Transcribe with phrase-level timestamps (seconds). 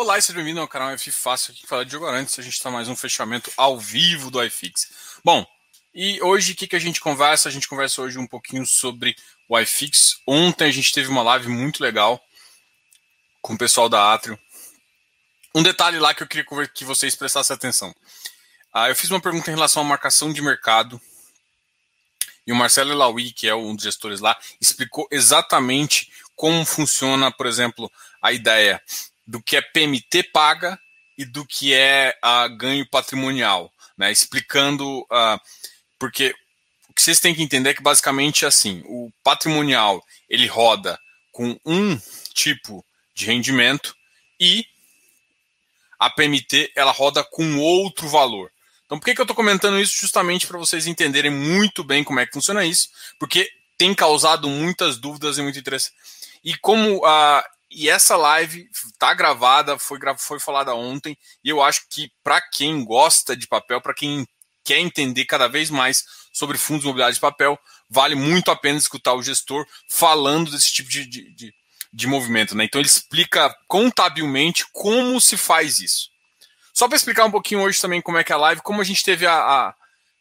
[0.00, 2.38] Olá e seja bem-vindo ao canal F Fácil aqui fala de jogo antes.
[2.38, 5.18] A gente está mais um fechamento ao vivo do iFix.
[5.24, 5.44] Bom,
[5.92, 7.48] e hoje o que, que a gente conversa?
[7.48, 9.16] A gente conversa hoje um pouquinho sobre
[9.48, 10.20] o iFix.
[10.24, 12.24] Ontem a gente teve uma live muito legal
[13.42, 14.38] com o pessoal da Atrio.
[15.52, 17.92] Um detalhe lá que eu queria que vocês prestassem atenção.
[18.72, 21.00] Ah, eu fiz uma pergunta em relação à marcação de mercado
[22.46, 27.46] e o Marcelo Elaui, que é um dos gestores lá, explicou exatamente como funciona, por
[27.46, 27.90] exemplo,
[28.22, 28.80] a ideia
[29.28, 30.80] do que é PMT paga
[31.18, 34.10] e do que é uh, ganho patrimonial, né?
[34.10, 35.38] Explicando uh,
[35.98, 36.34] porque
[36.88, 40.98] o que vocês têm que entender é que basicamente é assim, o patrimonial ele roda
[41.30, 42.00] com um
[42.32, 42.82] tipo
[43.14, 43.94] de rendimento
[44.40, 44.64] e
[45.98, 48.50] a PMT ela roda com outro valor.
[48.86, 50.00] Então, por que, que eu estou comentando isso?
[50.00, 52.88] Justamente para vocês entenderem muito bem como é que funciona isso,
[53.18, 55.92] porque tem causado muitas dúvidas e muito interesse.
[56.42, 58.68] E como uh, e essa live
[58.98, 63.80] tá gravada, foi, foi falada ontem, e eu acho que para quem gosta de papel,
[63.80, 64.26] para quem
[64.64, 69.14] quer entender cada vez mais sobre fundos imobiliários de papel, vale muito a pena escutar
[69.14, 71.54] o gestor falando desse tipo de, de, de,
[71.92, 72.54] de movimento.
[72.54, 72.64] Né?
[72.64, 76.10] Então ele explica contabilmente como se faz isso.
[76.74, 78.84] Só para explicar um pouquinho hoje também como é que é a live, como a
[78.84, 79.74] gente teve a, a,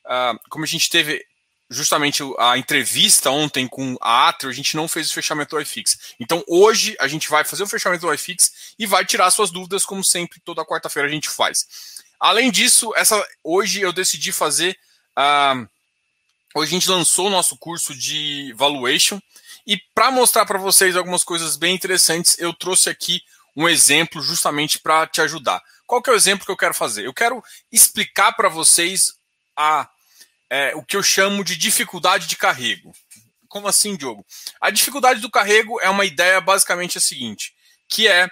[0.06, 1.24] a como a gente teve
[1.70, 6.16] justamente a entrevista ontem com a Atrio, a gente não fez o fechamento do iFix.
[6.20, 9.86] Então hoje a gente vai fazer o fechamento do iFix e vai tirar suas dúvidas,
[9.86, 11.66] como sempre, toda quarta-feira a gente faz.
[12.20, 14.78] Além disso, essa hoje eu decidi fazer.
[15.18, 15.68] Uh,
[16.56, 19.20] hoje a gente lançou o nosso curso de valuation.
[19.66, 23.22] E para mostrar para vocês algumas coisas bem interessantes, eu trouxe aqui
[23.56, 25.62] um exemplo justamente para te ajudar.
[25.86, 27.06] Qual que é o exemplo que eu quero fazer?
[27.06, 29.16] Eu quero explicar para vocês
[29.56, 29.90] a
[30.50, 32.94] é, o que eu chamo de dificuldade de carrego.
[33.48, 34.26] Como assim, Diogo?
[34.62, 37.54] A dificuldade do carrego é uma ideia basicamente a seguinte,
[37.90, 38.28] que é,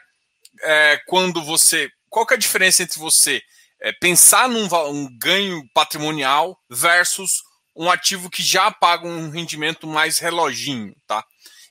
[0.62, 1.90] é quando você.
[2.10, 3.42] Qual que é a diferença entre você
[3.82, 7.42] é, pensar num um ganho patrimonial versus
[7.76, 11.24] um ativo que já paga um rendimento mais reloginho, tá?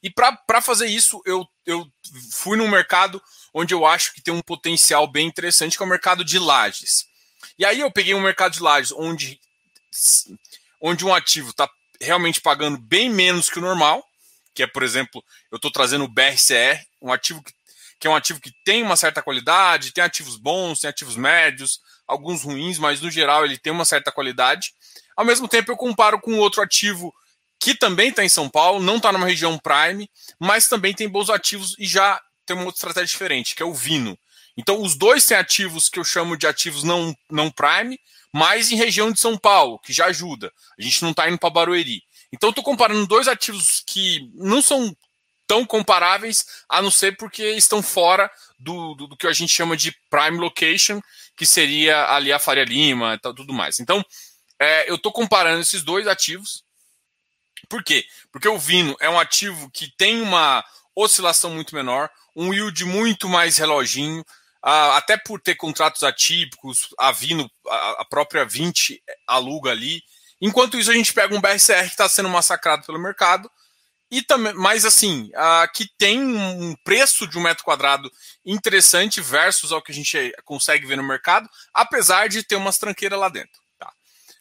[0.03, 1.87] E para fazer isso, eu, eu
[2.31, 3.23] fui num mercado
[3.55, 7.07] onde eu acho que tem um potencial bem interessante, que é o mercado de lajes.
[7.59, 9.41] E aí eu peguei um mercado de lajes onde
[10.87, 11.67] onde um ativo está
[11.99, 14.05] realmente pagando bem menos que o normal,
[14.55, 17.53] que é, por exemplo, eu estou trazendo o BRCR, um ativo que,
[17.99, 21.81] que, é um ativo que tem uma certa qualidade, tem ativos bons, tem ativos médios,
[22.07, 24.75] alguns ruins, mas no geral ele tem uma certa qualidade.
[25.17, 27.15] Ao mesmo tempo, eu comparo com outro ativo
[27.59, 31.31] que também está em São Paulo, não está numa região prime, mas também tem bons
[31.31, 34.19] ativos e já tem uma outra estratégia diferente, que é o Vino.
[34.55, 37.99] Então, os dois têm ativos que eu chamo de ativos não, não prime,
[38.35, 40.53] mas em região de São Paulo, que já ajuda.
[40.77, 42.03] A gente não está indo para Barueri.
[42.33, 44.93] Então, estou comparando dois ativos que não são
[45.47, 48.29] tão comparáveis, a não ser porque estão fora
[48.59, 51.01] do, do, do que a gente chama de prime location,
[51.37, 53.79] que seria ali a Faria Lima e tudo mais.
[53.79, 54.05] Então,
[54.59, 56.65] é, eu estou comparando esses dois ativos.
[57.69, 58.05] Por quê?
[58.33, 63.29] Porque o Vino é um ativo que tem uma oscilação muito menor, um yield muito
[63.29, 64.25] mais reloginho,
[64.65, 70.03] até por ter contratos atípicos, a Vino, a própria 20 aluga ali.
[70.41, 73.51] Enquanto isso, a gente pega um BRCR que está sendo massacrado pelo mercado,
[74.11, 75.31] e também, mas assim,
[75.75, 78.11] que tem um preço de um metro quadrado
[78.45, 83.19] interessante versus ao que a gente consegue ver no mercado, apesar de ter umas tranqueiras
[83.19, 83.61] lá dentro.
[83.79, 83.93] Tá?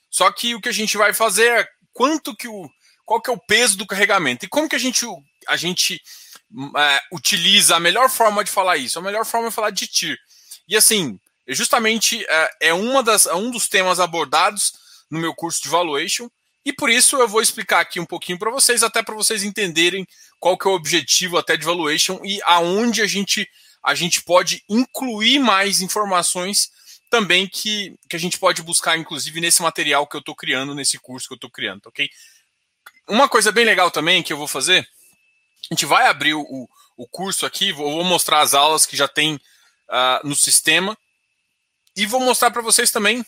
[0.09, 2.69] Só que o que a gente vai fazer é quanto que o.
[3.06, 5.06] qual que é o peso do carregamento e como que a gente,
[5.47, 6.01] a gente
[6.77, 8.99] é, utiliza a melhor forma de falar isso.
[8.99, 10.17] A melhor forma é falar de TIR.
[10.67, 14.73] E assim, justamente é, é, uma das, é um dos temas abordados
[15.09, 16.29] no meu curso de valuation.
[16.65, 20.07] E por isso eu vou explicar aqui um pouquinho para vocês, até para vocês entenderem
[20.39, 23.49] qual que é o objetivo até de valuation e aonde a gente,
[23.83, 26.71] a gente pode incluir mais informações
[27.09, 30.97] também que, que a gente pode buscar, inclusive, nesse material que eu estou criando, nesse
[30.97, 32.09] curso que eu estou criando, ok?
[33.07, 34.87] Uma coisa bem legal também que eu vou fazer
[35.73, 39.36] a gente vai abrir o, o curso aqui, vou, mostrar as aulas que já tem
[39.36, 40.95] uh, no sistema
[41.95, 43.25] e vou mostrar para vocês também,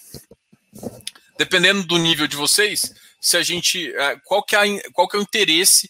[1.38, 5.20] dependendo do nível de vocês, se a gente uh, qual, que é, qual que é
[5.20, 5.90] o interesse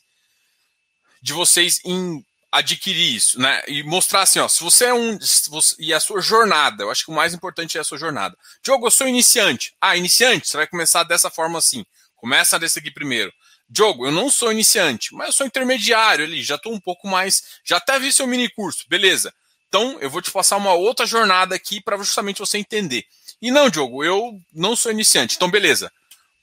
[1.21, 3.61] de vocês em adquirir isso, né?
[3.67, 5.19] E mostrar assim, ó, se você é um
[5.49, 8.37] você, e a sua jornada, eu acho que o mais importante é a sua jornada.
[8.63, 9.75] Diogo, eu sou iniciante.
[9.81, 11.85] Ah, iniciante, você vai começar dessa forma assim.
[12.15, 13.33] Começa desse aqui primeiro.
[13.67, 17.43] Diogo, eu não sou iniciante, mas eu sou intermediário ali, já estou um pouco mais.
[17.63, 19.33] Já até vi seu mini curso, beleza.
[19.67, 23.05] Então, eu vou te passar uma outra jornada aqui para justamente você entender.
[23.41, 25.35] E não, Diogo, eu não sou iniciante.
[25.35, 25.91] Então, beleza.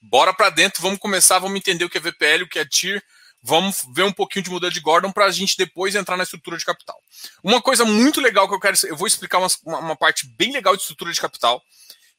[0.03, 3.03] Bora para dentro, vamos começar, vamos entender o que é VPL, o que é TIR,
[3.43, 6.59] vamos ver um pouquinho de modelo de Gordon para a gente depois entrar na estrutura
[6.59, 7.01] de capital.
[7.43, 9.49] Uma coisa muito legal que eu quero, eu vou explicar uma,
[9.79, 11.63] uma parte bem legal de estrutura de capital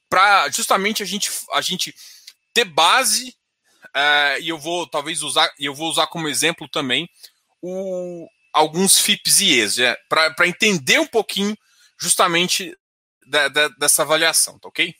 [0.09, 1.93] para justamente a gente, a gente
[2.53, 3.35] ter base
[3.93, 7.09] é, e eu vou talvez usar, eu vou usar como exemplo também
[7.61, 11.57] o, alguns FIPS e ES, é, para entender um pouquinho
[11.97, 12.75] justamente
[13.25, 14.95] da, da, dessa avaliação, tá ok?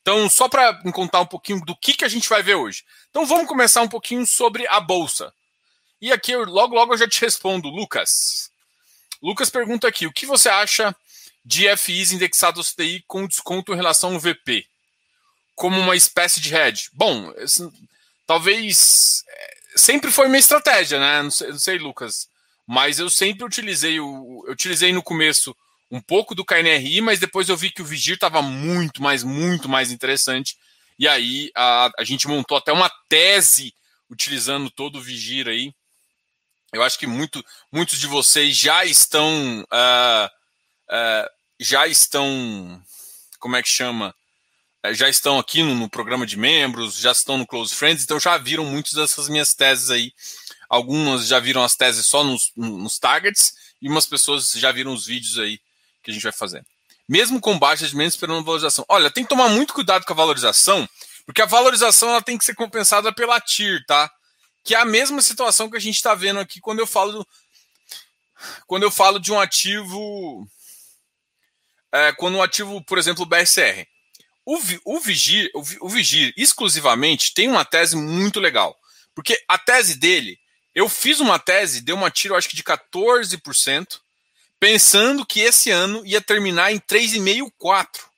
[0.00, 2.84] Então, só para contar um pouquinho do que, que a gente vai ver hoje.
[3.08, 5.32] Então, vamos começar um pouquinho sobre a Bolsa.
[6.00, 8.50] E aqui, eu, logo, logo eu já te respondo, Lucas.
[9.22, 10.94] Lucas pergunta aqui, o que você acha
[11.44, 14.66] de FIs indexados ao CDI com desconto em relação ao VP?
[15.54, 16.90] Como uma espécie de hedge?
[16.92, 17.32] Bom,
[18.26, 21.22] talvez é, sempre foi minha estratégia, né?
[21.22, 22.28] Não sei, não sei, Lucas,
[22.66, 25.56] mas eu sempre utilizei o, eu utilizei no começo
[25.90, 29.68] um pouco do KNRI, mas depois eu vi que o Vigir estava muito mais, muito
[29.68, 30.56] mais interessante.
[30.98, 33.74] E aí a, a gente montou até uma tese
[34.08, 35.74] utilizando todo o Vigir aí.
[36.72, 40.26] Eu acho que muito, muitos de vocês já estão uh,
[40.88, 41.30] uh,
[41.60, 42.82] já estão
[43.38, 44.14] como é que chama
[44.90, 48.36] já estão aqui no, no, programa de membros, já estão no Close Friends, então já
[48.36, 50.12] viram muitas dessas minhas teses aí.
[50.68, 55.06] Algumas já viram as teses só nos, nos targets, e umas pessoas já viram os
[55.06, 55.60] vídeos aí
[56.02, 56.64] que a gente vai fazer.
[57.08, 58.84] Mesmo com baixas de menos esperando valorização.
[58.88, 60.88] Olha, tem que tomar muito cuidado com a valorização,
[61.24, 64.10] porque a valorização ela tem que ser compensada pela TIR, tá?
[64.64, 67.28] Que é a mesma situação que a gente está vendo aqui quando eu falo do,
[68.66, 70.46] quando eu falo de um ativo
[71.92, 73.86] é, quando um ativo, por exemplo, o BSR.
[74.44, 78.76] O, o, Vigir, o, o Vigir exclusivamente tem uma tese muito legal.
[79.14, 80.38] Porque a tese dele,
[80.74, 84.00] eu fiz uma tese, deu uma tiro, acho que de 14%,
[84.58, 88.10] pensando que esse ano ia terminar em 3,5, 4.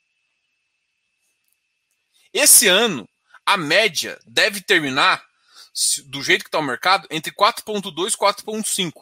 [2.33, 3.07] Esse ano,
[3.45, 5.23] a média deve terminar,
[6.05, 8.93] do jeito que está o mercado, entre 4,2 e 4,5.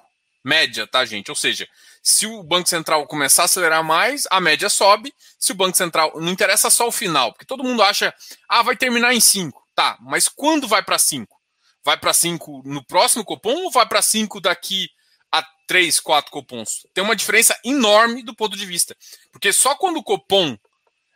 [0.43, 1.29] Média, tá, gente?
[1.29, 1.67] Ou seja,
[2.03, 5.15] se o Banco Central começar a acelerar mais, a média sobe.
[5.39, 6.11] Se o Banco Central.
[6.19, 8.13] Não interessa só o final, porque todo mundo acha,
[8.49, 9.65] ah, vai terminar em 5.
[9.73, 11.41] Tá, mas quando vai para 5?
[11.81, 14.89] Vai para 5 no próximo cupom ou vai para 5 daqui
[15.31, 16.85] a 3, 4 cupons?
[16.93, 18.95] Tem uma diferença enorme do ponto de vista.
[19.31, 20.57] Porque só quando o cupom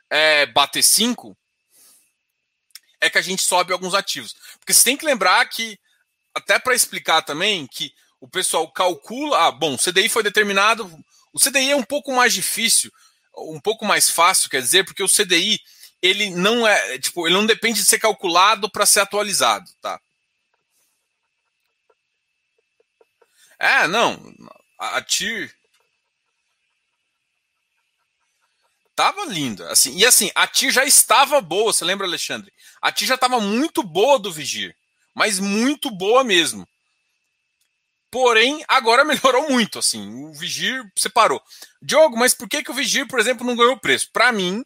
[0.10, 1.38] é, bater 5
[3.02, 4.34] é que a gente sobe alguns ativos.
[4.58, 5.78] Porque você tem que lembrar que,
[6.34, 10.86] até para explicar também, que o pessoal calcula, ah, bom, o CDI foi determinado,
[11.34, 12.92] o CDI é um pouco mais difícil,
[13.38, 15.60] um pouco mais fácil, quer dizer, porque o CDI
[16.02, 20.00] ele não é, tipo, ele não depende de ser calculado para ser atualizado, tá?
[23.60, 24.20] É, não,
[24.78, 25.52] a, TIR
[28.96, 32.54] tava linda, assim, e assim, a TIR já estava boa, você lembra, Alexandre?
[32.80, 34.76] A TIR já estava muito boa do Vigir,
[35.14, 36.68] mas muito boa mesmo.
[38.10, 40.26] Porém, agora melhorou muito, assim.
[40.26, 41.42] O Vigir separou.
[41.82, 44.10] Diogo, mas por que, que o Vigir, por exemplo, não ganhou preço?
[44.12, 44.64] Para mim,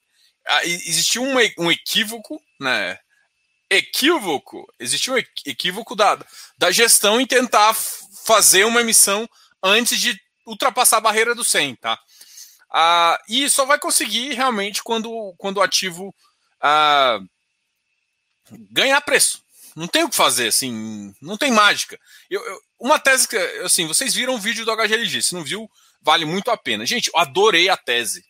[0.63, 2.99] existiu um, um equívoco, né?
[3.69, 4.71] Equívoco.
[4.79, 6.19] Existiu um equívoco da,
[6.57, 9.27] da gestão em tentar fazer uma emissão
[9.63, 11.99] antes de ultrapassar a barreira do 100, tá?
[12.73, 16.15] Ah, e só vai conseguir realmente quando, quando o ativo
[16.61, 17.19] ah,
[18.69, 19.43] ganhar preço.
[19.75, 21.99] Não tem o que fazer, assim, não tem mágica.
[22.29, 25.69] Eu, eu, uma tese que, assim, vocês viram o vídeo do HGLG, se não viu,
[26.01, 26.83] vale muito a pena.
[26.83, 28.25] Gente, eu adorei a tese.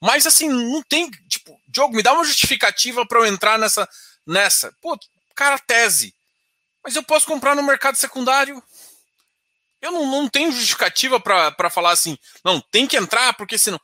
[0.00, 3.86] Mas, assim, não tem, tipo, Diogo, me dá uma justificativa para eu entrar nessa,
[4.26, 4.74] nessa.
[4.80, 4.98] Pô,
[5.34, 6.14] cara, tese.
[6.82, 8.62] Mas eu posso comprar no mercado secundário?
[9.80, 13.80] Eu não, não tenho justificativa para falar assim, não, tem que entrar, porque senão.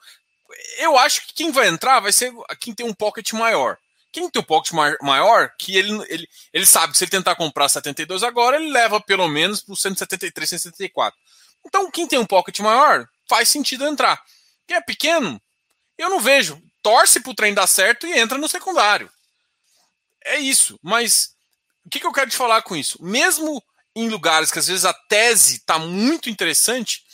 [0.79, 3.77] Eu acho que quem vai entrar vai ser quem tem um pocket maior.
[4.19, 7.69] Quem tem o pocket maior, que ele, ele, ele sabe que se ele tentar comprar
[7.69, 11.17] 72 agora, ele leva pelo menos para o 173, 174.
[11.65, 14.21] Então, quem tem um pocket maior, faz sentido entrar.
[14.67, 15.41] Quem é pequeno,
[15.97, 16.61] eu não vejo.
[16.83, 19.09] Torce para o trem dar certo e entra no secundário.
[20.25, 20.77] É isso.
[20.83, 21.37] Mas
[21.87, 23.01] o que, que eu quero te falar com isso?
[23.01, 23.63] Mesmo
[23.95, 27.05] em lugares que às vezes a tese está muito interessante,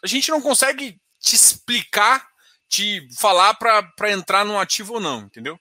[0.00, 2.24] a gente não consegue te explicar,
[2.68, 5.58] te falar para entrar num ativo ou não, entendeu?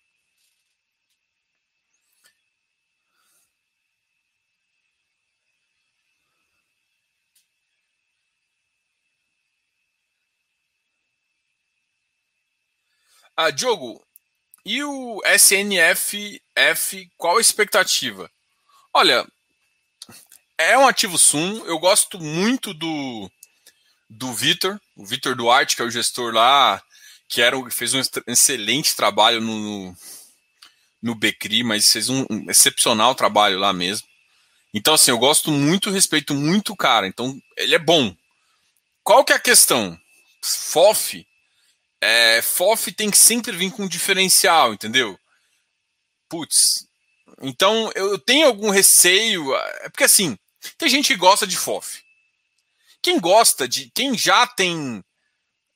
[13.41, 14.05] Ah, Diogo,
[14.65, 18.29] e o SNFF, qual a expectativa?
[18.93, 19.25] Olha,
[20.57, 23.31] é um ativo Sum, eu gosto muito do,
[24.09, 26.83] do Vitor, o Vitor Duarte, que é o gestor lá,
[27.29, 29.95] que era, fez um excelente trabalho no,
[31.01, 34.05] no, Becri, mas fez um, um excepcional trabalho lá mesmo.
[34.73, 37.07] Então, assim, eu gosto muito, respeito muito o cara.
[37.07, 38.13] Então, ele é bom.
[39.01, 39.97] Qual que é a questão?
[40.41, 41.25] FOF,
[42.01, 45.19] é, FOF tem que sempre vir com um diferencial, entendeu?
[46.29, 46.87] Putz.
[47.41, 49.55] Então, eu tenho algum receio.
[49.55, 50.37] É porque, assim,
[50.77, 52.01] tem gente que gosta de FOF.
[53.01, 53.91] Quem gosta de.
[53.93, 55.03] Quem já tem.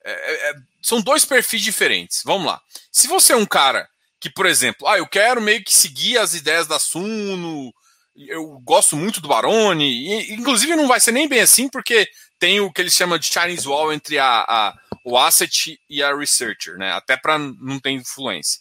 [0.04, 2.22] É, é, é, são dois perfis diferentes.
[2.24, 2.60] Vamos lá.
[2.92, 3.88] Se você é um cara
[4.20, 7.72] que, por exemplo, ah, eu quero meio que seguir as ideias da Suno,
[8.16, 12.60] eu gosto muito do Barone, e, inclusive não vai ser nem bem assim, porque tem
[12.60, 14.74] o que eles chamam de Chinese Wall entre a, a
[15.04, 16.92] o asset e a researcher, né?
[16.92, 18.60] Até para não ter influência.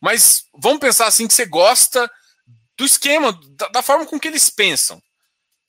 [0.00, 2.10] Mas vamos pensar assim que você gosta
[2.76, 5.02] do esquema, da, da, forma com que eles pensam.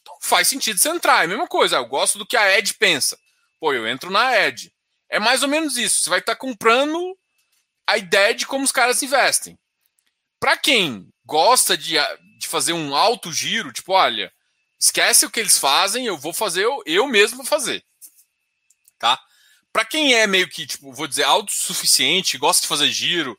[0.02, 1.22] Então faz sentido você entrar.
[1.22, 1.78] É a mesma coisa.
[1.78, 3.18] Eu gosto do que a Ed pensa.
[3.60, 4.72] Pô, eu entro na Ed.
[5.10, 6.02] É mais ou menos isso.
[6.02, 7.18] Você vai estar tá comprando
[7.88, 9.58] a ideia de como os caras investem.
[10.40, 11.96] Para quem gosta de,
[12.40, 14.32] de fazer um alto giro, tipo, olha,
[14.80, 17.84] esquece o que eles fazem, eu vou fazer, eu, eu mesmo vou fazer.
[19.74, 19.80] Tá?
[19.80, 23.38] Para quem é meio que, tipo, vou dizer, autossuficiente, gosta de fazer giro,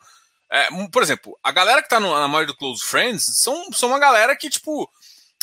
[0.50, 3.88] é, por exemplo, a galera que tá no, na maioria do Close Friends são, são
[3.88, 4.90] uma galera que, tipo,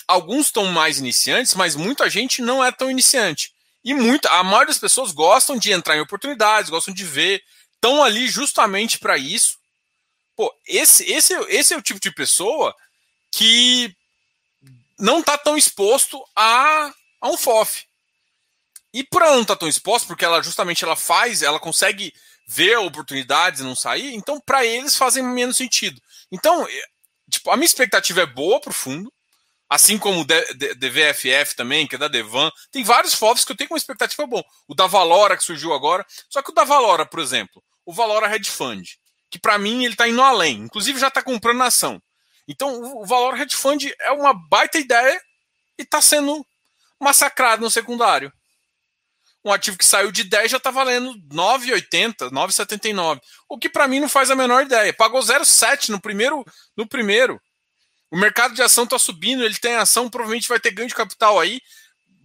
[0.07, 3.53] alguns estão mais iniciantes, mas muita gente não é tão iniciante.
[3.83, 7.43] E muita, a maioria das pessoas gostam de entrar em oportunidades, gostam de ver,
[7.75, 9.57] estão ali justamente para isso.
[10.35, 12.75] Pô, esse, esse, esse é o tipo de pessoa
[13.31, 13.95] que
[14.99, 17.85] não está tão exposto a, a um FOF.
[18.93, 22.13] E por ela não estar tá tão exposta, porque ela justamente ela faz, ela consegue
[22.47, 26.01] ver oportunidades e não sair, então para eles fazem menos sentido.
[26.31, 26.67] Então,
[27.29, 29.11] tipo, a minha expectativa é boa para o fundo,
[29.69, 32.51] assim como o DVFF também, que é da Devan.
[32.69, 34.43] Tem vários FOFs que eu tenho uma expectativa boa.
[34.67, 36.05] O da Valora, que surgiu agora.
[36.29, 38.85] Só que o da Valora, por exemplo, o Valora Hedge Fund,
[39.29, 40.57] que para mim ele está indo além.
[40.57, 42.01] Inclusive já está comprando ação.
[42.45, 45.21] Então, o Valor Hedge Fund é uma baita ideia
[45.77, 46.45] e está sendo
[46.99, 48.31] massacrado no secundário.
[49.43, 53.19] Um ativo que saiu de 10 já está valendo 9,80, 9,79.
[53.49, 54.93] O que para mim não faz a menor ideia.
[54.93, 56.45] Pagou 0,7 no primeiro,
[56.77, 57.41] no primeiro.
[58.11, 61.39] O mercado de ação está subindo, ele tem ação, provavelmente vai ter ganho de capital
[61.39, 61.59] aí.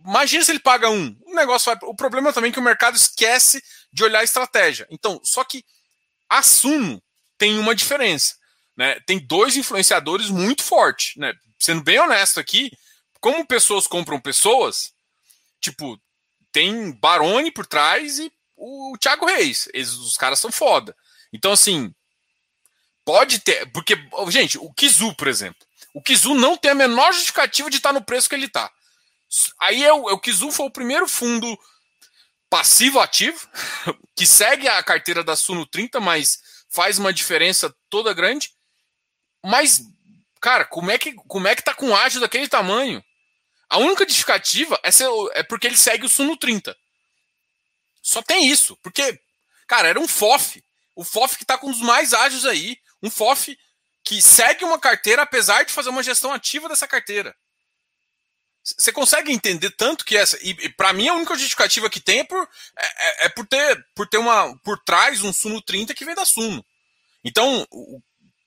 [0.04, 1.16] Imagina se ele paga um.
[1.24, 1.78] O negócio vai.
[1.88, 4.86] O problema também é que o mercado esquece de olhar a estratégia.
[4.90, 5.64] Então, só que
[6.28, 7.02] a Suno
[7.38, 8.34] tem uma diferença
[8.76, 11.16] né, tem dois influenciadores muito fortes.
[11.16, 11.32] Né?
[11.58, 12.70] Sendo bem honesto aqui,
[13.20, 14.92] como pessoas compram pessoas,
[15.60, 15.98] tipo,
[16.56, 19.68] tem Barone por trás e o Thiago Reis.
[19.74, 20.96] Eles, os caras são foda.
[21.30, 21.94] Então, assim,
[23.04, 23.70] pode ter.
[23.72, 23.94] Porque,
[24.30, 25.66] gente, o Kizu, por exemplo.
[25.92, 28.72] O Kizu não tem a menor justificativa de estar no preço que ele está.
[29.60, 31.58] Aí é o, é o Kizu foi o primeiro fundo
[32.48, 33.38] passivo ativo
[34.16, 36.38] que segue a carteira da Suno 30, mas
[36.70, 38.50] faz uma diferença toda grande.
[39.44, 39.82] Mas,
[40.40, 43.04] cara, como é que, como é que tá com ágio daquele tamanho?
[43.68, 46.76] A única justificativa é, ser, é porque ele segue o Suno 30.
[48.02, 48.76] Só tem isso.
[48.82, 49.18] Porque,
[49.66, 50.62] cara, era um FOF.
[50.94, 52.78] O FOF que tá com um mais ágeis aí.
[53.02, 53.58] Um FOF
[54.04, 57.34] que segue uma carteira, apesar de fazer uma gestão ativa dessa carteira.
[58.62, 60.38] Você consegue entender tanto que essa.
[60.42, 63.46] E, e para mim, a única justificativa que tem é por, é, é, é, por,
[63.46, 64.56] ter, por ter uma.
[64.58, 66.64] Por trás um Suno 30 que vem da Suno.
[67.24, 68.00] Então, o,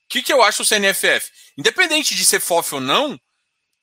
[0.09, 1.29] que, que eu acho o CNFF?
[1.57, 3.19] Independente de ser FOF ou não,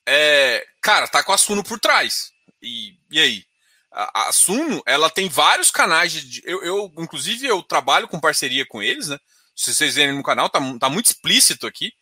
[0.07, 2.31] é, cara, tá com a Suno por trás.
[2.63, 3.45] E, e aí?
[3.93, 6.43] A, a Suno, ela tem vários canais de.
[6.45, 9.19] Eu, eu, inclusive, eu trabalho com parceria com eles, né?
[9.55, 11.93] Se vocês verem no canal, tá, tá muito explícito aqui,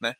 [0.00, 0.14] né?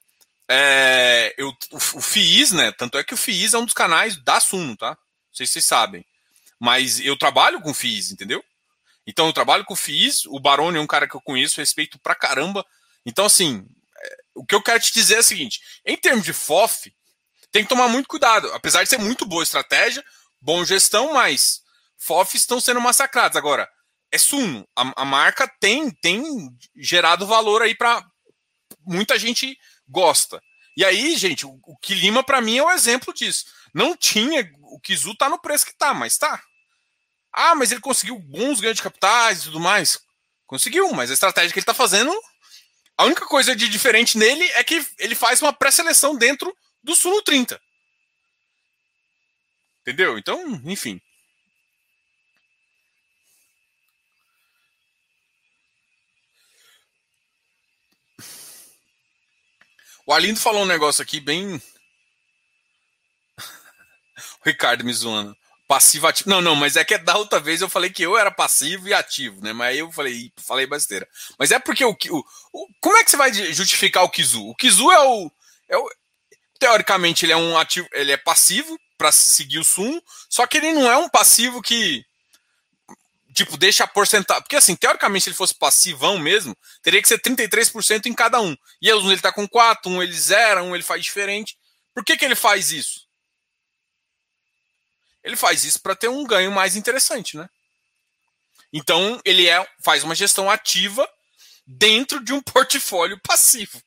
[0.49, 2.73] É, eu, o, o FIIs, né?
[2.73, 4.91] Tanto é que o FIIs é um dos canais da Suno, tá?
[4.91, 6.05] Não sei se vocês sabem.
[6.61, 8.45] Mas eu trabalho com FIIs, entendeu?
[9.07, 12.15] Então eu trabalho com FIIs, o Barone é um cara que eu conheço, respeito pra
[12.15, 12.65] caramba
[13.05, 13.67] então, assim,
[14.03, 16.93] é, o que eu quero te dizer é o seguinte: em termos de FOF,
[17.55, 18.53] tem que tomar muito cuidado.
[18.53, 20.05] Apesar de ser muito boa estratégia,
[20.41, 21.61] boa gestão, mas
[21.97, 23.37] FOF estão sendo massacrados.
[23.37, 23.71] Agora,
[24.11, 24.67] é Suno.
[24.75, 26.25] A, a marca tem, tem
[26.75, 28.05] gerado valor aí para
[28.85, 29.57] muita gente
[29.89, 30.43] gosta.
[30.77, 33.45] E aí, gente, o, o que Lima para mim é o um exemplo disso.
[33.73, 36.43] Não tinha, o Kizu tá no preço que tá, mas tá.
[37.33, 40.01] Ah, mas ele conseguiu bons ganhos de capitais e tudo mais.
[40.45, 42.13] Conseguiu, mas a estratégia que ele tá fazendo
[42.97, 46.53] a única coisa de diferente nele é que ele faz uma pré-seleção dentro
[46.85, 47.61] do Suno 30.
[49.81, 50.19] Entendeu?
[50.19, 51.01] Então, enfim.
[60.07, 61.55] O Alindo falou um negócio aqui bem.
[63.39, 65.35] o Ricardo me zoando.
[65.67, 66.29] Passivo ativo.
[66.29, 68.93] Não, não, mas é que da outra vez eu falei que eu era passivo e
[68.93, 69.55] ativo, né?
[69.55, 71.09] Mas aí eu falei, falei besteira.
[71.39, 74.47] Mas é porque o, o, o como é que você vai justificar o Kizu?
[74.47, 75.33] O Kizu é o,
[75.71, 75.91] é o
[76.59, 80.73] teoricamente ele é um ativo, ele é passivo para seguir o sumo, só que ele
[80.73, 82.05] não é um passivo que
[83.35, 87.21] tipo deixa a porcentagem, porque assim, teoricamente se ele fosse passivão mesmo, teria que ser
[87.21, 88.57] 33% em cada um.
[88.81, 91.59] E um ele tá com 4, um ele zera, um ele faz diferente.
[91.93, 93.05] Por que que ele faz isso?
[95.23, 97.49] Ele faz isso para ter um ganho mais interessante, né?
[98.73, 101.09] Então, ele é, faz uma gestão ativa
[101.67, 103.81] dentro de um portfólio passivo.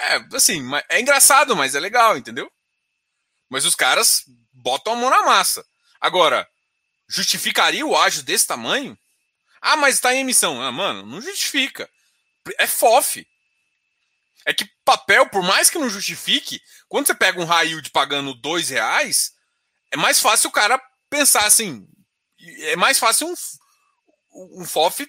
[0.00, 2.50] É, assim, é engraçado, mas é legal, entendeu?
[3.48, 5.64] Mas os caras botam a mão na massa.
[6.00, 6.48] Agora,
[7.08, 8.98] justificaria o ágio desse tamanho?
[9.60, 10.62] Ah, mas está em emissão.
[10.62, 11.88] Ah, mano, não justifica.
[12.58, 13.26] É FOF.
[14.46, 18.34] É que papel, por mais que não justifique, quando você pega um high yield pagando
[18.34, 19.32] dois reais,
[19.90, 20.80] é mais fácil o cara
[21.10, 21.86] pensar assim.
[22.60, 23.34] É mais fácil um,
[24.62, 25.06] um FOF,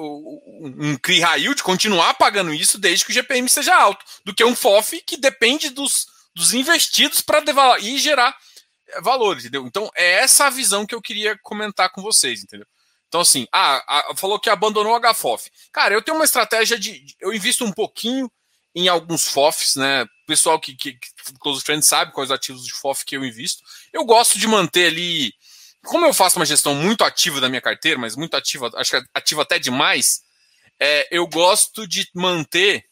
[0.00, 4.54] um CRI yield continuar pagando isso desde que o GPM seja alto, do que um
[4.54, 7.42] FOF que depende dos, dos investidos para
[7.80, 8.36] e gerar
[8.88, 9.66] é, valor, entendeu?
[9.66, 12.66] Então é essa a visão que eu queria comentar com vocês, entendeu?
[13.08, 15.50] Então, assim, ah, falou que abandonou o HFOF.
[15.72, 17.04] Cara, eu tenho uma estratégia de.
[17.18, 18.30] Eu invisto um pouquinho
[18.72, 20.04] em alguns FOFs, né?
[20.04, 21.08] O pessoal que, que, que
[21.40, 23.64] Close Friends sabe quais ativos de FOF que eu invisto.
[23.92, 25.34] Eu gosto de manter ali
[25.84, 29.08] como eu faço uma gestão muito ativa da minha carteira, mas muito ativa, acho que
[29.14, 30.22] ativa até demais,
[30.78, 32.84] é, eu gosto de manter.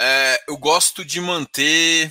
[0.00, 2.10] É, eu gosto de manter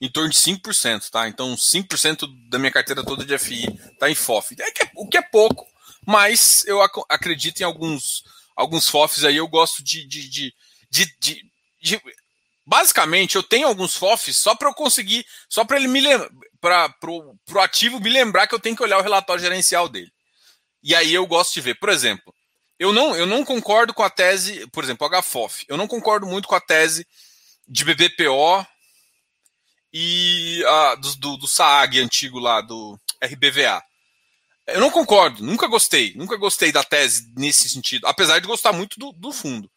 [0.00, 1.28] em torno de 5%, tá?
[1.28, 4.54] Então, 5% da minha carteira toda de FI está em FOF.
[4.58, 5.66] É que é, o que é pouco,
[6.06, 8.22] mas eu ac acredito em alguns,
[8.56, 9.36] alguns FOFs aí.
[9.36, 10.54] Eu gosto de, de, de,
[11.80, 12.00] de,
[12.64, 16.00] basicamente, eu tenho alguns FOFs só para eu conseguir, só para ele me
[16.60, 20.12] para pro, ativo me lembrar que eu tenho que olhar o relatório gerencial dele.
[20.82, 22.34] E aí eu gosto de ver, por exemplo,
[22.78, 25.64] eu não, eu não concordo com a tese, por exemplo, HFOF.
[25.68, 27.06] Eu não concordo muito com a tese
[27.68, 28.66] de BBPO
[29.92, 33.82] e a, do, do, do SAAG antigo lá, do RBVA.
[34.66, 38.98] Eu não concordo, nunca gostei, nunca gostei da tese nesse sentido, apesar de gostar muito
[38.98, 39.70] do, do fundo.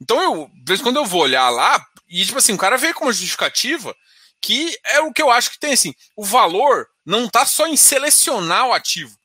[0.00, 2.76] Então eu, de vez em quando eu vou olhar lá, e tipo assim, o cara
[2.76, 3.94] veio com uma justificativa
[4.42, 7.76] que é o que eu acho que tem assim, o valor não está só em
[7.76, 9.16] selecionar o ativo.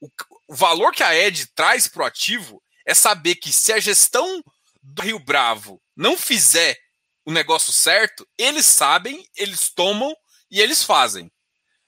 [0.00, 0.08] O,
[0.48, 4.44] o valor que a Ed traz para o ativo é saber que se a gestão
[4.82, 6.78] do Rio Bravo não fizer
[7.24, 10.14] o negócio certo, eles sabem, eles tomam
[10.50, 11.32] e eles fazem.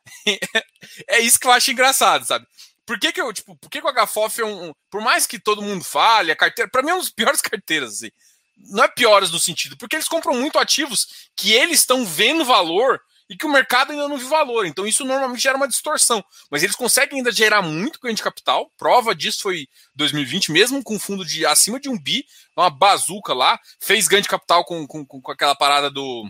[1.09, 2.47] é isso que eu acho engraçado, sabe?
[2.87, 5.39] Por que, que eu, tipo, por que, que o HFOF é um, Por mais que
[5.39, 6.71] todo mundo fale, a carteira.
[6.71, 8.11] Para mim é uma das piores carteiras, assim.
[8.57, 13.01] Não é piores no sentido, porque eles compram muito ativos que eles estão vendo valor
[13.29, 14.67] e que o mercado ainda não viu valor.
[14.67, 16.25] Então isso normalmente gera uma distorção.
[16.51, 18.71] Mas eles conseguem ainda gerar muito ganho de capital.
[18.79, 22.25] Prova disso foi 2020, mesmo com fundo de acima de um bi,
[22.57, 26.25] uma bazuca lá, fez ganho de capital com, com, com aquela parada do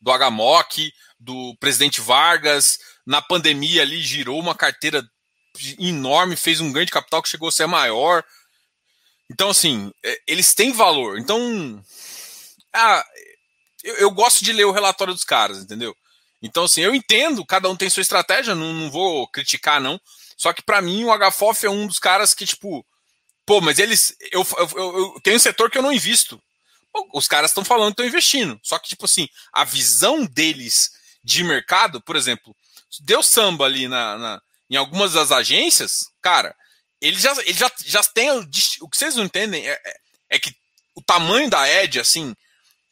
[0.00, 5.02] do HMOC, do presidente Vargas, na pandemia ali girou uma carteira
[5.78, 8.24] enorme, fez um ganho de capital que chegou a ser maior.
[9.30, 11.18] Então, assim, é, eles têm valor.
[11.18, 11.82] Então,
[12.72, 13.04] ah,
[13.84, 15.94] eu, eu, gosto de ler o relatório dos caras, entendeu?
[16.42, 20.00] Então, assim, eu entendo, cada um tem sua estratégia, não, não vou criticar, não.
[20.36, 22.86] Só que para mim o HFOF é um dos caras que, tipo,
[23.44, 24.14] pô, mas eles.
[24.30, 26.40] Eu, eu, eu, eu tenho um setor que eu não invisto.
[26.92, 28.58] Pô, os caras estão falando que estão investindo.
[28.62, 30.90] Só que, tipo assim, a visão deles
[31.24, 32.54] de mercado, por exemplo,
[33.00, 36.54] deu samba ali na, na, em algumas das agências, cara,
[37.00, 38.30] ele já, ele já, já tem.
[38.30, 39.96] O, o que vocês não entendem é, é,
[40.30, 40.54] é, que
[40.94, 42.34] o tamanho da Ed, assim.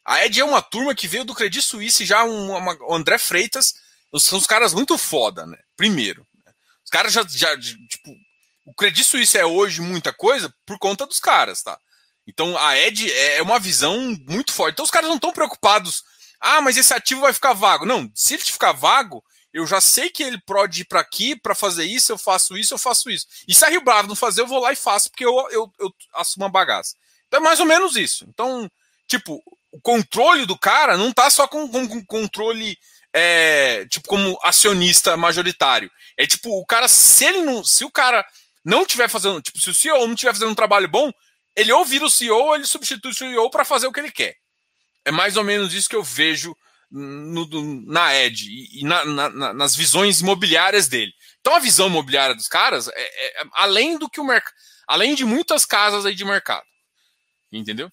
[0.05, 3.17] A Ed é uma turma que veio do Credit Suisse já um, uma, o André
[3.17, 3.73] Freitas.
[4.19, 5.57] São os caras muito foda, né?
[5.75, 6.25] Primeiro.
[6.45, 6.51] Né?
[6.83, 7.57] Os caras já, já.
[7.57, 8.15] Tipo,
[8.65, 11.77] o Credit Suisse é hoje muita coisa por conta dos caras, tá?
[12.25, 14.73] Então a Ed é, é uma visão muito forte.
[14.73, 16.03] Então os caras não estão preocupados.
[16.39, 17.85] Ah, mas esse ativo vai ficar vago.
[17.85, 19.23] Não, se ele ficar vago,
[19.57, 22.75] eu já sei que ele pode ir para aqui para fazer isso, eu faço isso,
[22.75, 23.25] eu faço isso.
[23.47, 25.73] E se a Rio Bravo não fazer, eu vou lá e faço, porque eu, eu,
[25.79, 26.95] eu assumo uma bagaça.
[27.27, 28.23] Então é mais ou menos isso.
[28.29, 28.69] Então,
[29.07, 29.41] tipo,
[29.71, 32.77] o controle do cara não tá só com, com, com controle,
[33.11, 35.89] é, tipo, como acionista majoritário.
[36.15, 37.63] É tipo, o cara, se ele não.
[37.63, 38.23] Se o cara
[38.63, 39.41] não tiver fazendo.
[39.41, 41.11] Tipo, se o CEO não tiver fazendo um trabalho bom,
[41.55, 44.11] ele ou vira o CEO ou ele substitui o CEO para fazer o que ele
[44.11, 44.35] quer.
[45.03, 46.55] É mais ou menos isso que eu vejo
[46.89, 47.47] no,
[47.85, 51.13] na Ed e na, na, nas visões imobiliárias dele.
[51.39, 54.55] Então a visão imobiliária dos caras é, é, é além do que o mercado,
[54.87, 56.65] além de muitas casas aí de mercado,
[57.51, 57.91] entendeu?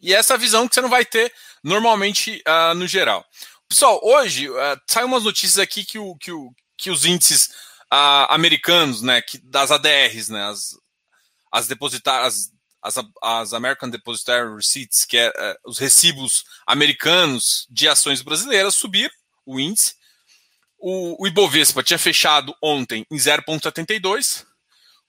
[0.00, 3.24] E essa visão que você não vai ter normalmente uh, no geral.
[3.68, 7.46] Pessoal, hoje uh, saiu umas notícias aqui que, o, que, o, que os índices
[7.92, 10.76] uh, americanos, né, que, das ADRs, né, as,
[11.52, 12.52] as depositárias, as,
[13.22, 19.14] as American Depositary Receipts, que é uh, os recibos americanos de ações brasileiras, subiram
[19.46, 19.94] o índice.
[20.78, 24.44] O, o Ibovespa tinha fechado ontem em 0,72,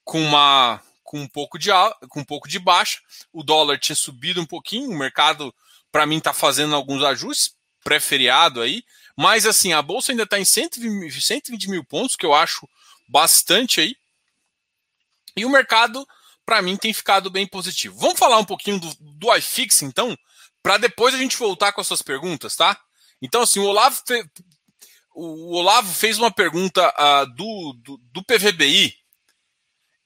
[0.04, 1.70] com uma com um pouco de
[2.10, 3.00] com um pouco de baixa.
[3.32, 5.54] O dólar tinha subido um pouquinho, o mercado
[5.92, 8.84] para mim está fazendo alguns ajustes pré-feriado aí,
[9.16, 12.68] mas assim, a bolsa ainda está em 120, 120 mil pontos, que eu acho
[13.08, 13.96] bastante aí.
[15.36, 16.08] E o mercado,
[16.46, 17.98] para mim, tem ficado bem positivo.
[18.00, 20.18] Vamos falar um pouquinho do, do iFix, então,
[20.62, 22.80] para depois a gente voltar com as suas perguntas, tá?
[23.22, 24.24] Então, assim, o Olavo, fe...
[25.16, 28.94] o Olavo fez uma pergunta uh, do, do, do PVBI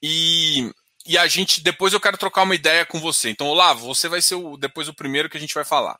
[0.02, 0.71] e
[1.08, 3.30] e a gente depois eu quero trocar uma ideia com você.
[3.30, 5.97] Então, Olavo, você vai ser o, depois o primeiro que a gente vai falar.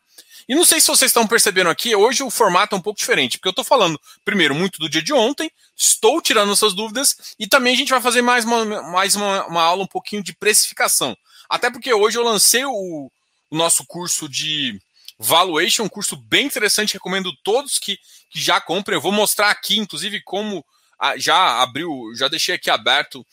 [0.48, 3.38] E não sei se vocês estão percebendo aqui, hoje o formato é um pouco diferente,
[3.38, 7.48] porque eu estou falando primeiro muito do dia de ontem, estou tirando essas dúvidas e
[7.48, 11.18] também a gente vai fazer mais uma, mais uma, uma aula um pouquinho de precificação.
[11.50, 13.12] Até porque hoje eu lancei o,
[13.50, 14.80] o nosso curso de
[15.20, 17.98] valuation, um curso bem interessante, recomendo todos que,
[18.30, 18.96] que já comprem.
[18.96, 20.64] Eu vou mostrar aqui, inclusive, como
[21.00, 23.26] a, já abriu, já deixei aqui aberto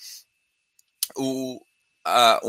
[1.16, 1.60] o,
[2.04, 2.40] a,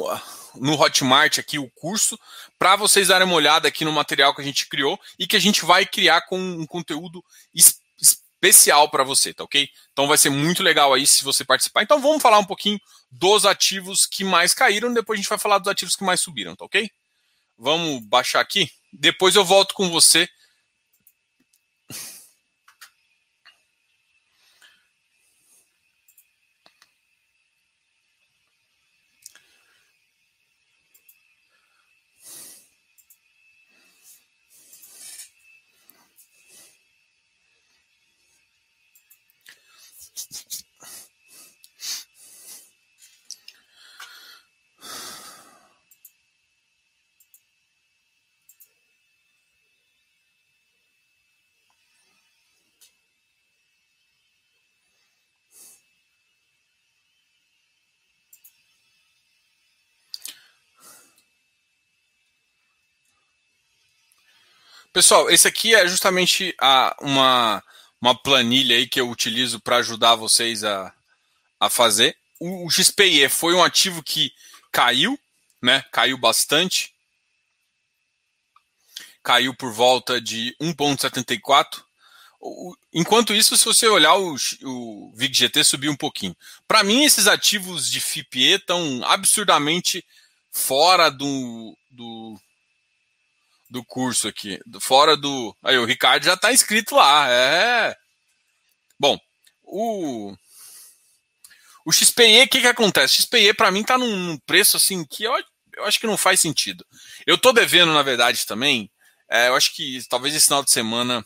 [0.56, 2.20] no Hotmart aqui o curso
[2.58, 5.40] para vocês darem uma olhada aqui no material que a gente criou e que a
[5.40, 9.68] gente vai criar com um conteúdo es, especial para você, tá ok?
[9.92, 11.84] Então vai ser muito legal aí se você participar.
[11.84, 12.80] Então vamos falar um pouquinho
[13.12, 16.56] dos ativos que mais caíram, depois a gente vai falar dos ativos que mais subiram,
[16.56, 16.90] tá ok?
[17.58, 18.70] Vamos baixar aqui.
[18.92, 20.28] Depois eu volto com você
[64.96, 67.62] Pessoal, esse aqui é justamente a, uma,
[68.00, 70.94] uma planilha aí que eu utilizo para ajudar vocês a,
[71.60, 72.16] a fazer.
[72.40, 74.32] O, o XPE foi um ativo que
[74.72, 75.20] caiu,
[75.62, 75.84] né?
[75.92, 76.94] Caiu bastante.
[79.22, 81.84] Caiu por volta de 1,74.
[82.94, 86.38] Enquanto isso, se você olhar o, o VIG-GT subiu um pouquinho.
[86.66, 90.06] Para mim, esses ativos de FIPE estão absurdamente
[90.54, 92.40] fora do, do,
[93.70, 94.60] do curso aqui.
[94.80, 95.56] Fora do.
[95.64, 97.30] Aí, o Ricardo já está inscrito lá.
[97.30, 97.96] É.
[99.00, 99.20] Bom,
[99.64, 100.36] o.
[101.86, 103.20] O XPE, o que, que acontece?
[103.20, 105.34] O XPE, para mim, está num preço assim que eu,
[105.76, 106.84] eu acho que não faz sentido.
[107.28, 108.90] Eu estou devendo, na verdade, também.
[109.30, 111.26] É, eu acho que talvez esse final de semana.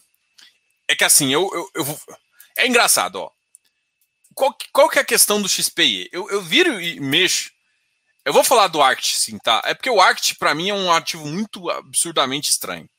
[0.87, 1.99] É que assim, eu, eu, eu
[2.57, 3.31] É engraçado, ó.
[4.33, 6.09] Qual, qual que é a questão do XPE?
[6.11, 7.51] Eu, eu viro e mexo
[8.25, 9.61] eu vou falar do ARCT, sim, tá?
[9.65, 12.89] É porque o ARCT, para mim, é um ativo muito absurdamente estranho.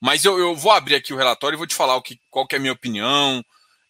[0.00, 2.46] Mas eu, eu vou abrir aqui o relatório e vou te falar o que, qual
[2.46, 3.42] que é a minha opinião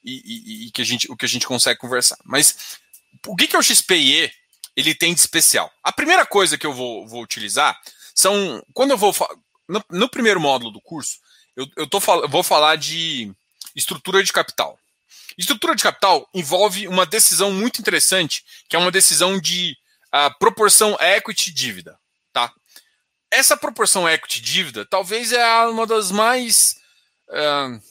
[0.05, 2.17] e, e, e, que a gente, o que a gente consegue conversar.
[2.25, 2.79] Mas
[3.27, 4.31] o que, que é o XPIE
[4.77, 5.71] ele tem de especial?
[5.83, 7.77] A primeira coisa que eu vou, vou utilizar
[8.15, 8.63] são.
[8.73, 9.15] Quando eu vou.
[9.69, 11.19] No, no primeiro módulo do curso,
[11.57, 13.33] eu, eu, tô, eu vou falar de
[13.75, 14.79] estrutura de capital.
[15.37, 19.77] Estrutura de capital envolve uma decisão muito interessante, que é uma decisão de
[20.25, 21.99] a proporção equity dívida,
[22.33, 22.51] tá?
[23.31, 26.77] Essa proporção equity dívida talvez é uma das mais
[27.29, 27.83] uh,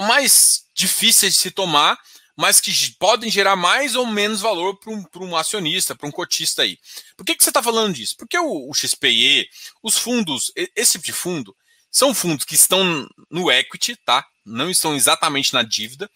[0.00, 1.98] mais difíceis de se tomar,
[2.36, 6.62] mas que podem gerar mais ou menos valor para um, um, acionista, para um cotista
[6.62, 6.78] aí.
[7.16, 8.16] Por que, que você está falando disso?
[8.16, 9.48] Porque o, o XPE,
[9.82, 11.56] os fundos, esse tipo de fundo,
[11.90, 14.24] são fundos que estão no equity, tá?
[14.44, 16.10] Não estão exatamente na dívida.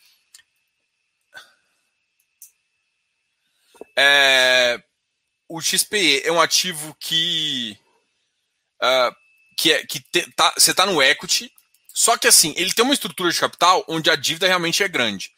[4.01, 4.81] É,
[5.49, 7.77] o XPE é um ativo que
[8.81, 9.13] uh,
[9.57, 11.51] que, é, que te, tá, você está no equity,
[11.93, 15.33] só que assim, ele tem uma estrutura de capital onde a dívida realmente é grande.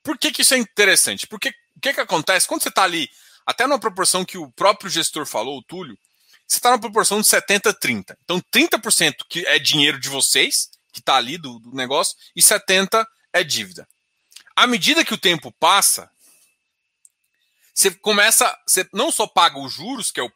[0.00, 1.26] Por que, que isso é interessante?
[1.26, 2.46] Porque o que, que acontece?
[2.46, 3.10] Quando você está ali,
[3.44, 5.98] até numa proporção que o próprio gestor falou, o Túlio,
[6.46, 8.16] você está na proporção de 70-30.
[8.22, 13.04] Então, 30% que é dinheiro de vocês, que está ali do, do negócio, e 70%
[13.32, 13.88] é dívida.
[14.54, 16.11] À medida que o tempo passa,
[17.74, 20.30] você começa, você não só paga os juros, que é o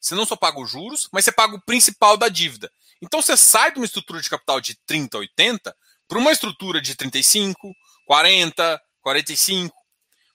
[0.00, 2.70] você não só paga os juros, mas você paga o principal da dívida.
[3.00, 5.74] Então você sai de uma estrutura de capital de 30, 80
[6.06, 7.72] para uma estrutura de 35,
[8.06, 9.74] 40, 45.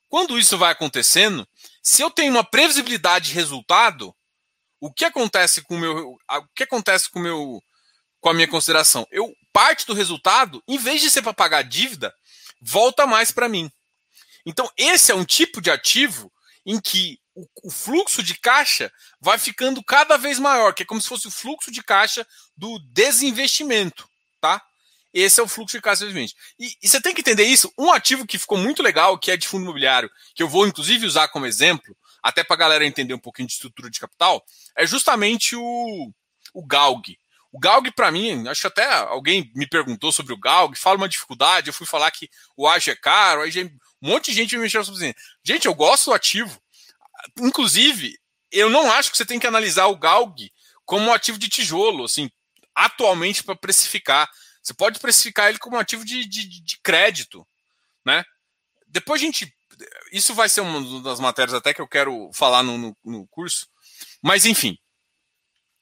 [0.07, 1.47] Quando isso vai acontecendo,
[1.81, 4.13] Se eu tenho uma previsibilidade de resultado,
[4.79, 7.61] o que acontece com meu, o que acontece com meu,
[8.19, 9.07] com a minha consideração?
[9.11, 12.13] Eu parte do resultado, em vez de ser para pagar dívida,
[12.61, 13.71] volta mais para mim.
[14.45, 16.31] Então esse é um tipo de ativo
[16.65, 21.01] em que o, o, fluxo de caixa vai ficando cada vez maior, que é como
[21.01, 22.25] se fosse o fluxo de caixa
[22.55, 24.07] do desinvestimento,
[24.41, 24.61] tá?
[25.13, 26.19] Esse é o fluxo de caixa de
[26.59, 27.73] e, e você tem que entender isso.
[27.77, 31.05] Um ativo que ficou muito legal, que é de fundo imobiliário, que eu vou inclusive
[31.05, 34.43] usar como exemplo, até para a galera entender um pouquinho de estrutura de capital,
[34.77, 36.11] é justamente o,
[36.53, 37.17] o GALG.
[37.51, 41.09] O GALG, para mim, acho que até alguém me perguntou sobre o GALG, fala uma
[41.09, 43.49] dificuldade, eu fui falar que o AGE é caro, aí
[44.01, 45.15] um monte de gente me mexeu sobre.
[45.43, 46.61] Gente, eu gosto do ativo.
[47.37, 48.17] Inclusive,
[48.51, 50.51] eu não acho que você tem que analisar o GALG
[50.85, 52.29] como um ativo de tijolo, assim,
[52.73, 54.29] atualmente para precificar.
[54.61, 57.47] Você pode precificar ele como um ativo de, de, de crédito,
[58.05, 58.23] né?
[58.87, 59.53] Depois a gente
[60.11, 63.67] isso vai ser uma das matérias até que eu quero falar no, no, no curso.
[64.21, 64.77] Mas, enfim.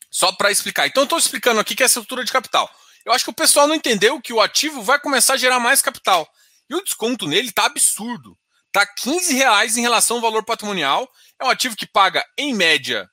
[0.09, 0.87] Só para explicar.
[0.87, 2.69] Então, eu estou explicando aqui que é a estrutura de capital.
[3.05, 5.81] Eu acho que o pessoal não entendeu que o ativo vai começar a gerar mais
[5.81, 6.27] capital.
[6.69, 8.37] E o desconto nele está absurdo.
[8.67, 11.09] Está 15 reais em relação ao valor patrimonial.
[11.39, 13.09] É um ativo que paga, em média,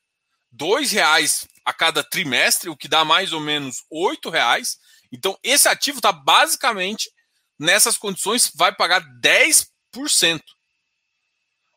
[0.52, 4.76] R$ reais a cada trimestre, o que dá mais ou menos R$ reais.
[5.12, 7.10] Então, esse ativo está basicamente
[7.58, 10.40] nessas condições, vai pagar 10%.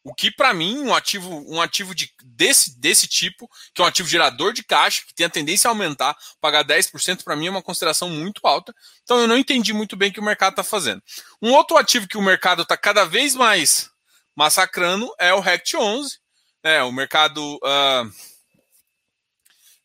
[0.08, 3.88] O que para mim um ativo, um ativo de, desse, desse tipo, que é um
[3.88, 7.50] ativo gerador de caixa, que tem a tendência a aumentar, pagar 10% para mim é
[7.50, 8.74] uma consideração muito alta.
[9.04, 11.04] Então eu não entendi muito bem o que o mercado está fazendo.
[11.42, 13.90] Um outro ativo que o mercado está cada vez mais
[14.34, 16.18] massacrando é o RECT 11.
[16.64, 18.10] É, o mercado uh,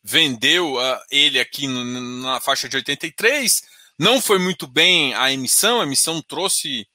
[0.01, 1.83] vendeu uh, ele aqui no,
[2.21, 3.61] na faixa de 83.
[3.99, 6.87] Não foi muito bem a emissão, a emissão trouxe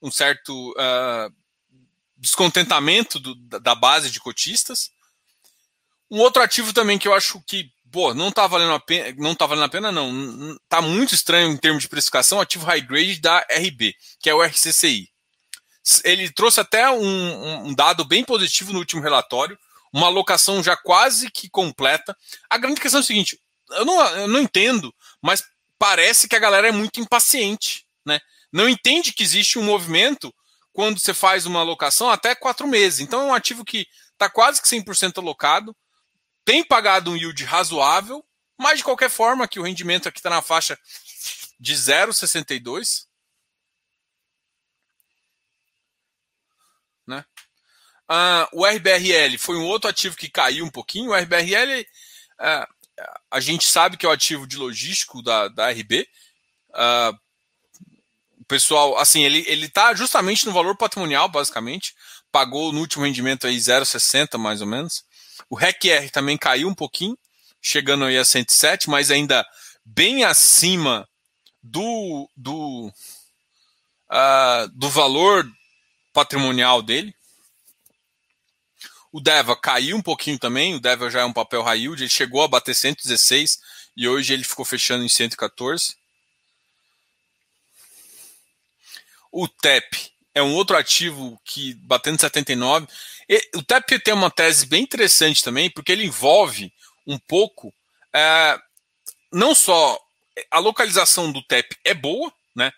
[0.00, 1.45] um certo uh,
[2.16, 4.90] descontentamento do, da base de cotistas.
[6.10, 9.34] Um outro ativo também que eu acho que, pô, não tá valendo a pena, não
[9.34, 10.56] tá valendo a pena, não.
[10.68, 14.42] Tá muito estranho em termos de precificação, ativo high grade da RB, que é o
[14.42, 15.08] RCCI.
[16.04, 19.58] Ele trouxe até um, um dado bem positivo no último relatório,
[19.92, 22.16] uma alocação já quase que completa.
[22.50, 23.38] A grande questão é o seguinte:
[23.70, 25.44] eu não, eu não entendo, mas
[25.78, 28.20] parece que a galera é muito impaciente, né?
[28.52, 30.34] Não entende que existe um movimento
[30.76, 33.00] quando você faz uma alocação até quatro meses.
[33.00, 35.74] Então é um ativo que está quase que 100% alocado,
[36.44, 38.22] tem pagado um yield razoável,
[38.58, 40.78] mas de qualquer forma que o rendimento aqui está na faixa
[41.58, 43.06] de 0,62.
[47.06, 47.24] Né?
[48.06, 51.12] Ah, o RBRL foi um outro ativo que caiu um pouquinho.
[51.12, 51.86] O RBRL,
[52.38, 52.68] ah,
[53.30, 56.06] a gente sabe que é o ativo de logístico da, da RB.
[56.74, 57.18] Ah,
[58.46, 61.94] pessoal, assim, ele, ele tá justamente no valor patrimonial, basicamente.
[62.30, 65.04] Pagou no último rendimento aí 0,60 mais ou menos.
[65.48, 67.16] O RECR também caiu um pouquinho,
[67.60, 69.46] chegando aí a 107, mas ainda
[69.84, 71.08] bem acima
[71.62, 72.92] do, do,
[74.10, 75.46] uh, do valor
[76.12, 77.14] patrimonial dele.
[79.12, 82.10] O Deva caiu um pouquinho também, o Deva já é um papel high yield, ele
[82.10, 83.58] chegou a bater 116
[83.96, 85.96] e hoje ele ficou fechando em 114.
[89.38, 92.86] O TEP é um outro ativo que batendo 79.
[93.28, 96.72] E, o TEP tem uma tese bem interessante também, porque ele envolve
[97.06, 97.70] um pouco
[98.14, 98.58] é,
[99.30, 100.00] não só
[100.50, 102.72] a localização do TEP é boa, né?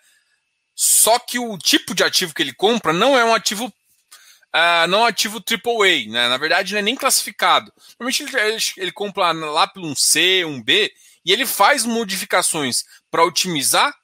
[0.74, 5.06] Só que o tipo de ativo que ele compra não é um ativo uh, não
[5.06, 6.28] é ativo AAA, né?
[6.28, 7.72] Na verdade, não é nem classificado.
[8.00, 10.92] Normalmente ele, ele, ele compra lá pelo um C, um B,
[11.24, 13.96] e ele faz modificações para otimizar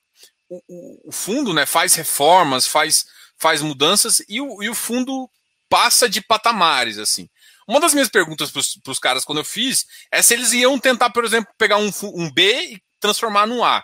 [0.48, 3.04] o, o, fundo né, faz reformas, faz,
[3.38, 5.28] faz mudanças e o, e o fundo
[5.68, 6.98] passa de patamares.
[6.98, 7.28] assim.
[7.66, 11.10] Uma das minhas perguntas para os caras quando eu fiz é se eles iam tentar,
[11.10, 13.82] por exemplo, pegar um, um B e transformar num A.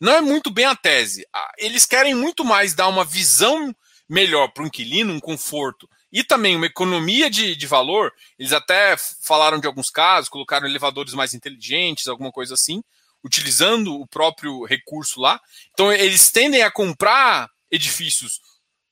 [0.00, 1.26] Não é muito bem a tese.
[1.56, 3.74] Eles querem muito mais dar uma visão
[4.08, 8.12] melhor para o inquilino, um conforto e também uma economia de, de valor.
[8.38, 12.82] Eles até falaram de alguns casos, colocaram elevadores mais inteligentes, alguma coisa assim,
[13.24, 15.40] utilizando o próprio recurso lá.
[15.72, 18.40] Então, eles tendem a comprar edifícios,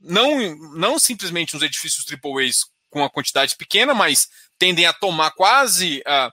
[0.01, 2.51] não, não simplesmente uns edifícios AAA
[2.91, 6.01] com a quantidade pequena, mas tendem a tomar quase.
[6.01, 6.33] Uh,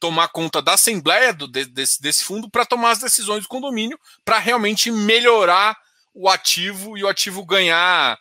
[0.00, 4.38] tomar conta da assembleia do, desse, desse fundo para tomar as decisões do condomínio, para
[4.38, 5.76] realmente melhorar
[6.14, 8.18] o ativo e o ativo ganhar,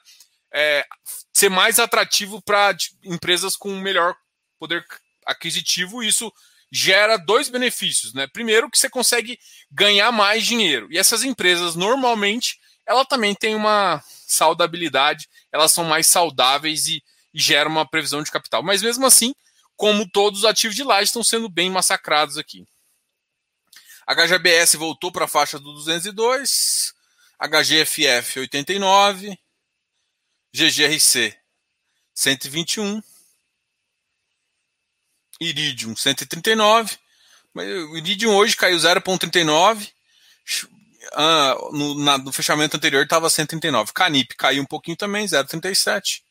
[0.54, 0.86] é,
[1.34, 4.16] ser mais atrativo para empresas com melhor
[4.60, 4.86] poder
[5.26, 6.04] aquisitivo.
[6.04, 6.32] Isso
[6.72, 8.28] gera dois benefícios, né?
[8.28, 9.40] Primeiro que você consegue
[9.72, 10.88] ganhar mais dinheiro.
[10.92, 17.04] E essas empresas normalmente ela também tem uma saudabilidade, elas são mais saudáveis e,
[17.34, 18.64] e gera uma previsão de capital.
[18.64, 19.36] Mas mesmo assim,
[19.76, 22.66] como todos os ativos de laje estão sendo bem massacrados aqui.
[24.08, 26.94] HGBS voltou para a faixa do 202,
[27.40, 29.38] HGFF 89,
[30.54, 31.38] GGRC
[32.16, 33.02] 121,
[35.40, 36.98] Iridium 139,
[37.54, 39.90] mas o Iridium hoje caiu 0,39,
[41.14, 43.94] ah, no, no fechamento anterior estava 139.
[43.94, 46.22] Canip caiu um pouquinho também, 0,37.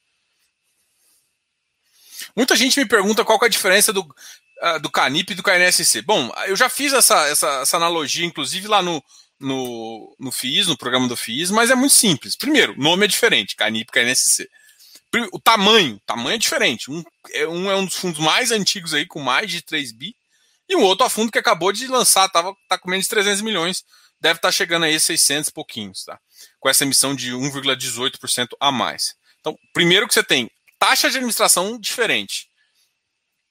[2.34, 6.02] Muita gente me pergunta qual é a diferença do, uh, do Canip e do KNSC.
[6.02, 9.02] Bom, eu já fiz essa, essa, essa analogia, inclusive lá no,
[9.38, 12.36] no, no FIIs, no programa do FIIs, mas é muito simples.
[12.36, 14.48] Primeiro, nome é diferente, Canip e KNSC.
[15.32, 16.90] O tamanho, tamanho é diferente.
[16.90, 17.02] Um
[17.32, 20.14] é, um é um dos fundos mais antigos aí, com mais de 3 bi,
[20.68, 23.40] e um outro a fundo que acabou de lançar, tava, tá com menos de 300
[23.42, 23.84] milhões,
[24.20, 26.18] deve estar tá chegando aí a 600 e pouquinhos, tá?
[26.58, 29.14] Com essa emissão de 1,18% a mais.
[29.40, 32.48] Então, primeiro que você tem taxa de administração diferente,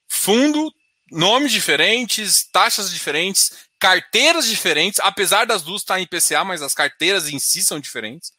[0.08, 0.72] fundo,
[1.10, 7.28] nomes diferentes, taxas diferentes, carteiras diferentes, apesar das duas estar em IPCA, mas as carteiras
[7.28, 8.32] em si são diferentes.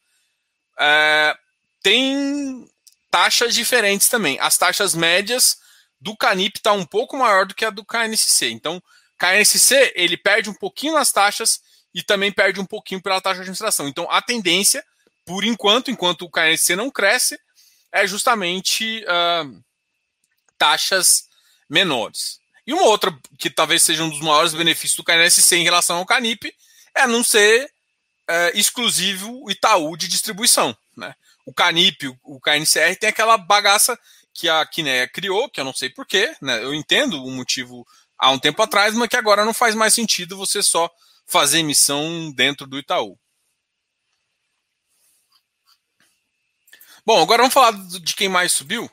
[0.78, 1.36] É,
[1.82, 2.68] tem
[3.10, 4.38] taxas diferentes também.
[4.40, 5.56] As taxas médias
[6.00, 8.50] do Canip está um pouco maior do que a do KNSC.
[8.50, 8.82] Então,
[9.18, 11.60] KNSC ele perde um pouquinho nas taxas
[11.94, 13.88] e também perde um pouquinho pela taxa de administração.
[13.88, 14.84] Então, a tendência,
[15.24, 17.38] por enquanto, enquanto o KNSC não cresce,
[17.90, 19.64] é justamente uh,
[20.56, 21.24] taxas
[21.68, 22.38] menores.
[22.66, 26.06] E uma outra que talvez seja um dos maiores benefícios do KNSC em relação ao
[26.06, 26.52] Canip
[26.94, 30.76] é não ser uh, exclusivo Itaú de distribuição.
[30.96, 31.14] Né?
[31.48, 33.98] O Canip, o KNCR tem aquela bagaça
[34.34, 36.62] que a Kinea criou, que eu não sei porquê, né?
[36.62, 37.86] Eu entendo o motivo
[38.18, 40.90] há um tempo atrás, mas que agora não faz mais sentido você só
[41.24, 43.18] fazer emissão dentro do Itaú.
[47.06, 48.90] Bom, agora vamos falar de quem mais subiu.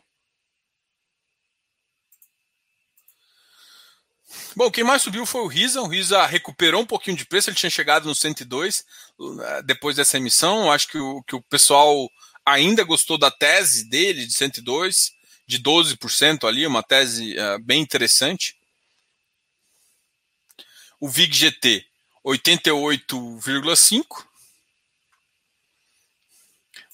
[4.55, 5.81] Bom, quem mais subiu foi o Risa.
[5.81, 8.85] O Risa recuperou um pouquinho de preço, ele tinha chegado no 102
[9.41, 10.71] eh, depois dessa emissão.
[10.71, 12.09] Acho que o, que o pessoal
[12.45, 15.13] ainda gostou da tese dele de 102,
[15.47, 18.57] de 12% ali, uma tese uh, bem interessante.
[20.99, 21.85] O VIG GT
[22.25, 24.25] 88,5.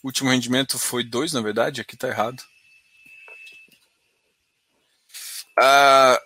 [0.04, 2.44] O último rendimento foi 2, na verdade, aqui está errado.
[5.60, 6.18] Uh,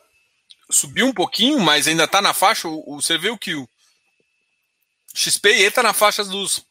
[0.72, 2.68] subiu um pouquinho, mas ainda está na faixa.
[2.68, 3.70] O, viu que o
[5.14, 6.66] XPE está na faixa dos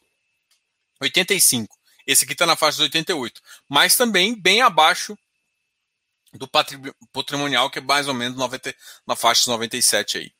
[0.99, 1.73] 85.
[2.05, 5.17] Esse aqui está na faixa dos 88, mas também bem abaixo
[6.33, 6.49] do
[7.11, 8.75] patrimonial, que é mais ou menos 90,
[9.07, 10.31] na faixa dos 97 aí.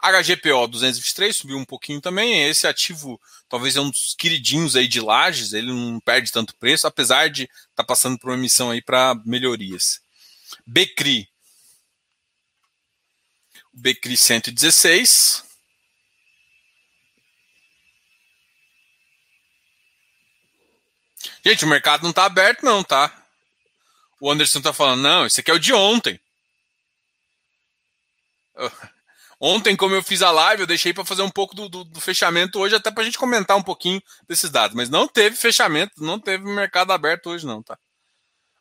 [0.00, 2.48] HGPO 223 subiu um pouquinho também.
[2.48, 6.86] Esse ativo talvez é um dos queridinhos aí de lajes, ele não perde tanto preço,
[6.86, 10.00] apesar de estar tá passando por uma emissão aí para melhorias.
[10.66, 11.28] Becri.
[13.72, 15.47] Becri 116
[21.48, 23.10] Gente, o mercado não está aberto, não, tá?
[24.20, 26.20] O Anderson tá falando, não, esse aqui é o de ontem.
[29.40, 32.00] Ontem, como eu fiz a live, eu deixei para fazer um pouco do, do, do,
[32.00, 34.76] fechamento hoje, até para a gente comentar um pouquinho desses dados.
[34.76, 37.78] Mas não teve fechamento, não teve mercado aberto hoje, não, tá?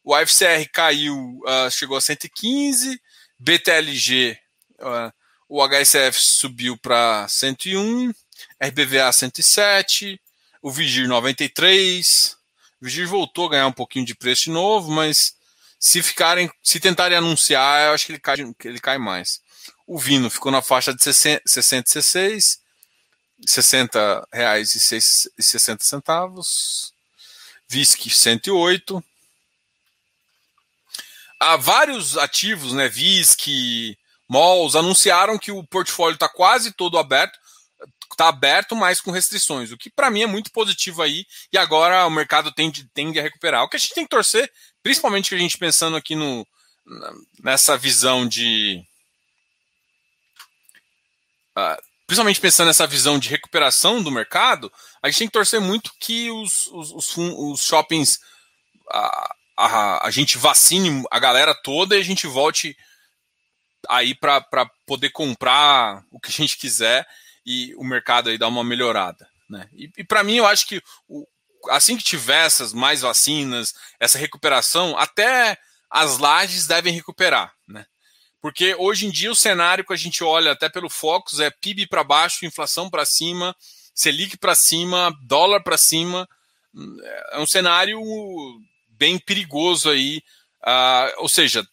[0.03, 3.01] O FCR caiu, uh, chegou a 115,
[3.39, 4.39] BTLG,
[4.79, 5.11] uh,
[5.49, 8.13] o HSF subiu para 101,
[8.61, 10.21] RBVA 107,
[10.61, 12.36] o Vigir 93,
[12.81, 15.35] o voltou a ganhar um pouquinho de preço de novo, mas
[15.79, 19.41] se ficarem, se tentarem anunciar, eu acho que ele cai, ele cai mais.
[19.85, 22.59] O Vino ficou na faixa de 66,
[23.45, 25.01] 60 reais e
[25.43, 26.93] 60 centavos.
[27.71, 29.03] Whisky 108.
[31.39, 32.85] Há vários ativos, né?
[32.85, 37.37] Whisky, malls, anunciaram que o portfólio está quase todo aberto
[38.13, 42.05] está aberto, mas com restrições, o que para mim é muito positivo aí, e agora
[42.05, 43.63] o mercado tende, tende a recuperar.
[43.63, 46.45] O que a gente tem que torcer, principalmente que a gente pensando aqui no,
[47.43, 48.83] nessa visão de.
[51.57, 55.91] Uh, principalmente pensando nessa visão de recuperação do mercado, a gente tem que torcer muito
[55.99, 58.19] que os, os, os, os shoppings.
[58.89, 62.77] A, a, a gente vacine a galera toda e a gente volte
[63.89, 67.07] aí para poder comprar o que a gente quiser
[67.47, 69.27] e o mercado aí dá uma melhorada.
[69.49, 69.69] Né?
[69.73, 71.25] E, e para mim, eu acho que o,
[71.69, 75.57] assim que tiver essas mais vacinas, essa recuperação, até
[75.89, 77.53] as lajes devem recuperar.
[77.65, 77.85] Né?
[78.41, 81.87] Porque hoje em dia o cenário que a gente olha até pelo Focus é PIB
[81.87, 83.55] para baixo, inflação para cima,
[83.95, 86.27] Selic para cima, dólar para cima.
[87.31, 87.99] É um cenário
[88.89, 90.21] bem perigoso aí
[90.67, 91.65] Uh, ou seja,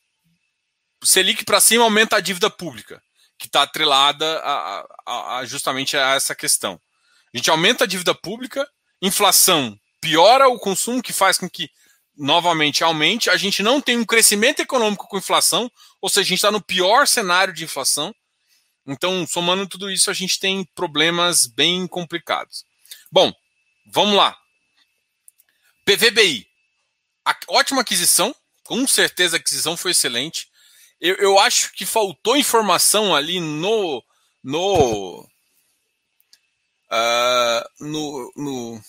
[1.03, 3.03] Selic para cima aumenta a dívida pública,
[3.39, 6.81] que está atrelada a, a, a justamente a essa questão.
[7.33, 8.69] A gente aumenta a dívida pública,
[9.03, 11.71] inflação piora o consumo, que faz com que
[12.15, 13.31] novamente aumente.
[13.31, 16.61] A gente não tem um crescimento econômico com inflação, ou seja, a gente está no
[16.61, 18.15] pior cenário de inflação.
[18.87, 22.67] Então, somando tudo isso, a gente tem problemas bem complicados.
[23.11, 23.33] Bom,
[23.87, 24.37] vamos lá.
[25.87, 26.47] PVBI.
[27.25, 30.49] A, ótima aquisição, com certeza a aquisição foi excelente.
[31.05, 34.03] Eu, eu acho que faltou informação ali no.
[34.43, 35.29] no.
[36.91, 38.81] Uh, no, no,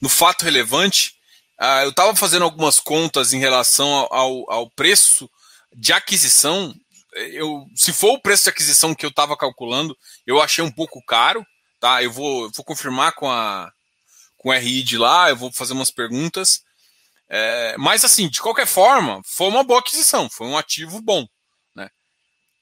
[0.00, 1.14] no, fato relevante.
[1.60, 5.28] Uh, eu estava fazendo algumas contas em relação ao, ao preço
[5.76, 6.74] de aquisição.
[7.14, 9.94] Eu, se for o preço de aquisição que eu estava calculando,
[10.26, 11.46] eu achei um pouco caro.
[11.78, 12.02] Tá?
[12.02, 13.70] Eu vou, vou confirmar com a,
[14.38, 16.62] com o RI de lá, eu vou fazer umas perguntas.
[17.34, 21.26] É, mas, assim, de qualquer forma, foi uma boa aquisição, foi um ativo bom.
[21.74, 21.88] Né?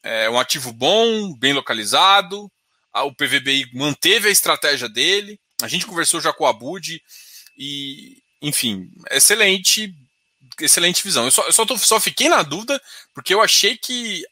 [0.01, 2.49] É um ativo bom, bem localizado,
[2.95, 7.03] o PVBI manteve a estratégia dele, a gente conversou já com a Bud,
[7.59, 9.93] e, enfim, excelente,
[10.61, 11.25] excelente visão.
[11.25, 12.81] Eu só, eu só, tô, só fiquei na dúvida,
[13.12, 14.25] porque eu achei que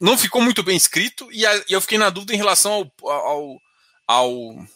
[0.00, 3.10] não ficou muito bem escrito, e, a, e eu fiquei na dúvida em relação ao,
[3.10, 3.60] ao,
[4.06, 4.66] ao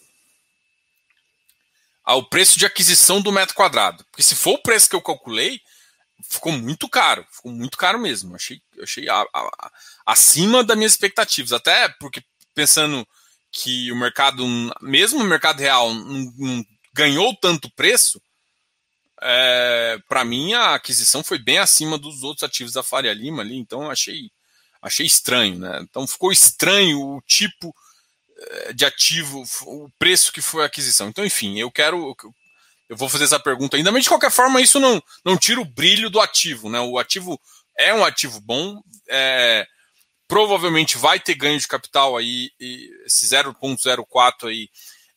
[2.07, 4.05] ao preço de aquisição do metro quadrado.
[4.05, 5.59] Porque se for o preço que eu calculei,
[6.23, 7.27] ficou muito caro.
[7.29, 8.33] Ficou muito caro mesmo.
[8.33, 9.71] Achei, achei a, a,
[10.05, 11.51] acima das minhas expectativas.
[11.51, 12.23] Até porque
[12.55, 13.05] pensando
[13.51, 14.47] que o mercado,
[14.81, 18.21] mesmo o mercado real, não, não ganhou tanto preço,
[19.21, 23.57] é, para mim a aquisição foi bem acima dos outros ativos da Faria Lima ali,
[23.57, 24.31] então achei,
[24.81, 25.79] achei estranho, né?
[25.81, 27.75] Então ficou estranho o tipo
[28.73, 31.09] de ativo, o preço que foi a aquisição.
[31.09, 32.15] Então, enfim, eu quero.
[32.89, 35.65] Eu vou fazer essa pergunta ainda, mas de qualquer forma, isso não, não tira o
[35.65, 36.69] brilho do ativo.
[36.69, 36.79] Né?
[36.79, 37.39] O ativo
[37.77, 39.67] é um ativo bom, é,
[40.27, 42.51] provavelmente vai ter ganho de capital aí,
[43.05, 44.69] esse 0,04 aí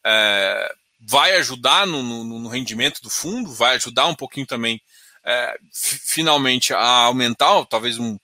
[0.05, 4.81] é, vai ajudar no, no, no, rendimento do fundo, vai ajudar um pouquinho também,
[5.25, 8.19] é, finalmente, a aumentar, talvez um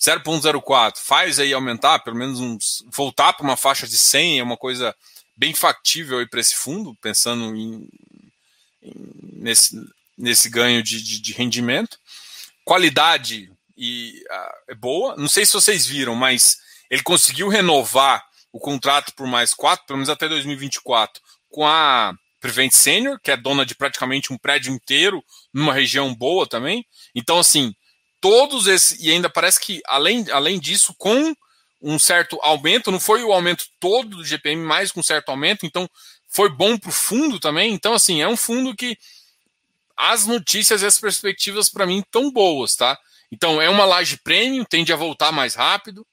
[0.00, 4.56] 0.04 faz aí aumentar, pelo menos uns, voltar para uma faixa de 100 é uma
[4.56, 4.94] coisa
[5.36, 7.88] bem factível para esse fundo, pensando em,
[8.82, 8.94] em,
[9.34, 9.76] nesse,
[10.16, 11.98] nesse ganho de, de, de rendimento.
[12.64, 15.16] Qualidade e, uh, é boa.
[15.16, 16.58] Não sei se vocês viram, mas
[16.90, 21.20] ele conseguiu renovar o contrato por mais quatro, pelo menos até 2024,
[21.50, 26.46] com a Prevent Senior, que é dona de praticamente um prédio inteiro, numa região boa
[26.46, 26.86] também.
[27.14, 27.74] Então, assim,
[28.24, 31.36] todos esses, e ainda parece que, além, além disso, com
[31.82, 35.86] um certo aumento, não foi o aumento todo do GPM, mas com certo aumento, então
[36.26, 37.74] foi bom para o fundo também.
[37.74, 38.96] Então, assim, é um fundo que
[39.94, 42.98] as notícias e as perspectivas para mim estão boas, tá?
[43.30, 46.06] Então, é uma laje premium, tende a voltar mais rápido.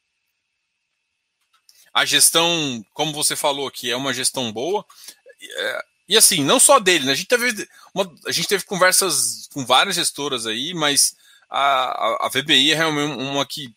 [1.93, 4.85] A gestão, como você falou aqui, é uma gestão boa.
[5.41, 7.13] É, e assim, não só dele, né?
[7.13, 11.15] A gente teve, uma, a gente teve conversas com várias gestoras aí, mas
[11.51, 13.75] a, a, VBI é realmente uma que,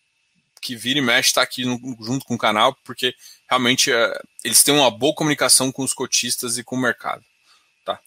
[0.61, 3.13] que vira e mexe, está aqui no, junto com o canal, porque
[3.49, 7.23] realmente é, eles têm uma boa comunicação com os cotistas e com o mercado.
[7.83, 7.99] Tá?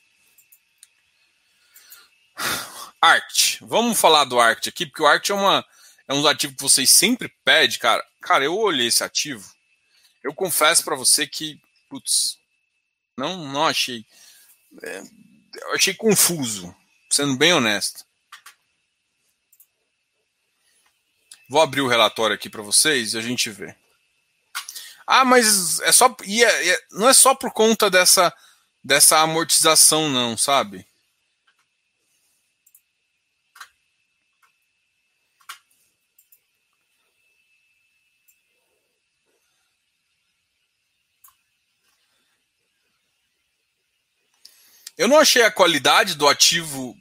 [3.00, 3.58] Art.
[3.60, 5.64] Vamos falar do Art aqui, porque o Art é, uma,
[6.08, 8.02] é um ativo que vocês sempre pedem, cara.
[8.22, 9.48] Cara, eu olhei esse ativo,
[10.24, 11.60] eu confesso para você que,
[11.90, 12.38] putz,
[13.16, 14.04] não, não achei.
[14.82, 15.02] É,
[15.62, 16.74] eu achei confuso,
[17.10, 18.07] sendo bem honesto.
[21.48, 23.74] Vou abrir o relatório aqui para vocês e a gente vê.
[25.06, 26.14] Ah, mas é só.
[26.26, 28.34] E é, é, não é só por conta dessa,
[28.84, 30.86] dessa amortização, não, sabe?
[44.98, 46.94] Eu não achei a qualidade do ativo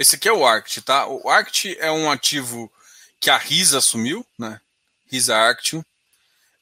[0.00, 1.06] Esse aqui é o ARCT, tá?
[1.06, 2.72] O ARCT é um ativo
[3.20, 4.58] que a RISA assumiu, né?
[5.12, 5.84] RISA Arctium.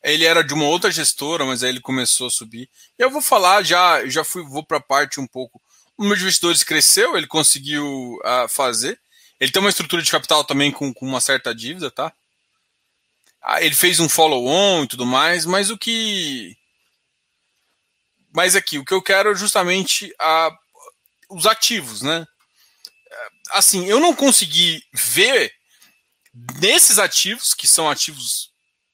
[0.02, 2.68] Ele era de uma outra gestora, mas aí ele começou a subir.
[2.98, 5.62] E eu vou falar, já, já fui, vou para a parte um pouco.
[5.96, 8.98] O número de investidores cresceu, ele conseguiu uh, fazer.
[9.38, 12.12] Ele tem uma estrutura de capital também com, com uma certa dívida, tá?
[13.40, 16.56] Ah, ele fez um follow-on e tudo mais, mas o que.
[18.34, 20.50] Mas aqui, o que eu quero é justamente a
[21.30, 22.26] os ativos, né?
[23.50, 25.52] Assim, eu não consegui ver
[26.60, 28.50] nesses ativos, que são ativos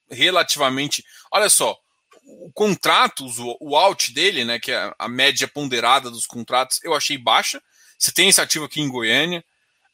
[0.09, 1.03] relativamente.
[1.31, 1.77] Olha só,
[2.25, 3.25] o contrato,
[3.59, 7.61] o out dele, né, que é a média ponderada dos contratos, eu achei baixa.
[7.97, 9.43] Você tem esse ativo aqui em Goiânia.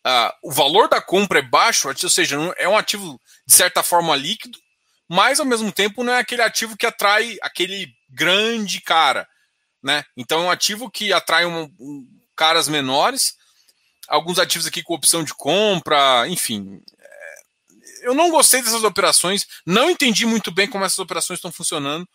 [0.06, 4.16] Uh, o valor da compra é baixo, ou seja, é um ativo de certa forma
[4.16, 4.58] líquido,
[5.08, 9.28] mas ao mesmo tempo não é aquele ativo que atrai aquele grande cara.
[9.84, 10.04] Né?
[10.16, 13.36] Então é um ativo que atrai um, um, caras menores,
[14.12, 16.82] alguns ativos aqui com opção de compra, enfim.
[17.00, 22.08] É, eu não gostei dessas operações, não entendi muito bem como essas operações estão funcionando.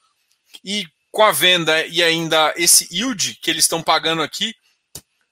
[0.64, 4.55] E com a venda e ainda esse yield que eles estão pagando aqui,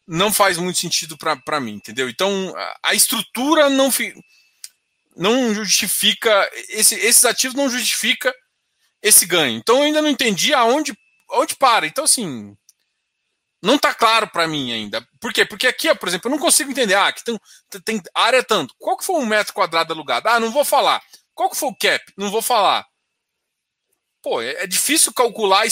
[0.06, 2.08] não faz muito sentido para mim, entendeu?
[2.08, 3.90] Então a estrutura não,
[5.14, 8.34] não justifica, esse, esses ativos não justifica
[9.02, 9.58] esse ganho.
[9.58, 10.94] Então eu ainda não entendi aonde
[11.30, 11.86] onde para.
[11.86, 12.56] Então, assim,
[13.64, 15.06] não está claro para mim ainda.
[15.18, 15.44] Por quê?
[15.44, 16.94] Porque aqui, por exemplo, eu não consigo entender.
[16.94, 17.38] Ah, aqui tem,
[17.84, 18.74] tem área tanto.
[18.78, 20.28] Qual que foi um metro quadrado alugado?
[20.28, 21.02] Ah, não vou falar.
[21.34, 22.04] Qual que foi o cap?
[22.16, 22.86] Não vou falar.
[24.22, 25.64] Pô, é, é difícil calcular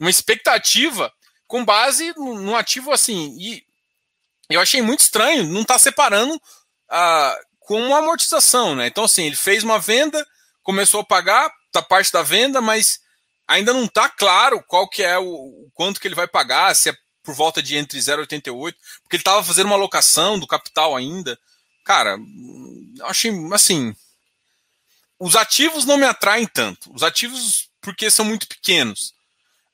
[0.00, 1.12] uma expectativa
[1.46, 3.36] com base num ativo assim.
[3.38, 3.62] E
[4.50, 6.40] eu achei muito estranho não estar tá separando
[6.90, 8.86] ah, com uma amortização, né?
[8.86, 10.26] Então, assim, ele fez uma venda,
[10.62, 13.00] começou a pagar da parte da venda, mas
[13.46, 16.88] ainda não está claro qual que é o, o, quanto que ele vai pagar, se
[16.88, 16.94] é
[17.28, 21.38] por volta de entre 0,88, porque ele estava fazendo uma alocação do capital ainda.
[21.84, 22.16] Cara,
[23.02, 23.94] achei assim.
[25.18, 26.90] Os ativos não me atraem tanto.
[26.90, 29.12] Os ativos, porque são muito pequenos.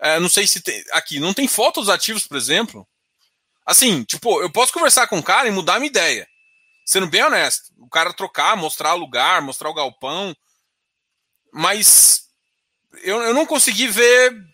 [0.01, 0.83] É, não sei se tem.
[0.91, 2.85] Aqui, não tem foto dos ativos, por exemplo.
[3.65, 6.27] Assim, tipo, eu posso conversar com o cara e mudar a minha ideia.
[6.85, 7.71] Sendo bem honesto.
[7.79, 10.37] O cara trocar, mostrar o lugar, mostrar o galpão.
[11.53, 12.25] Mas
[13.05, 14.45] eu, eu não consegui ver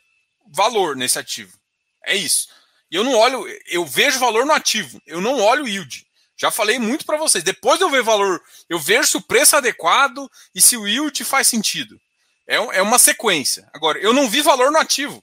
[0.52, 1.58] valor nesse ativo.
[2.04, 2.59] É isso.
[2.90, 6.06] E eu não olho, eu vejo valor no ativo, eu não olho o yield.
[6.36, 7.44] Já falei muito para vocês.
[7.44, 10.88] Depois de eu ver valor, eu vejo se o preço é adequado e se o
[10.88, 12.00] yield faz sentido.
[12.46, 13.68] É, é uma sequência.
[13.72, 15.22] Agora, eu não vi valor no ativo.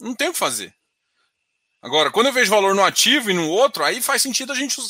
[0.00, 0.74] Não tem o que fazer.
[1.82, 4.80] Agora, quando eu vejo valor no ativo e no outro, aí faz sentido a gente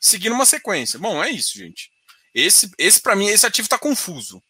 [0.00, 0.98] seguir numa sequência.
[0.98, 1.90] Bom, é isso, gente.
[2.34, 4.42] Esse, esse para mim, esse ativo está confuso.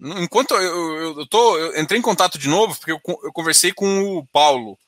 [0.00, 3.72] Enquanto eu, eu, eu, tô, eu entrei em contato de novo, porque eu, eu conversei
[3.72, 4.78] com o Paulo,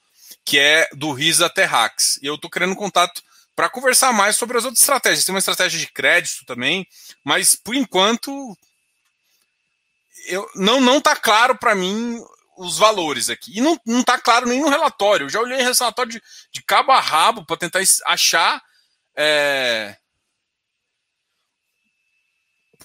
[0.46, 3.20] que é do Risa Terrax, e eu tô querendo contato
[3.56, 5.24] para conversar mais sobre as outras estratégias.
[5.24, 6.86] Tem uma estratégia de crédito também,
[7.24, 8.56] mas por enquanto
[10.28, 12.22] eu, não não tá claro para mim
[12.56, 13.58] os valores aqui.
[13.58, 15.24] E não, não tá claro nem no relatório.
[15.24, 16.22] Eu já olhei relatório de,
[16.52, 18.62] de cabo a rabo para tentar achar
[19.16, 19.96] é,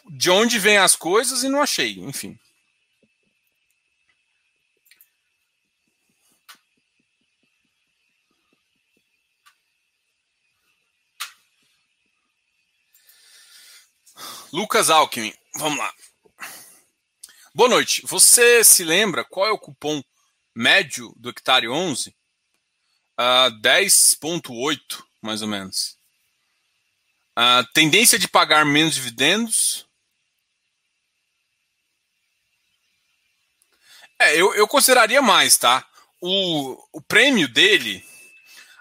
[0.10, 2.38] de onde vêm as coisas e não achei, enfim.
[14.52, 15.94] Lucas Alckmin, vamos lá.
[17.54, 18.02] Boa noite.
[18.06, 20.04] Você se lembra qual é o cupom
[20.56, 22.16] médio do hectare 11?
[23.20, 25.98] Uh, 10,8, mais ou menos.
[27.38, 29.88] Uh, tendência de pagar menos dividendos
[34.22, 35.84] É, eu, eu consideraria mais, tá?
[36.22, 38.06] O, o prêmio dele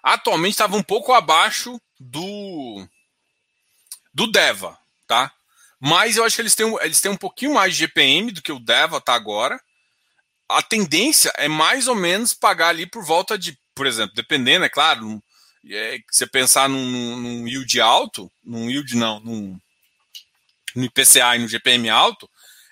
[0.03, 2.87] atualmente estava um pouco abaixo do
[4.13, 5.33] do Deva, tá?
[5.81, 8.53] Mas eu acho que eles têm, eles têm um pouquinho mais de GPM do que
[8.53, 9.59] o Deva tá agora.
[10.49, 14.69] A tendência é mais ou menos pagar ali por volta de, por exemplo, dependendo, é
[14.69, 15.23] claro,
[15.71, 19.59] é, você pensar num, num yield alto, num yield não, num,
[20.75, 22.29] no IPCA e no GPM alto,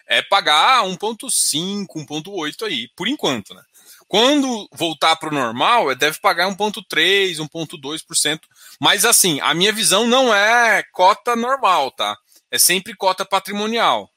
[0.07, 3.63] é pagar 1,5, 1,8 aí, por enquanto, né?
[4.07, 8.41] Quando voltar para o normal, é, deve pagar 1,3, 1,2%.
[8.81, 12.17] Mas assim, a minha visão não é cota normal, tá?
[12.51, 14.13] É sempre cota patrimonial.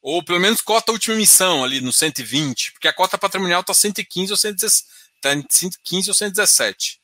[0.00, 4.30] Ou pelo menos cota última emissão ali no 120, porque a cota patrimonial está 115
[4.30, 4.88] ou 117.
[5.20, 7.00] Tá 115 ou 117.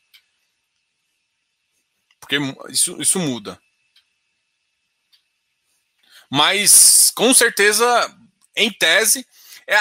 [2.20, 3.60] Porque isso, isso muda.
[6.30, 7.84] Mas, com certeza,
[8.56, 9.26] em tese,
[9.66, 9.78] é,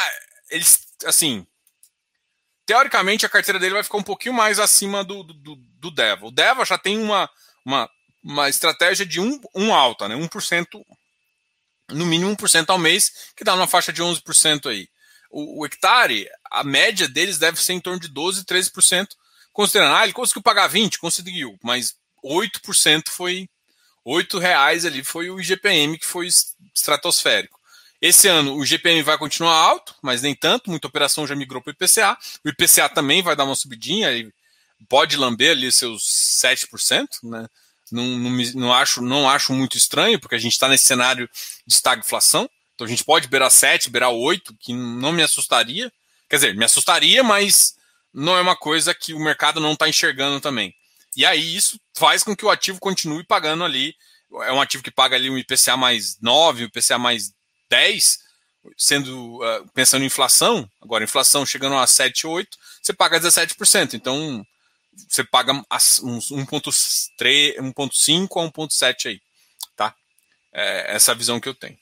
[0.49, 1.47] eles, assim,
[2.65, 6.25] teoricamente a carteira dele vai ficar um pouquinho mais acima do, do, do Deva.
[6.25, 7.29] O Deva já tem uma,
[7.63, 7.89] uma,
[8.23, 10.15] uma estratégia de um, um alta, né?
[10.15, 10.65] 1%,
[11.89, 14.87] no mínimo 1% ao mês, que dá uma faixa de 11% aí.
[15.29, 19.07] O, o, hectare, a média deles deve ser em torno de 12%, 13%,
[19.53, 23.49] considerando, ah, ele conseguiu pagar 20%, conseguiu, mas 8% foi
[24.03, 26.27] oito reais ali foi o IGPM que foi
[26.73, 27.59] estratosférico.
[28.01, 31.69] Esse ano o IGPM vai continuar alto, mas nem tanto, muita operação já migrou para
[31.69, 32.17] o IPCA.
[32.43, 34.09] O IPCA também vai dar uma subidinha,
[34.89, 36.03] pode lamber ali seus
[36.43, 37.47] 7%, né?
[37.91, 41.29] Não, não, não, acho, não acho muito estranho, porque a gente está nesse cenário
[41.65, 42.49] de estagflação.
[42.75, 45.91] Então a gente pode beirar 7, beirar 8, que não me assustaria.
[46.29, 47.75] Quer dizer, me assustaria, mas
[48.13, 50.73] não é uma coisa que o mercado não está enxergando também.
[51.15, 53.93] E aí isso faz com que o ativo continue pagando ali.
[54.43, 57.33] É um ativo que paga ali um IPCA mais 9, um IPCA mais
[57.69, 58.19] 10,
[58.77, 63.93] sendo uh, pensando em inflação, agora inflação chegando a 7, 8, você paga 17%.
[63.93, 64.45] Então
[64.93, 69.21] você paga uns 1.3, 1.5 a 1.7 aí,
[69.75, 69.95] tá?
[70.53, 71.77] É essa a visão que eu tenho.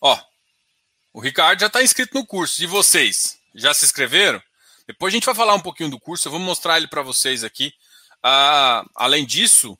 [0.00, 0.18] Ó,
[1.12, 2.62] o Ricardo já está inscrito no curso.
[2.62, 3.40] E vocês?
[3.54, 4.40] Já se inscreveram?
[4.86, 6.28] Depois a gente vai falar um pouquinho do curso.
[6.28, 7.74] Eu vou mostrar ele para vocês aqui.
[8.22, 9.76] Ah, além disso,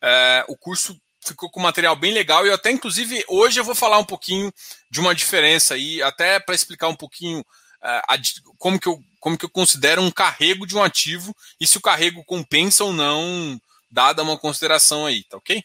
[0.00, 2.46] é, o curso ficou com material bem legal.
[2.46, 4.52] E até, inclusive, hoje eu vou falar um pouquinho
[4.90, 8.18] de uma diferença aí, até para explicar um pouquinho uh, a,
[8.58, 11.82] como, que eu, como que eu considero um carrego de um ativo e se o
[11.82, 13.60] carrego compensa ou não,
[13.90, 15.62] dada uma consideração aí, tá ok?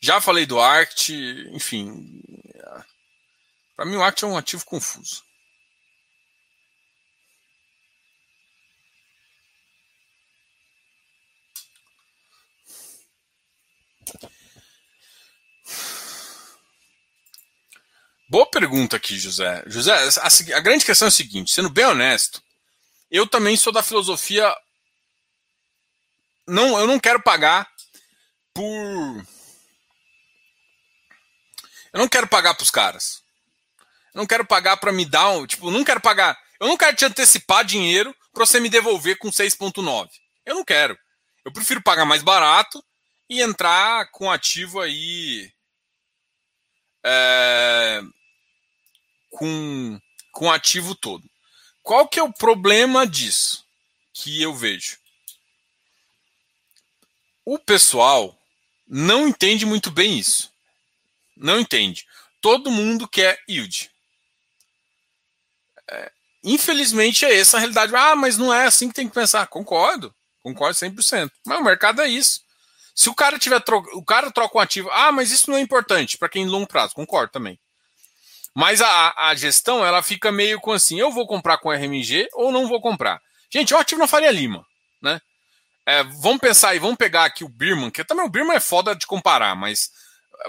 [0.00, 1.12] Já falei do ARCT,
[1.52, 2.22] enfim.
[3.74, 5.25] Para mim, o ARCT é um ativo confuso.
[18.28, 19.62] Boa pergunta aqui, José.
[19.66, 22.42] José, a, a, grande questão é a seguinte: sendo bem honesto,
[23.10, 24.52] eu também sou da filosofia.
[26.46, 27.68] Não, eu não quero pagar
[28.52, 28.64] por.
[31.92, 33.22] Eu não quero pagar para os caras.
[34.12, 35.46] Eu não quero pagar para me dar um.
[35.46, 36.36] Tipo, não quero pagar.
[36.58, 40.08] Eu não quero te antecipar dinheiro para você me devolver com 6,9.
[40.44, 40.98] Eu não quero.
[41.44, 42.84] Eu prefiro pagar mais barato
[43.28, 45.52] e entrar com ativo aí.
[47.04, 48.02] É,
[49.30, 50.00] com,
[50.32, 51.28] com ativo todo.
[51.82, 53.64] Qual que é o problema disso
[54.12, 54.98] que eu vejo?
[57.44, 58.36] O pessoal
[58.88, 60.52] não entende muito bem isso.
[61.36, 62.06] Não entende.
[62.40, 63.90] Todo mundo quer yield.
[65.88, 66.10] É,
[66.42, 67.94] infelizmente é essa a realidade.
[67.94, 69.46] Ah, mas não é assim que tem que pensar.
[69.46, 70.14] Concordo.
[70.42, 71.30] Concordo 100%.
[71.44, 72.45] Mas o mercado é isso.
[72.96, 73.84] Se o cara tiver tro...
[73.92, 76.66] o cara troca um ativo, ah, mas isso não é importante para quem em longo
[76.66, 76.94] prazo.
[76.94, 77.60] Concordo também.
[78.54, 82.50] Mas a, a gestão, ela fica meio com assim, eu vou comprar com RMG ou
[82.50, 83.20] não vou comprar.
[83.52, 84.64] Gente, um ativo na Faria Lima,
[85.02, 85.20] né?
[85.84, 88.96] É, vamos pensar aí, vamos pegar aqui o Birman, que também o Birman é foda
[88.96, 89.90] de comparar, mas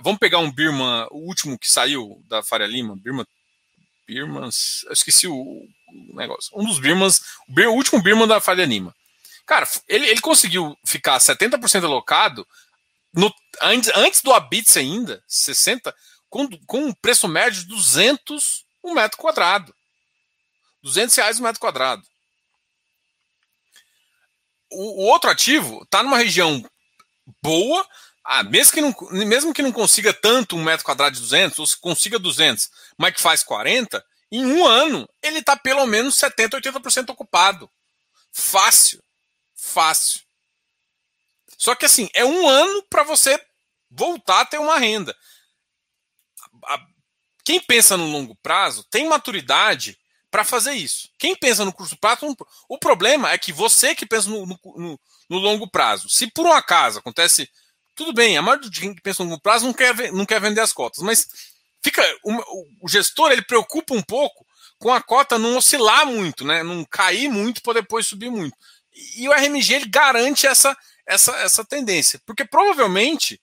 [0.02, 3.28] vamos pegar um Birman, o último que saiu da Faria Lima, Birman,
[4.08, 8.66] Birmans, eu esqueci o, o negócio, um dos Birmans, o, o último Birman da Faria
[8.66, 8.96] Lima.
[9.48, 12.46] Cara, ele, ele conseguiu ficar 70% alocado
[13.14, 15.94] no, antes, antes do Abits ainda, 60%,
[16.30, 19.74] com, com um preço médio de 200 um metro quadrado.
[20.84, 22.04] 200 reais um metro quadrado.
[24.70, 26.64] O, o outro ativo está numa região
[27.42, 27.88] boa,
[28.26, 28.96] ah, mesmo, que não,
[29.26, 33.14] mesmo que não consiga tanto um metro quadrado de 200, ou se consiga 200, mas
[33.14, 37.72] que faz 40, em um ano ele está pelo menos 70%, 80% ocupado.
[38.34, 39.02] Fácil.
[39.58, 40.22] Fácil.
[41.58, 43.44] Só que assim, é um ano para você
[43.90, 45.16] voltar a ter uma renda
[47.48, 49.98] quem pensa no longo prazo tem maturidade
[50.30, 51.10] para fazer isso.
[51.18, 52.36] Quem pensa no curto prazo,
[52.68, 55.00] o problema é que você que pensa no, no,
[55.30, 57.50] no, longo prazo, se por um acaso acontece,
[57.96, 60.60] tudo bem, a maioria de quem pensa no longo prazo não quer, não quer vender
[60.60, 61.26] as cotas, mas
[61.82, 64.46] fica o, o gestor ele preocupa um pouco
[64.78, 68.58] com a cota não oscilar muito, né, não cair muito para depois subir muito.
[69.16, 70.76] E o RMG ele garante essa,
[71.06, 73.40] essa, essa tendência, porque provavelmente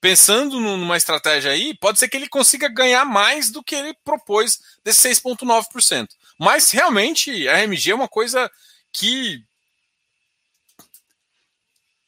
[0.00, 4.60] pensando numa estratégia aí, pode ser que ele consiga ganhar mais do que ele propôs
[4.84, 6.08] desse 6,9%.
[6.38, 8.50] Mas realmente RMG é uma coisa
[8.92, 9.42] que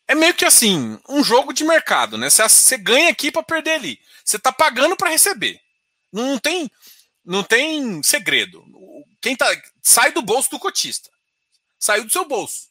[0.06, 2.30] é meio que assim, um jogo de mercado, né?
[2.30, 4.00] Você ganha aqui para perder ali.
[4.24, 5.60] Você está pagando para receber.
[6.12, 6.70] Não tem,
[7.24, 8.64] não tem segredo.
[9.20, 9.46] Quem tá
[9.82, 11.10] sai do bolso do cotista.
[11.78, 12.67] Saiu do seu bolso.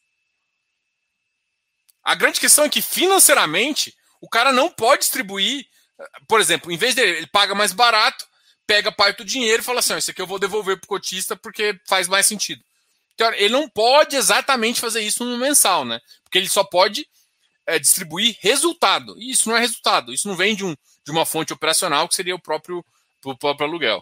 [2.07, 5.67] A grande questão é que financeiramente o cara não pode distribuir,
[6.25, 8.25] por exemplo, em vez dele, ele paga mais barato,
[8.65, 11.35] pega parte do dinheiro e fala assim: isso aqui eu vou devolver para o cotista
[11.35, 12.63] porque faz mais sentido.
[13.13, 15.99] Então, ele não pode exatamente fazer isso no mensal, né?
[16.23, 17.05] Porque ele só pode
[17.65, 19.13] é, distribuir resultado.
[19.21, 22.15] E isso não é resultado, isso não vem de, um, de uma fonte operacional que
[22.15, 22.85] seria o próprio,
[23.25, 24.01] o próprio aluguel.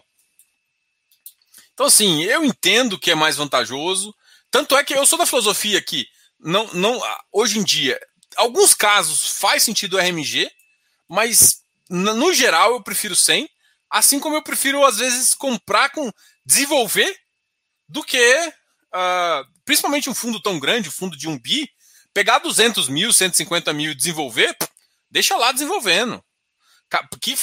[1.74, 4.14] Então, assim, eu entendo que é mais vantajoso.
[4.48, 6.06] Tanto é que eu sou da filosofia que
[6.38, 8.00] não, não, hoje em dia
[8.36, 10.50] alguns casos faz sentido o RMG,
[11.08, 13.48] mas no geral eu prefiro 100,
[13.90, 16.10] Assim como eu prefiro, às vezes, comprar com.
[16.44, 17.16] desenvolver
[17.88, 18.52] do que.
[18.94, 21.68] Uh, principalmente um fundo tão grande, um fundo de um bi,
[22.12, 24.56] pegar 200 mil, 150 mil e desenvolver,
[25.10, 26.22] deixa lá desenvolvendo.
[27.20, 27.36] Que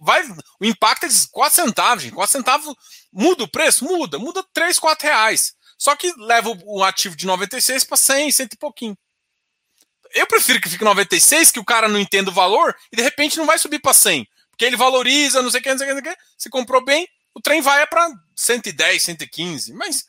[0.00, 0.24] vai,
[0.60, 2.14] o impacto é de 4 centavos, gente.
[2.14, 2.74] 4 centavos
[3.12, 3.84] muda o preço?
[3.84, 5.54] Muda, muda 3, 4 reais.
[5.78, 8.98] Só que leva o ativo de 96 para 100, 100 e pouquinho.
[10.14, 13.36] Eu prefiro que fique 96, que o cara não entenda o valor e de repente
[13.36, 14.26] não vai subir para 100.
[14.50, 16.22] Porque ele valoriza, não sei o que, não sei o que, não sei o que.
[16.38, 19.72] Se comprou bem, o trem vai para 110, 115.
[19.72, 20.04] Mas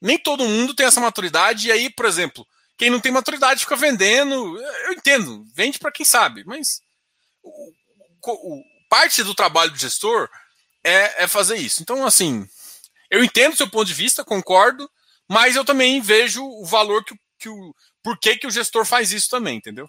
[0.00, 1.68] nem todo mundo tem essa maturidade.
[1.68, 2.44] E aí, por exemplo,
[2.76, 4.58] quem não tem maturidade fica vendendo.
[4.58, 6.42] Eu entendo, vende para quem sabe.
[6.44, 6.80] Mas
[7.42, 7.72] o,
[8.26, 10.28] o, parte do trabalho do gestor
[10.84, 11.80] é, é fazer isso.
[11.80, 12.46] Então, assim,
[13.10, 14.90] eu entendo o seu ponto de vista, concordo,
[15.28, 17.74] mas eu também vejo o valor que, que o.
[18.02, 19.88] Por que, que o gestor faz isso também, entendeu?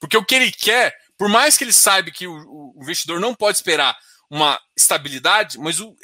[0.00, 3.34] Porque o que ele quer por mais que ele saiba que o, o investidor não
[3.34, 3.98] pode esperar
[4.30, 5.94] uma estabilidade, mas o,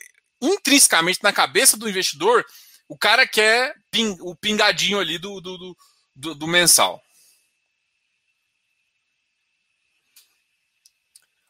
[0.43, 2.45] intrinsecamente na cabeça do investidor,
[2.89, 5.77] o cara quer ping, o pingadinho ali do, do,
[6.17, 7.01] do, do mensal.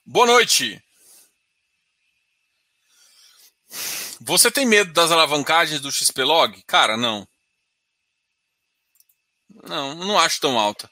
[0.05, 0.84] Boa noite.
[4.21, 6.63] Você tem medo das alavancagens do XPlog?
[6.67, 7.27] Cara, não.
[9.63, 10.91] Não, não acho tão alta.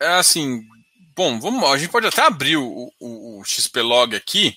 [0.00, 0.62] É assim,
[1.14, 4.56] bom, vamos, a gente pode até abrir o, o, o XPlog aqui,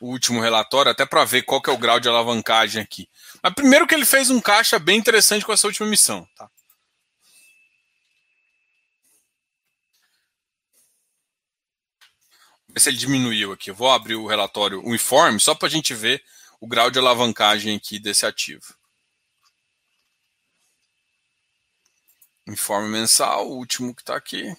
[0.00, 3.08] o último relatório, até para ver qual que é o grau de alavancagem aqui.
[3.42, 6.48] Mas primeiro que ele fez um caixa bem interessante com essa última missão, tá?
[12.68, 13.70] Ver se ele diminuiu aqui.
[13.70, 16.24] Eu vou abrir o relatório, o informe, só para a gente ver
[16.60, 18.74] o grau de alavancagem aqui desse ativo.
[22.46, 24.56] Informe mensal, o último que está aqui.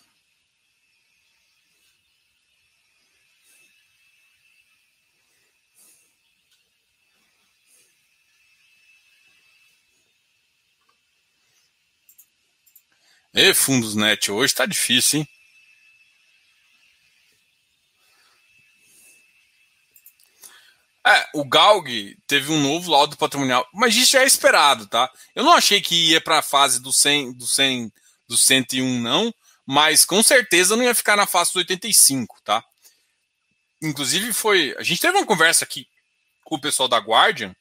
[13.34, 15.27] E fundos net, hoje está difícil, hein?
[21.05, 25.11] É, o Galg teve um novo laudo patrimonial, mas isso já é esperado, tá?
[25.36, 27.91] Eu não achei que ia para a fase do 100, do 100,
[28.27, 29.34] do 101 não,
[29.65, 32.63] mas com certeza não ia ficar na fase do 85, tá?
[33.81, 35.88] Inclusive foi, a gente teve uma conversa aqui
[36.43, 37.53] com o pessoal da Guardian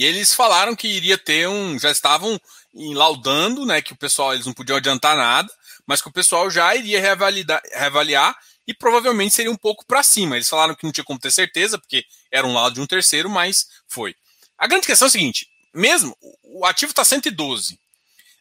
[0.00, 2.40] e eles falaram que iria ter um, já estavam
[2.72, 5.52] laudando, né, que o pessoal eles não podiam adiantar nada,
[5.86, 8.34] mas que o pessoal já iria reavaliar, reavaliar
[8.66, 10.36] e provavelmente seria um pouco para cima.
[10.36, 13.28] Eles falaram que não tinha como ter certeza, porque era um lado de um terceiro,
[13.28, 14.16] mas foi.
[14.56, 17.78] A grande questão é a seguinte: mesmo o ativo está 112,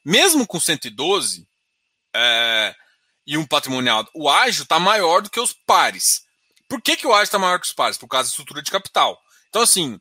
[0.06, 1.46] mesmo com 112
[2.16, 2.74] é,
[3.28, 6.22] e um patrimonial, o ágio está maior do que os pares.
[6.70, 7.98] Por que, que o ágio está maior que os pares?
[7.98, 9.20] Por causa da estrutura de capital.
[9.50, 10.00] Então, assim,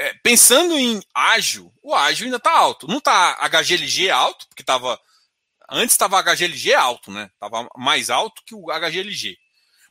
[0.00, 2.88] é, pensando em ágio, o ágio ainda está alto.
[2.88, 4.98] Não está HGLG alto, porque estava.
[5.70, 7.30] Antes estava HGLG alto, né?
[7.34, 9.36] Estava mais alto que o HGLG.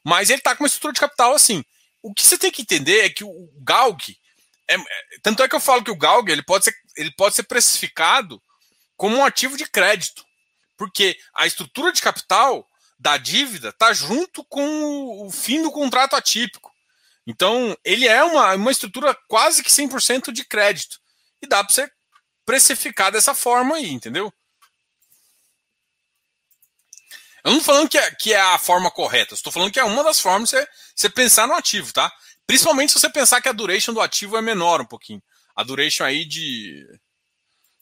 [0.03, 1.63] Mas ele está com uma estrutura de capital assim.
[2.01, 4.17] O que você tem que entender é que o Galg.
[4.67, 4.79] É, é,
[5.21, 8.41] tanto é que eu falo que o Galg ele pode, ser, ele pode ser precificado
[8.97, 10.25] como um ativo de crédito.
[10.75, 16.68] Porque a estrutura de capital da dívida está junto com o fim do contrato atípico.
[17.29, 20.99] Então, ele é uma, uma estrutura quase que 100% de crédito.
[21.39, 21.87] E dá para você
[22.43, 24.33] precificar dessa forma aí, entendeu?
[27.43, 29.83] Eu não estou falando que é, que é a forma correta, estou falando que é
[29.83, 32.11] uma das formas de você, você pensar no ativo, tá?
[32.47, 35.21] Principalmente se você pensar que a duration do ativo é menor um pouquinho.
[35.55, 36.83] A duration aí de,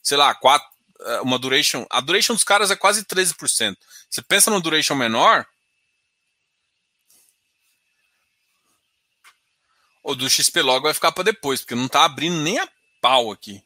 [0.02, 0.68] sei lá, quatro,
[1.00, 1.86] é, uma duration.
[1.88, 3.76] A duration dos caras é quase 13%.
[4.10, 5.46] Você pensa numa duration menor.
[10.08, 12.66] O do XP logo vai ficar para depois, porque não está abrindo nem a
[12.98, 13.62] pau aqui.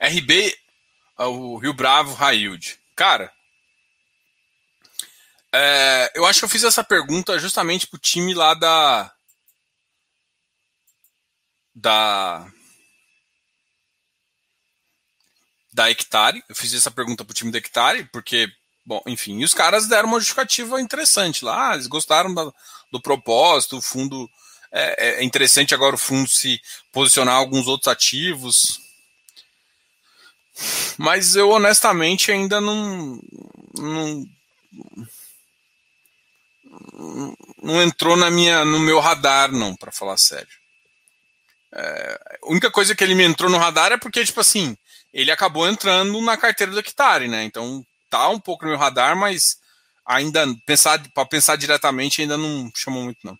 [0.00, 0.56] RB,
[1.18, 2.78] o Rio Bravo Railde.
[2.96, 3.32] Cara,
[5.52, 9.12] é, eu acho que eu fiz essa pergunta justamente pro time lá da.
[11.74, 12.50] Da.
[15.72, 16.42] da Hectare.
[16.48, 18.48] Eu fiz essa pergunta para o time da Hectare, porque,
[18.84, 21.70] bom, enfim, e os caras deram uma justificativa interessante lá.
[21.70, 22.50] Ah, eles gostaram da,
[22.92, 24.28] do propósito, o fundo.
[24.72, 26.60] É, é, interessante agora o fundo se
[26.92, 28.79] posicionar alguns outros ativos.
[30.98, 33.20] Mas eu honestamente ainda não.
[33.76, 34.24] não
[37.62, 40.48] não entrou na minha, no meu radar, não, para falar sério.
[41.72, 44.76] É, a única coisa que ele me entrou no radar é porque, tipo assim,
[45.12, 47.44] ele acabou entrando na carteira do Hectare, né?
[47.44, 49.56] Então tá um pouco no meu radar, mas
[50.06, 53.38] ainda pensar para pensar diretamente ainda não chamou muito, não.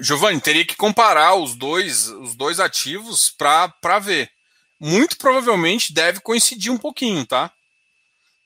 [0.00, 4.30] Giovanni, teria que comparar os dois, os dois ativos para ver.
[4.78, 7.52] Muito provavelmente deve coincidir um pouquinho, tá?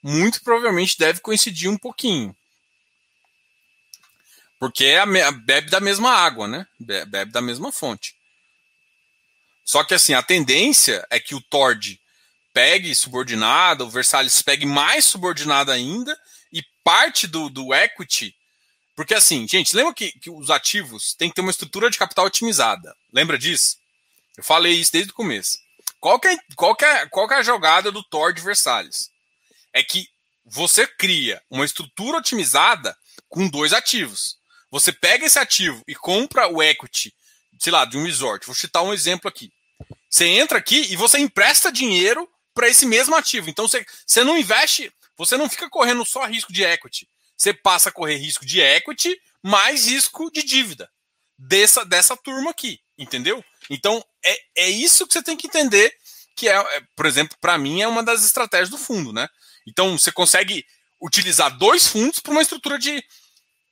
[0.03, 2.35] Muito provavelmente deve coincidir um pouquinho.
[4.59, 6.67] Porque é a, bebe da mesma água, né?
[6.81, 8.17] Bebe da mesma fonte.
[9.65, 12.01] Só que assim, a tendência é que o Tord
[12.53, 16.19] pegue subordinado, o Versalhes pegue mais subordinado ainda,
[16.53, 18.35] e parte do, do equity
[18.95, 22.26] porque assim, gente, lembra que, que os ativos têm que ter uma estrutura de capital
[22.26, 22.95] otimizada.
[23.12, 23.76] Lembra disso?
[24.36, 25.59] Eu falei isso desde o começo.
[26.01, 29.11] Qual que é, qual que é, qual que é a jogada do Thor de Versalhes?
[29.72, 30.07] É que
[30.45, 32.97] você cria uma estrutura otimizada
[33.28, 34.36] com dois ativos.
[34.70, 37.12] Você pega esse ativo e compra o equity,
[37.59, 38.47] sei lá, de um resort.
[38.47, 39.53] Vou citar um exemplo aqui.
[40.09, 43.51] Você entra aqui e você empresta dinheiro para esse mesmo ativo.
[43.51, 47.09] Então você, você não investe, você não fica correndo só risco de equity
[47.45, 50.90] você passa a correr risco de equity mais risco de dívida
[51.38, 53.45] dessa, dessa turma aqui, entendeu?
[53.68, 55.95] Então, é, é isso que você tem que entender,
[56.34, 59.28] que é, é por exemplo, para mim é uma das estratégias do fundo, né?
[59.66, 60.64] Então, você consegue
[61.01, 63.05] utilizar dois fundos para uma estrutura de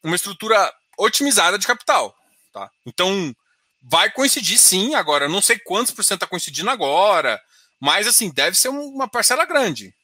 [0.02, 2.14] uma estrutura otimizada de capital,
[2.52, 2.70] tá?
[2.84, 3.34] Então,
[3.80, 7.40] vai coincidir sim, agora não sei quantos por cento está coincidindo agora,
[7.80, 9.94] mas assim, deve ser uma parcela grande,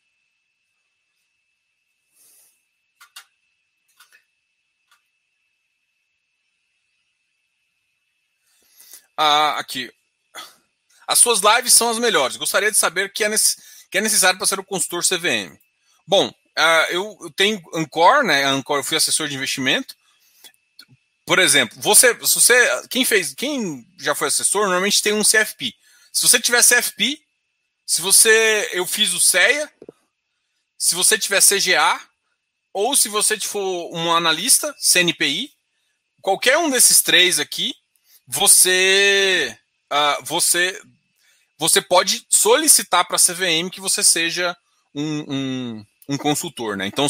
[9.20, 9.92] Ah, aqui.
[11.04, 12.36] As suas lives são as melhores.
[12.36, 13.30] Gostaria de saber que é,
[13.90, 15.58] que é necessário para ser o consultor CVM.
[16.06, 18.44] Bom, uh, eu, eu, tenho Ancor, né?
[18.44, 19.96] Ancor, eu fui assessor de investimento.
[21.26, 25.74] Por exemplo, você, você, quem fez, quem já foi assessor, normalmente tem um CFP.
[26.12, 27.20] Se você tiver CFP,
[27.84, 29.70] se você, eu fiz o CEA,
[30.78, 32.00] se você tiver CGA,
[32.72, 35.52] ou se você for um analista, CNPI,
[36.22, 37.74] qualquer um desses três aqui,
[38.28, 39.56] você
[39.90, 40.78] uh, você
[41.58, 44.56] você pode solicitar para a CVM que você seja
[44.94, 46.86] um, um, um consultor, né?
[46.86, 47.08] Então,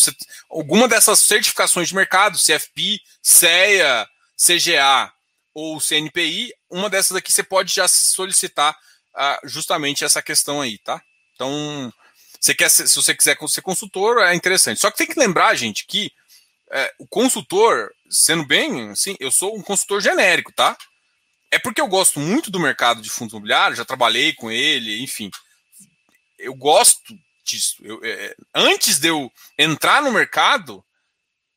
[0.48, 5.12] alguma dessas certificações de mercado, CFP, CEA, CGA
[5.52, 8.74] ou CNPI, uma dessas aqui você pode já solicitar
[9.14, 11.02] uh, justamente essa questão aí, tá?
[11.34, 11.92] Então,
[12.40, 14.80] você quer, se você quiser ser consultor, é interessante.
[14.80, 16.10] Só que tem que lembrar, gente, que
[16.70, 20.76] é, o consultor, sendo bem, assim, eu sou um consultor genérico, tá?
[21.50, 25.30] É porque eu gosto muito do mercado de fundos imobiliários, já trabalhei com ele, enfim.
[26.38, 27.76] Eu gosto disso.
[27.82, 30.84] Eu, é, antes de eu entrar no mercado,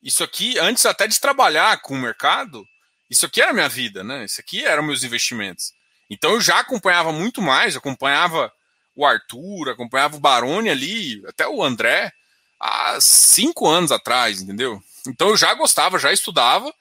[0.01, 2.65] isso aqui, antes até de trabalhar com o mercado,
[3.09, 4.23] isso aqui era minha vida, né?
[4.23, 5.73] Isso aqui eram meus investimentos.
[6.09, 8.51] Então eu já acompanhava muito mais, acompanhava
[8.95, 12.11] o Arthur, acompanhava o Baroni ali, até o André,
[12.59, 14.81] há cinco anos atrás, entendeu?
[15.07, 16.73] Então eu já gostava, já estudava,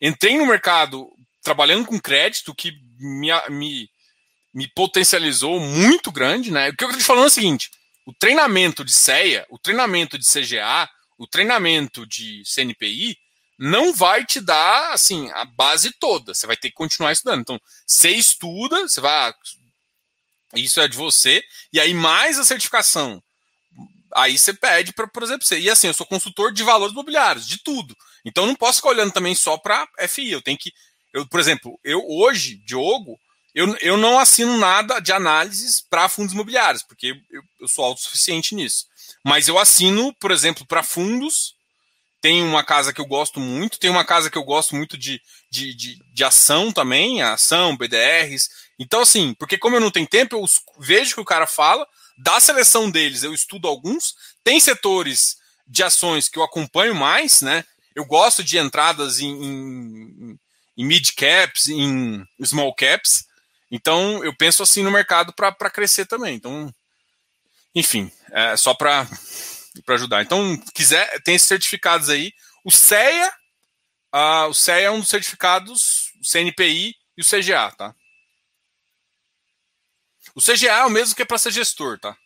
[0.00, 1.10] entrei no mercado
[1.44, 3.90] trabalhando com crédito que me, me,
[4.52, 6.70] me potencializou muito grande, né?
[6.70, 7.70] O que eu estou te falando é o seguinte:
[8.06, 10.88] o treinamento de CEA, o treinamento de CGA,
[11.18, 13.16] o treinamento de CNPI
[13.58, 16.34] não vai te dar assim a base toda.
[16.34, 17.40] Você vai ter que continuar estudando.
[17.40, 19.32] Então, você estuda, você vai.
[20.56, 21.42] Isso é de você,
[21.72, 23.22] e aí mais a certificação.
[24.14, 25.58] Aí você pede para, por exemplo, você.
[25.58, 27.96] E assim, eu sou consultor de valores imobiliários, de tudo.
[28.24, 30.30] Então, não posso ficar olhando também só para FI.
[30.30, 30.72] Eu tenho que
[31.14, 33.16] eu, por exemplo, eu hoje, Diogo,
[33.54, 38.52] eu, eu não assino nada de análises para fundos imobiliários, porque eu, eu sou autossuficiente
[38.52, 38.86] nisso.
[39.24, 41.54] Mas eu assino, por exemplo, para fundos.
[42.20, 45.20] Tem uma casa que eu gosto muito, tem uma casa que eu gosto muito de,
[45.50, 48.48] de, de, de ação também, ação, BDRs.
[48.78, 50.44] Então, assim, porque como eu não tenho tempo, eu
[50.78, 51.86] vejo que o cara fala,
[52.16, 55.36] da seleção deles eu estudo alguns, tem setores
[55.66, 57.62] de ações que eu acompanho mais, né?
[57.94, 60.38] Eu gosto de entradas em, em,
[60.76, 63.26] em mid caps, em small caps.
[63.70, 66.34] Então, eu penso assim no mercado para crescer também.
[66.34, 66.72] Então,
[67.74, 69.06] enfim, é só para
[69.88, 70.22] ajudar.
[70.22, 72.32] Então, quiser, tem esses certificados aí.
[72.64, 73.32] O CEA,
[74.14, 77.94] uh, o CEA é um dos certificados, o CNPI e o CGA, tá?
[80.34, 82.16] O CGA é o mesmo que é para ser gestor, tá?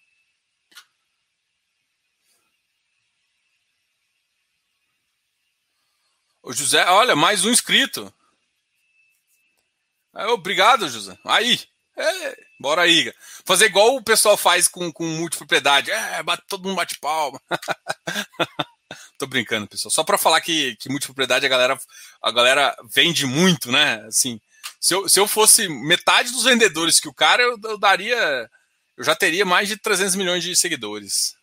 [6.42, 8.10] O José, olha, mais um inscrito.
[10.14, 11.16] É, obrigado, José.
[11.24, 11.60] Aí,
[11.96, 13.12] é, bora aí.
[13.44, 15.90] Fazer igual o pessoal faz com, com multipropriedade.
[15.90, 17.40] É, bate, todo mundo bate palma.
[19.18, 19.90] Tô brincando, pessoal.
[19.90, 21.78] Só para falar que, que multipropriedade a galera,
[22.22, 24.04] a galera vende muito, né?
[24.06, 24.40] Assim,
[24.80, 28.48] se eu, se eu fosse metade dos vendedores que o cara, eu, eu daria.
[28.96, 31.34] Eu já teria mais de 300 milhões de seguidores.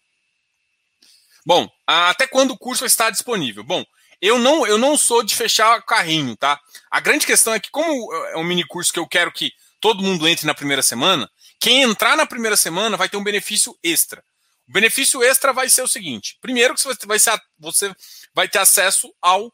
[1.45, 3.63] Bom, até quando o curso está disponível?
[3.63, 3.85] Bom,
[4.21, 6.59] eu não, eu não sou de fechar carrinho, tá?
[6.89, 10.03] A grande questão é que, como é um mini curso que eu quero que todo
[10.03, 14.23] mundo entre na primeira semana, quem entrar na primeira semana vai ter um benefício extra.
[14.67, 17.93] O benefício extra vai ser o seguinte: primeiro que você vai, ser, você
[18.33, 19.51] vai ter acesso ao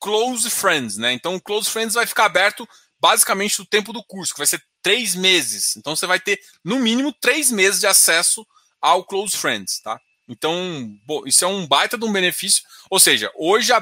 [0.00, 1.12] Close Friends, né?
[1.12, 2.66] Então o Close Friends vai ficar aberto
[2.98, 5.76] basicamente no tempo do curso, que vai ser três meses.
[5.76, 8.46] Então você vai ter, no mínimo, três meses de acesso
[8.80, 10.00] ao Close Friends, tá?
[10.28, 12.62] Então, isso é um baita de um benefício.
[12.90, 13.72] Ou seja, hoje,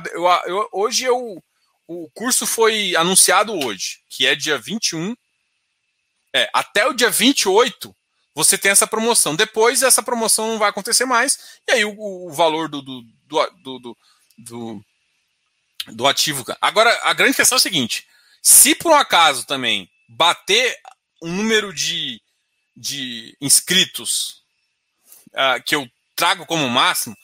[0.46, 1.42] eu, hoje eu,
[1.86, 5.14] o curso foi anunciado hoje, que é dia 21.
[6.34, 7.94] É, até o dia 28
[8.34, 9.36] você tem essa promoção.
[9.36, 11.38] Depois essa promoção não vai acontecer mais.
[11.68, 13.96] E aí o, o valor do, do, do, do,
[14.38, 14.84] do,
[15.92, 16.44] do ativo.
[16.60, 18.06] Agora, a grande questão é a seguinte:
[18.42, 20.76] se por um acaso também bater
[21.22, 22.20] um número de,
[22.76, 24.42] de inscritos
[25.32, 27.16] uh, que eu trago como máximo,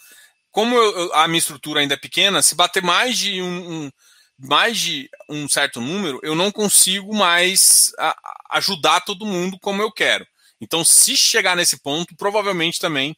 [0.51, 3.91] como eu, a minha estrutura ainda é pequena, se bater mais de um, um
[4.38, 8.16] mais de um certo número, eu não consigo mais a,
[8.53, 10.26] ajudar todo mundo como eu quero.
[10.61, 13.16] Então, se chegar nesse ponto, provavelmente também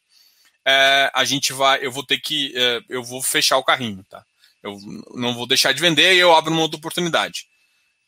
[0.65, 4.25] é, a gente vai, eu vou ter que, é, eu vou fechar o carrinho, tá?
[4.63, 4.79] Eu
[5.15, 7.47] não vou deixar de vender e eu abro uma outra oportunidade.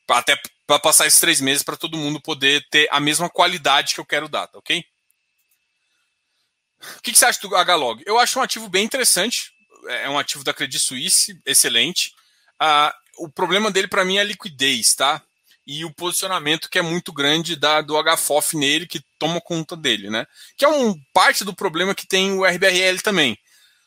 [0.08, 4.00] Até para passar esses três meses para todo mundo poder ter a mesma qualidade que
[4.00, 4.84] eu quero dar, tá ok?
[6.98, 8.02] O que, que, você acha do HLog?
[8.06, 9.52] Eu acho um ativo bem interessante.
[9.88, 12.14] É um ativo da Credit Suisse, excelente.
[12.58, 15.22] Ah, o problema dele para mim é a liquidez, tá?
[15.66, 20.10] E o posicionamento que é muito grande da, do HFOF nele, que toma conta dele,
[20.10, 20.26] né?
[20.56, 23.38] Que é um parte do problema que tem o RBRL também.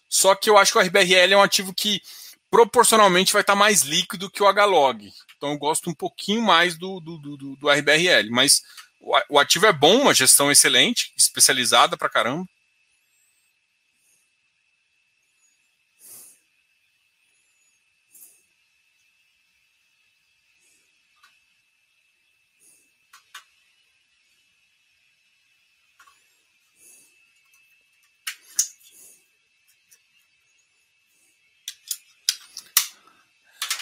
[0.10, 2.02] Só que eu acho que o RBRL é um ativo que
[2.50, 5.12] proporcionalmente vai estar mais líquido que o HLog.
[5.36, 8.30] Então eu gosto um pouquinho mais do, do, do, do RBRL.
[8.32, 8.64] Mas
[9.30, 12.46] o ativo é bom, uma gestão excelente, especializada pra caramba.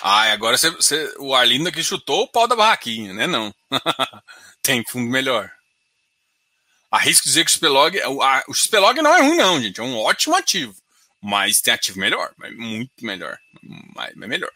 [0.07, 0.55] Ah, agora
[1.17, 3.25] o Arlindo aqui chutou o pau da barraquinha, né?
[3.25, 3.51] Não.
[4.61, 5.51] Tem fundo melhor.
[6.91, 7.99] Arrisco dizer que o XPlog.
[8.01, 9.79] O, o XPlog não é ruim, não, gente.
[9.79, 10.75] É um ótimo ativo.
[11.19, 12.31] Mas tem ativo melhor.
[12.55, 13.35] Muito melhor.
[13.95, 14.51] Mas é melhor.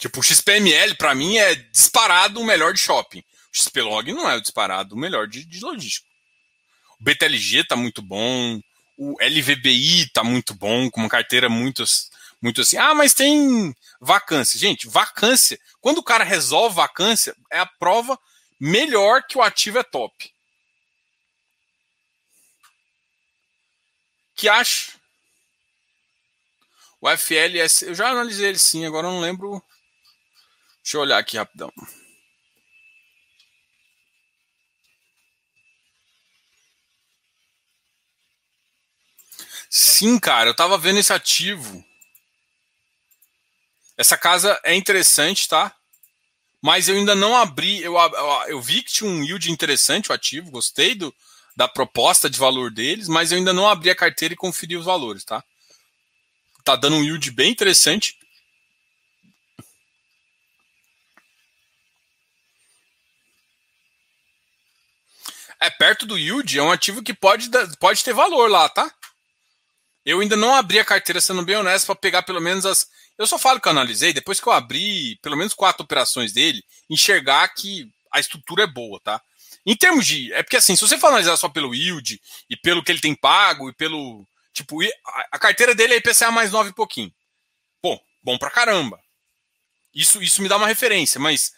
[0.00, 3.20] Tipo, o XPML, para mim, é disparado o melhor de shopping.
[3.20, 5.64] O XPlog não é o disparado o melhor de, de.
[5.64, 5.76] O
[6.98, 8.60] BTLG tá muito bom.
[8.96, 11.84] O LVBI tá muito bom, com uma carteira muito
[12.40, 14.58] muito assim, ah, mas tem vacância.
[14.58, 18.18] Gente, vacância, quando o cara resolve vacância, é a prova
[18.58, 20.32] melhor que o ativo é top.
[24.34, 24.92] Que acha?
[27.00, 29.62] O FLS, eu já analisei ele sim, agora eu não lembro.
[30.82, 31.72] Deixa eu olhar aqui rapidão.
[39.68, 41.84] Sim, cara, eu tava vendo esse ativo.
[44.00, 45.76] Essa casa é interessante, tá?
[46.62, 47.82] Mas eu ainda não abri.
[47.82, 47.96] Eu,
[48.48, 51.14] eu vi que tinha um yield interessante, o ativo, gostei do,
[51.54, 54.86] da proposta de valor deles, mas eu ainda não abri a carteira e conferi os
[54.86, 55.44] valores, tá?
[56.64, 58.16] Tá dando um yield bem interessante.
[65.60, 68.90] É perto do yield, é um ativo que pode, pode ter valor lá, tá?
[70.06, 72.88] Eu ainda não abri a carteira, sendo bem honesto, para pegar pelo menos as
[73.20, 76.64] eu só falo que eu analisei depois que eu abri pelo menos quatro operações dele,
[76.88, 79.20] enxergar que a estrutura é boa, tá?
[79.64, 80.32] Em termos de.
[80.32, 82.18] É porque assim, se você for analisar só pelo yield
[82.48, 84.26] e pelo que ele tem pago e pelo.
[84.54, 84.78] Tipo,
[85.30, 87.12] a carteira dele é IPCA mais 9 e pouquinho.
[87.82, 88.98] Pô, bom pra caramba.
[89.94, 91.52] Isso, isso me dá uma referência, mas,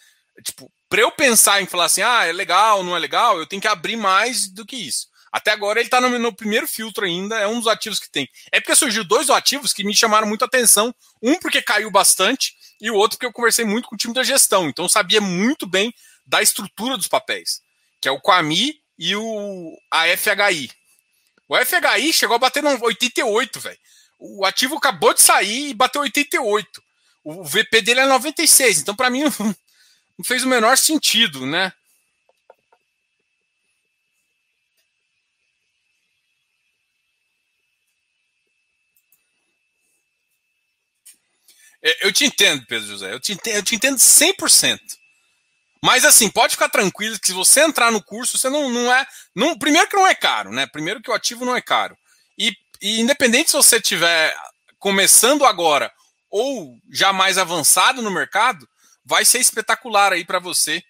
[0.45, 3.63] tipo, para eu pensar em falar assim, ah, é legal, não é legal, eu tenho
[3.63, 5.09] que abrir mais do que isso.
[5.33, 8.29] Até agora ele está no, no, primeiro filtro ainda, é um dos ativos que tem.
[8.53, 10.95] É porque surgiu dois ativos que me chamaram muita atenção.
[11.23, 14.23] Um porque caiu bastante e o outro porque eu conversei muito com o time da
[14.23, 14.69] gestão.
[14.69, 15.93] Então sabia muito bem
[16.27, 17.63] da estrutura dos papéis,
[18.01, 20.71] que é o Quami e o a FHI.
[21.49, 23.79] O FHI chegou a bater no 88, velho.
[24.19, 26.83] O ativo acabou de sair e bateu 88.
[27.25, 28.81] O VP dele é 96.
[28.81, 31.73] Então para mim não fez o menor sentido, né?
[42.01, 43.13] Eu te entendo, Pedro José.
[43.13, 44.79] Eu te entendo, eu te entendo 100%.
[45.85, 49.05] Mas assim, pode ficar tranquilo que se você entrar no curso, você não, não é.
[49.35, 50.67] Não, primeiro que não é caro, né?
[50.67, 51.97] Primeiro que o ativo não é caro.
[52.39, 54.33] E, e independente se você estiver
[54.79, 55.93] começando agora
[56.31, 58.67] ou já mais avançado no mercado,
[59.05, 60.83] vai ser espetacular aí para você.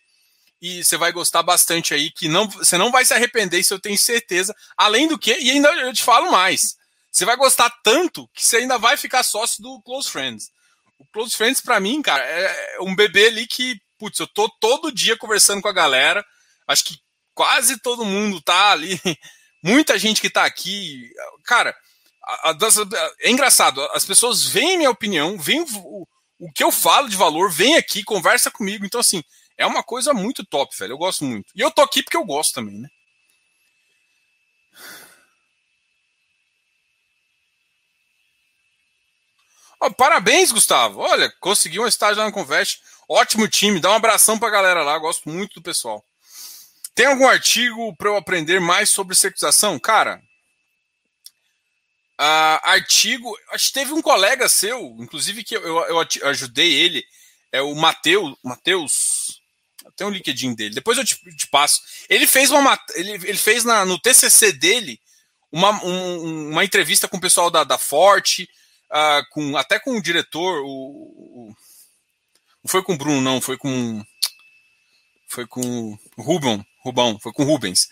[0.61, 3.81] E você vai gostar bastante aí, que não, você não vai se arrepender, isso eu
[3.81, 4.55] tenho certeza.
[4.77, 6.77] Além do que, e ainda eu te falo mais,
[7.11, 10.51] você vai gostar tanto que você ainda vai ficar sócio do Close Friends.
[11.03, 14.93] O Close Friends, para mim, cara, é um bebê ali que, putz, eu tô todo
[14.93, 16.25] dia conversando com a galera.
[16.69, 16.97] Acho que
[17.35, 19.01] quase todo mundo tá ali.
[19.63, 21.11] Muita gente que tá aqui.
[21.45, 21.75] Cara,
[22.25, 22.57] a, a,
[23.21, 23.83] é engraçado.
[23.93, 26.07] As pessoas veem minha opinião, veem o,
[26.39, 28.87] o que eu falo de valor, vem aqui, conversa comigo.
[28.87, 29.25] Então, assim,
[29.59, 30.93] é uma coisa muito top, velho.
[30.93, 31.53] Eu gosto muito.
[31.55, 32.89] E eu tô aqui porque eu gosto também, né?
[39.85, 41.01] Oh, parabéns, Gustavo.
[41.01, 42.81] Olha, conseguiu um estágio lá no Convest.
[43.09, 43.81] Ótimo time.
[43.81, 44.97] Dá um abração pra galera lá.
[44.97, 46.05] Gosto muito do pessoal.
[46.95, 49.81] Tem algum artigo para eu aprender mais sobre securitização?
[49.81, 50.23] Cara,
[52.21, 53.37] uh, artigo.
[53.51, 57.05] Acho que teve um colega seu, inclusive, que eu, eu, eu ajudei ele.
[57.51, 58.37] É o Matheus.
[58.45, 59.43] Matheus.
[59.97, 60.77] Tem um LinkedIn dele.
[60.77, 61.81] Depois eu te, te, passo.
[62.09, 62.79] Ele fez uma.
[62.95, 65.01] Ele, ele fez na, no TCC dele
[65.51, 68.49] uma, um, uma entrevista com o pessoal da, da Forte
[68.93, 71.57] uh, com, até com o diretor, o, o,
[72.63, 74.05] não foi com o Bruno, não, foi com.
[75.29, 77.89] Foi com o Rubão, Rubão, foi com Rubens.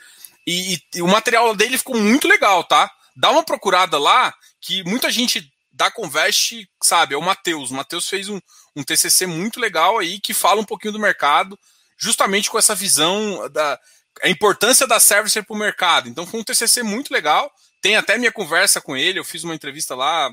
[0.47, 2.91] E, e, e, o material dele ficou muito legal, tá?
[3.17, 7.71] Dá uma procurada lá, que muita gente da Convest sabe, é o Matheus.
[7.71, 8.39] O Matheus fez um,
[8.77, 11.59] um TCC muito legal aí, que fala um pouquinho do mercado,
[11.97, 13.79] justamente com essa visão da
[14.23, 16.09] a importância da service para o mercado.
[16.09, 17.51] Então foi um TCC muito legal.
[17.81, 20.31] Tem até minha conversa com ele, eu fiz uma entrevista lá,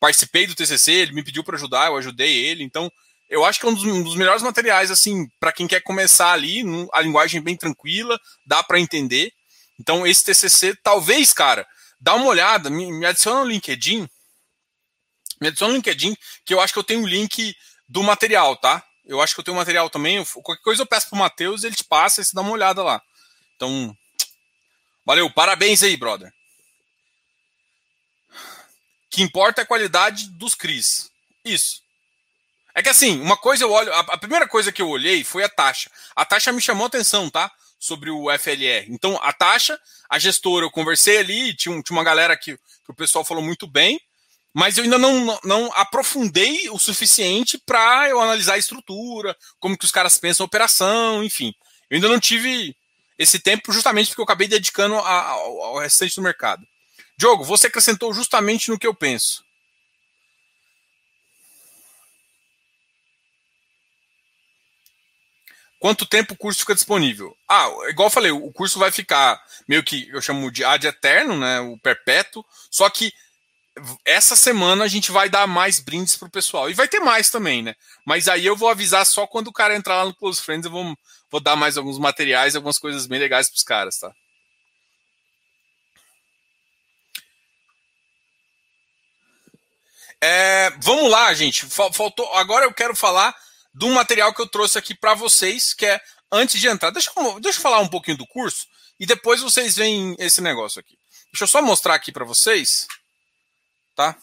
[0.00, 2.62] participei do TCC, ele me pediu para ajudar, eu ajudei ele.
[2.62, 2.90] Então,
[3.28, 6.32] eu acho que é um dos, um dos melhores materiais, assim, para quem quer começar
[6.32, 9.32] ali, a linguagem bem tranquila, dá para entender.
[9.80, 11.66] Então, esse TCC, talvez, cara,
[12.00, 14.08] dá uma olhada, me, me adiciona no LinkedIn,
[15.40, 17.54] me adiciona no LinkedIn, que eu acho que eu tenho o link
[17.88, 18.84] do material, tá?
[19.06, 20.24] Eu acho que eu tenho material também.
[20.24, 23.02] Qualquer coisa eu peço pro Matheus, ele te passa e você dá uma olhada lá.
[23.54, 23.94] Então,
[25.04, 26.33] valeu, parabéns aí, brother
[29.14, 31.08] que importa é a qualidade dos CRIs.
[31.44, 31.80] Isso.
[32.74, 33.92] É que assim, uma coisa eu olho.
[33.92, 35.88] A, a, primeira coisa que eu olhei foi a taxa.
[36.16, 37.48] A taxa me chamou atenção, tá?
[37.78, 38.92] Sobre o FLR.
[38.92, 39.78] Então, a taxa,
[40.10, 43.68] a gestora, eu conversei ali, tinha, tinha uma galera que, que o pessoal falou muito
[43.68, 44.00] bem,
[44.52, 49.84] mas eu ainda não, não, aprofundei o suficiente para eu analisar a estrutura, como que
[49.84, 51.54] os caras pensam a operação, enfim.
[51.88, 52.76] Eu ainda não tive
[53.16, 56.66] esse tempo justamente porque eu acabei dedicando a, ao, ao restante do mercado.
[57.16, 59.44] Diogo, você acrescentou justamente no que eu penso.
[65.78, 67.36] Quanto tempo o curso fica disponível?
[67.46, 69.38] Ah, igual eu falei, o curso vai ficar
[69.68, 71.60] meio que eu chamo de ad eterno, né?
[71.60, 72.42] O perpétuo.
[72.70, 73.12] Só que
[74.04, 76.70] essa semana a gente vai dar mais brindes pro pessoal.
[76.70, 77.74] E vai ter mais também, né?
[78.04, 80.70] Mas aí eu vou avisar só quando o cara entrar lá no Close Friends, eu
[80.70, 80.96] vou,
[81.30, 84.10] vou dar mais alguns materiais, algumas coisas bem legais pros caras, tá?
[90.26, 91.66] É, vamos lá, gente.
[91.66, 92.32] Faltou.
[92.32, 93.36] Agora eu quero falar
[93.82, 96.00] um material que eu trouxe aqui para vocês, que é
[96.32, 96.90] antes de entrar.
[96.90, 98.66] Deixa eu, deixa eu falar um pouquinho do curso
[98.98, 100.96] e depois vocês veem esse negócio aqui.
[101.30, 102.86] Deixa eu só mostrar aqui para vocês,
[103.94, 104.16] tá?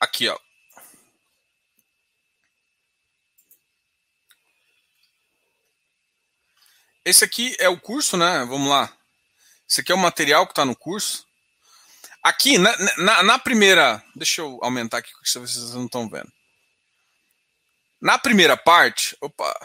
[0.00, 0.47] Aqui, ó.
[7.08, 8.44] Esse aqui é o curso, né?
[8.44, 8.94] Vamos lá.
[9.66, 11.26] Esse aqui é o material que está no curso.
[12.22, 14.04] Aqui, na, na, na, primeira.
[14.14, 16.30] Deixa eu aumentar aqui, porque vocês não estão vendo.
[17.98, 19.16] Na primeira parte.
[19.22, 19.58] Opa!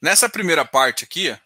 [0.00, 1.36] Nessa primeira parte aqui,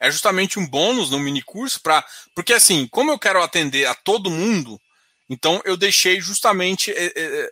[0.00, 2.04] é justamente um bônus no mini curso para.
[2.34, 4.80] Porque assim, como eu quero atender a todo mundo,
[5.28, 6.94] então eu deixei justamente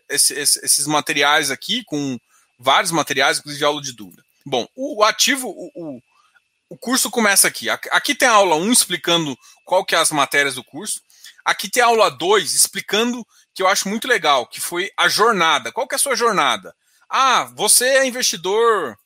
[0.09, 2.19] esses materiais aqui com
[2.59, 4.23] vários materiais, inclusive aula de dúvida.
[4.44, 6.01] Bom, o ativo, o,
[6.69, 7.69] o curso começa aqui.
[7.70, 11.01] Aqui tem a aula 1 explicando qual que é as matérias do curso.
[11.44, 15.73] Aqui tem a aula 2 explicando que eu acho muito legal, que foi a jornada.
[15.73, 16.74] Qual que é a sua jornada?
[17.09, 18.97] Ah, você é investidor.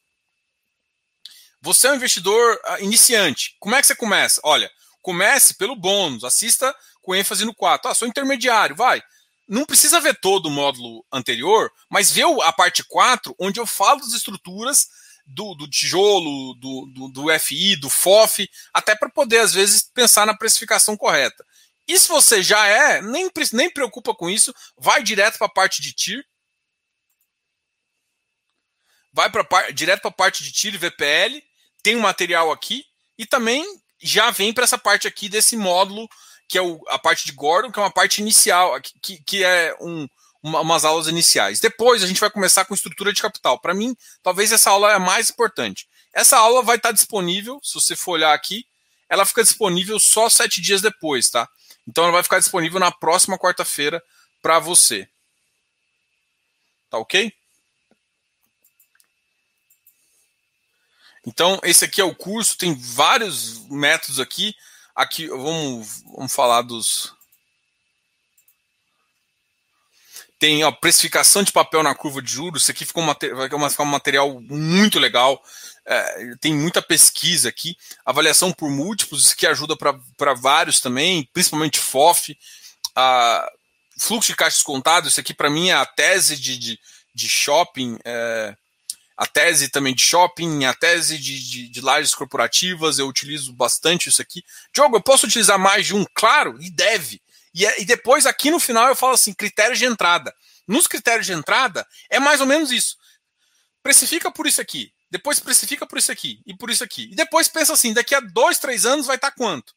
[1.60, 3.56] Você é um investidor ah, iniciante.
[3.58, 4.40] Como é que você começa?
[4.44, 4.70] Olha,
[5.02, 6.74] comece pelo bônus, assista
[7.06, 7.88] com ênfase no 4.
[7.88, 9.00] Ah, sou intermediário, vai.
[9.48, 14.00] Não precisa ver todo o módulo anterior, mas vê a parte 4, onde eu falo
[14.00, 14.88] das estruturas
[15.24, 20.26] do, do tijolo, do, do, do, FI, do FOF, até para poder, às vezes, pensar
[20.26, 21.46] na precificação correta.
[21.86, 25.80] E se você já é, nem, nem preocupa com isso, vai direto para a parte
[25.80, 26.26] de TIR,
[29.12, 31.40] vai pra, direto para a parte de TIR e VPL,
[31.84, 32.84] tem um material aqui,
[33.16, 33.64] e também
[34.02, 36.08] já vem para essa parte aqui desse módulo,
[36.48, 39.76] que é o, a parte de Gordon, que é uma parte inicial, que, que é
[39.80, 40.08] um,
[40.42, 41.60] uma, umas aulas iniciais.
[41.60, 43.58] Depois a gente vai começar com estrutura de capital.
[43.58, 45.88] Para mim, talvez essa aula é a mais importante.
[46.12, 48.64] Essa aula vai estar disponível, se você for olhar aqui,
[49.08, 51.48] ela fica disponível só sete dias depois, tá?
[51.86, 54.02] Então ela vai ficar disponível na próxima quarta-feira
[54.42, 55.08] para você.
[56.90, 57.32] Tá ok?
[61.26, 64.54] Então, esse aqui é o curso, tem vários métodos aqui.
[64.96, 67.14] Aqui, vamos, vamos falar dos.
[70.38, 72.62] Tem a precificação de papel na curva de juros.
[72.62, 75.42] Isso aqui ficou um, vai ficar um material muito legal.
[75.84, 77.76] É, tem muita pesquisa aqui.
[78.06, 82.36] Avaliação por múltiplos, isso que ajuda para vários também, principalmente FOF.
[82.94, 83.46] A,
[83.98, 86.80] fluxo de caixa descontado, isso aqui para mim é a tese de, de,
[87.14, 87.98] de shopping.
[88.02, 88.56] É,
[89.16, 94.08] a tese também de shopping, a tese de, de, de lajes corporativas, eu utilizo bastante
[94.08, 94.44] isso aqui.
[94.74, 96.04] Diogo, eu posso utilizar mais de um?
[96.14, 97.22] Claro, e deve.
[97.54, 100.34] E, é, e depois, aqui no final, eu falo assim: critérios de entrada.
[100.68, 102.96] Nos critérios de entrada, é mais ou menos isso.
[103.82, 107.08] Precifica por isso aqui, depois precifica por isso aqui e por isso aqui.
[107.12, 109.74] E depois pensa assim: daqui a dois, três anos vai estar quanto?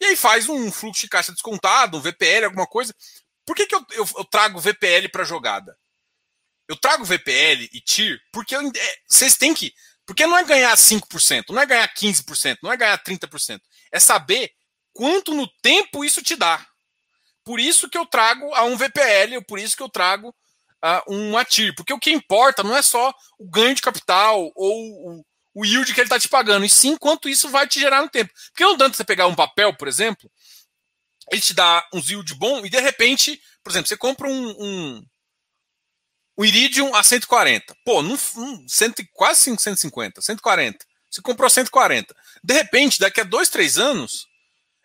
[0.00, 2.94] E aí faz um fluxo de caixa descontado, um VPL, alguma coisa.
[3.44, 5.76] Por que, que eu, eu, eu trago VPL para jogada?
[6.68, 9.72] Eu trago VPL e TIR porque eu, é, vocês têm que.
[10.04, 13.60] Porque não é ganhar 5%, não é ganhar 15%, não é ganhar 30%.
[13.90, 14.52] É saber
[14.92, 16.64] quanto no tempo isso te dá.
[17.44, 20.34] Por isso que eu trago a um VPL, por isso que eu trago
[20.80, 21.74] a um ATIR.
[21.74, 25.24] Porque o que importa não é só o ganho de capital ou o,
[25.54, 28.08] o yield que ele está te pagando, e sim quanto isso vai te gerar no
[28.08, 28.32] tempo.
[28.48, 30.30] Porque não tanto você pegar um papel, por exemplo,
[31.30, 35.02] ele te dá um yield bom e de repente, por exemplo, você compra um, um
[36.36, 37.74] o Iridium a 140.
[37.84, 40.84] Pô, num, num, cento, quase 150, 140.
[41.10, 42.14] Você comprou 140.
[42.44, 44.26] De repente, daqui a dois, três anos,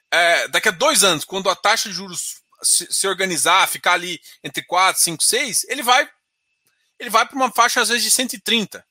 [0.09, 4.19] é, daqui a dois anos, quando a taxa de juros se, se organizar, ficar ali
[4.43, 6.09] entre 4, 5, 6, ele vai
[6.99, 8.85] ele vai para uma faixa às vezes de 130.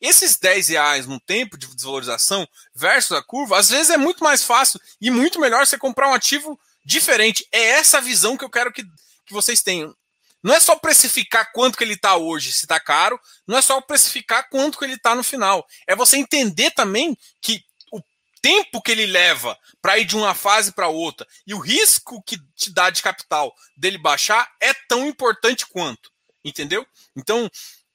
[0.00, 4.44] Esses 10 reais no tempo de desvalorização versus a curva, às vezes é muito mais
[4.44, 7.46] fácil e muito melhor você comprar um ativo diferente.
[7.50, 9.96] É essa visão que eu quero que, que vocês tenham.
[10.42, 13.80] Não é só precificar quanto que ele está hoje, se está caro, não é só
[13.80, 15.64] precificar quanto que ele está no final.
[15.86, 17.62] É você entender também que
[17.92, 18.00] o
[18.40, 22.36] tempo que ele leva para ir de uma fase para outra e o risco que
[22.56, 26.10] te dá de capital dele baixar é tão importante quanto.
[26.44, 26.84] Entendeu?
[27.16, 27.48] Então,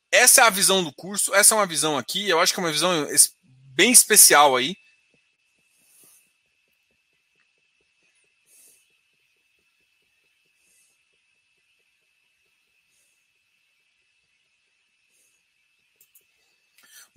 [0.09, 2.63] essa é a visão do curso, essa é uma visão aqui, eu acho que é
[2.63, 3.07] uma visão
[3.75, 4.75] bem especial aí.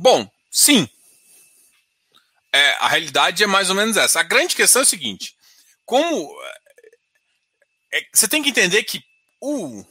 [0.01, 0.89] Bom, sim.
[2.51, 4.19] É, a realidade é mais ou menos essa.
[4.19, 5.37] A grande questão é o seguinte:
[5.85, 6.43] como.
[7.93, 9.05] É, é você tem que entender que
[9.43, 9.85] o,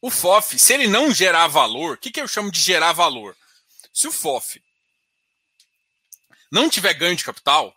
[0.00, 3.36] o FOF, se ele não gerar valor, o que, que eu chamo de gerar valor?
[3.92, 4.62] Se o FOF
[6.50, 7.76] não tiver ganho de capital,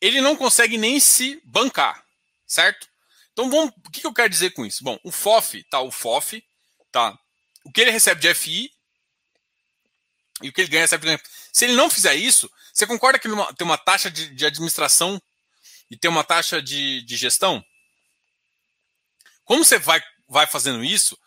[0.00, 2.02] ele não consegue nem se bancar,
[2.46, 2.88] certo?
[3.34, 4.82] Então, vamos, o que, que eu quero dizer com isso?
[4.82, 5.82] Bom, o FOF, tá?
[5.82, 6.42] O FOF,
[6.90, 7.14] tá?
[7.62, 8.79] O que ele recebe de FI
[10.42, 11.20] e o que ele ganha sempre
[11.52, 15.20] Se ele não fizer isso, você concorda que numa, tem uma taxa de, de, administração
[15.90, 17.64] e tem uma taxa de, de gestão?
[19.44, 21.18] Como você vai, vai fazendo isso,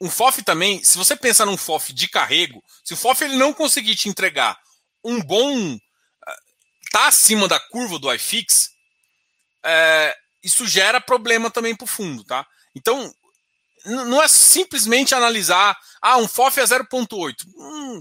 [0.00, 3.52] um FOF também, se você pensar num FOF de carrego, se o FOF ele não
[3.52, 4.58] conseguir te entregar
[5.02, 5.78] um bom.
[6.26, 6.36] Ah,
[6.92, 8.70] tá acima da curva do iFix,
[9.64, 12.46] é, isso gera problema também para o fundo, tá?
[12.74, 13.12] Então,
[13.84, 17.34] não é simplesmente analisar, ah, um FOF é 0,8.
[17.56, 18.00] Hum,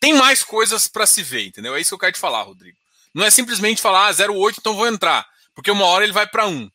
[0.00, 1.74] tem mais coisas para se ver, entendeu?
[1.74, 2.76] É isso que eu quero te falar, Rodrigo.
[3.14, 6.46] Não é simplesmente falar ah, 0,8, então vou entrar, porque uma hora ele vai para
[6.46, 6.70] 1.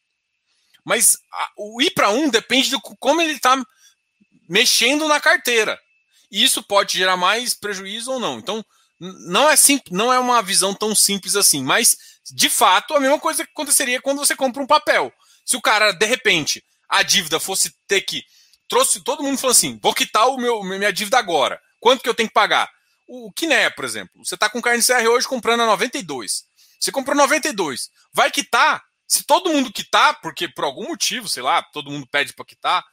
[0.84, 3.62] Mas a, o ir para 1 depende de como ele está
[4.50, 5.80] mexendo na carteira.
[6.30, 8.40] E isso pode gerar mais prejuízo ou não.
[8.40, 8.66] Então,
[9.00, 11.95] não é, sim, não é uma visão tão simples assim, mas
[12.32, 15.14] de fato a mesma coisa que aconteceria quando você compra um papel.
[15.45, 18.24] Se o cara, de repente, a dívida fosse ter que.
[18.68, 21.60] Trouxe todo mundo falou assim: vou quitar o meu, minha dívida agora.
[21.80, 22.70] Quanto que eu tenho que pagar?
[23.07, 24.23] O, Kiné, por exemplo.
[24.25, 26.43] Você está com carne CR hoje comprando a 92.
[26.80, 27.89] Você comprou 92.
[28.13, 28.84] Vai quitar.
[29.07, 32.84] Se todo mundo quitar, porque por algum motivo, sei lá, todo mundo pede para quitar,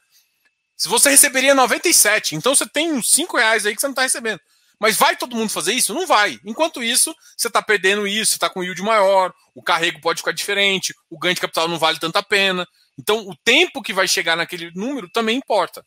[0.75, 4.01] se você receberia 97, então você tem uns 5 reais aí que você não está
[4.01, 4.39] recebendo.
[4.79, 5.93] Mas vai todo mundo fazer isso?
[5.93, 6.39] Não vai.
[6.43, 10.31] Enquanto isso, você está perdendo isso, você está com yield maior, o carrego pode ficar
[10.31, 12.67] diferente, o ganho de capital não vale tanta pena.
[12.97, 15.85] Então, o tempo que vai chegar naquele número também importa.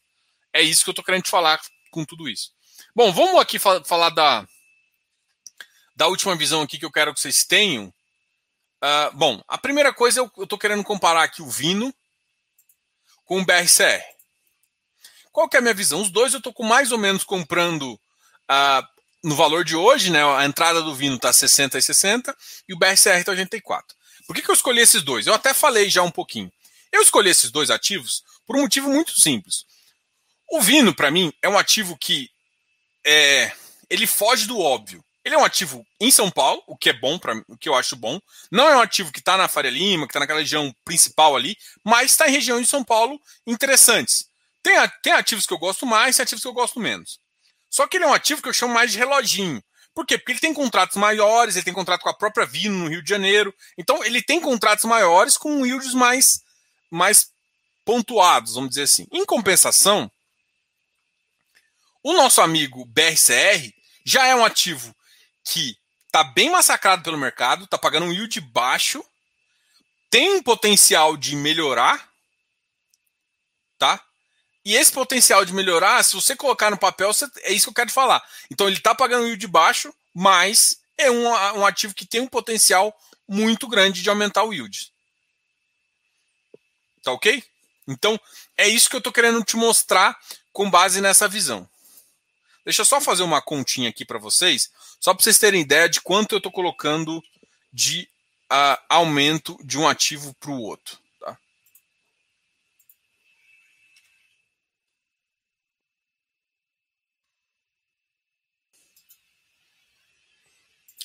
[0.53, 1.61] É isso que eu estou querendo te falar
[1.91, 2.53] com tudo isso.
[2.95, 4.47] Bom, vamos aqui falar da,
[5.97, 7.93] da última visão aqui que eu quero que vocês tenham.
[8.83, 11.95] Uh, bom, a primeira coisa eu estou querendo comparar aqui o Vino
[13.25, 14.03] com o BRCR.
[15.33, 16.01] Qual que é a minha visão?
[16.01, 17.99] Os dois eu estou com mais ou menos comprando
[18.45, 18.87] Uh,
[19.23, 22.37] no valor de hoje, né, a entrada do Vino está 60 e 60
[22.69, 23.97] e o BRCR está 84.
[24.27, 25.27] Por que, que eu escolhi esses dois?
[25.27, 26.53] Eu até falei já um pouquinho.
[26.93, 29.65] Eu escolhi esses dois ativos por um motivo muito simples.
[30.51, 32.31] O Vino, para mim, é um ativo que
[33.05, 33.53] é,
[33.91, 35.05] ele foge do óbvio.
[35.25, 37.75] Ele é um ativo em São Paulo, o que é bom para o que eu
[37.75, 38.21] acho bom.
[38.51, 41.57] Não é um ativo que está na Faria Lima, que está naquela região principal ali,
[41.83, 44.27] mas está em região de São Paulo interessantes.
[44.63, 47.19] Tem, tem ativos que eu gosto mais, tem ativos que eu gosto menos.
[47.71, 49.63] Só que ele é um ativo que eu chamo mais de reloginho.
[49.95, 50.19] Por quê?
[50.19, 53.09] Porque ele tem contratos maiores, ele tem contrato com a própria Vino no Rio de
[53.09, 53.55] Janeiro.
[53.79, 56.41] Então, ele tem contratos maiores com yields mais,
[56.91, 57.31] mais
[57.85, 59.07] pontuados, vamos dizer assim.
[59.13, 60.11] Em compensação,
[62.05, 63.73] o nosso amigo BRCR
[64.05, 64.95] já é um ativo
[65.43, 65.77] que
[66.07, 69.03] está bem massacrado pelo mercado, está pagando um yield baixo,
[70.11, 72.09] tem um potencial de melhorar,
[73.79, 74.05] tá?
[74.65, 77.75] E esse potencial de melhorar, se você colocar no papel, você, é isso que eu
[77.75, 78.23] quero falar.
[78.51, 82.95] Então ele está pagando yield baixo, mas é um, um ativo que tem um potencial
[83.27, 84.93] muito grande de aumentar o yield.
[87.03, 87.43] Tá ok?
[87.89, 88.21] Então
[88.57, 90.19] é isso que eu estou querendo te mostrar
[90.53, 91.69] com base nessa visão.
[92.65, 96.01] Deixa eu só fazer uma continha aqui para vocês, só para vocês terem ideia de
[96.01, 97.23] quanto eu estou colocando
[97.73, 98.09] de
[98.51, 100.99] uh, aumento de um ativo para o outro.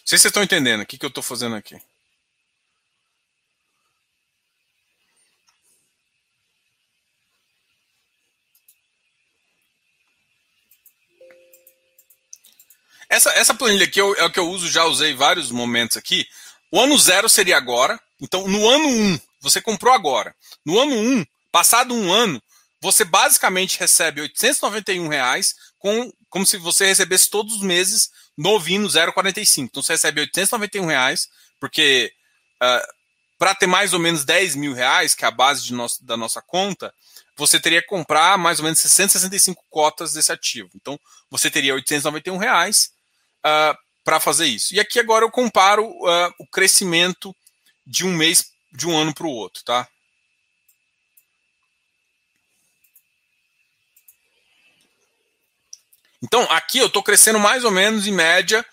[0.10, 1.80] sei se vocês estão entendendo o que, que eu estou fazendo aqui.
[13.10, 16.26] Essa, essa planilha aqui eu, é o que eu uso, já usei vários momentos aqui.
[16.72, 18.00] O ano zero seria agora.
[18.22, 20.36] Então, no ano 1, um, você comprou agora.
[20.66, 22.42] No ano 1, um, passado um ano,
[22.82, 29.66] você basicamente recebe 891 reais com, como se você recebesse todos os meses novinho 0,45.
[29.66, 31.28] Então você recebe 891 reais,
[31.60, 32.12] porque
[32.62, 32.88] uh, ah,
[33.38, 36.42] para ter mais ou menos 10 mil reais, que é a base nosso, da nossa
[36.42, 36.94] conta,
[37.38, 40.70] você teria que comprar mais ou menos 665 cotas desse ativo.
[40.76, 41.00] Então
[41.30, 42.92] você teria 891 reais
[43.46, 44.74] uh, para fazer isso.
[44.74, 47.36] E aqui agora eu comparo uh, o crescimento
[47.86, 49.88] de um mês, de um ano para o outro, tá?
[56.22, 58.66] Então, aqui eu estou crescendo mais ou menos, em média,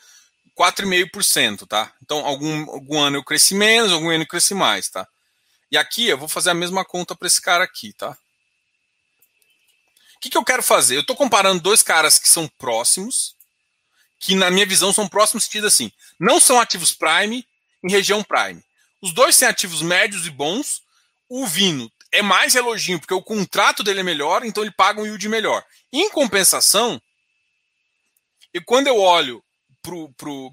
[0.59, 1.93] 4,5%, tá?
[2.03, 5.07] Então, algum, algum ano eu cresci menos, algum ano eu cresci mais, tá?
[5.71, 8.17] E aqui eu vou fazer a mesma conta para esse cara aqui, tá?
[10.17, 10.97] O que, que eu quero fazer?
[10.97, 13.36] Eu estou comparando dois caras que são próximos,
[14.19, 15.91] que na minha visão são próximos sentido assim.
[16.19, 17.47] Não são ativos Prime
[17.85, 18.63] em região Prime.
[19.03, 20.83] Os dois têm ativos médios e bons.
[21.29, 25.05] O Vino é mais reloginho, porque o contrato dele é melhor, então ele paga um
[25.05, 25.65] yield melhor.
[25.93, 27.01] Em compensação,
[28.55, 29.45] e quando eu olho
[29.83, 30.51] pro, pro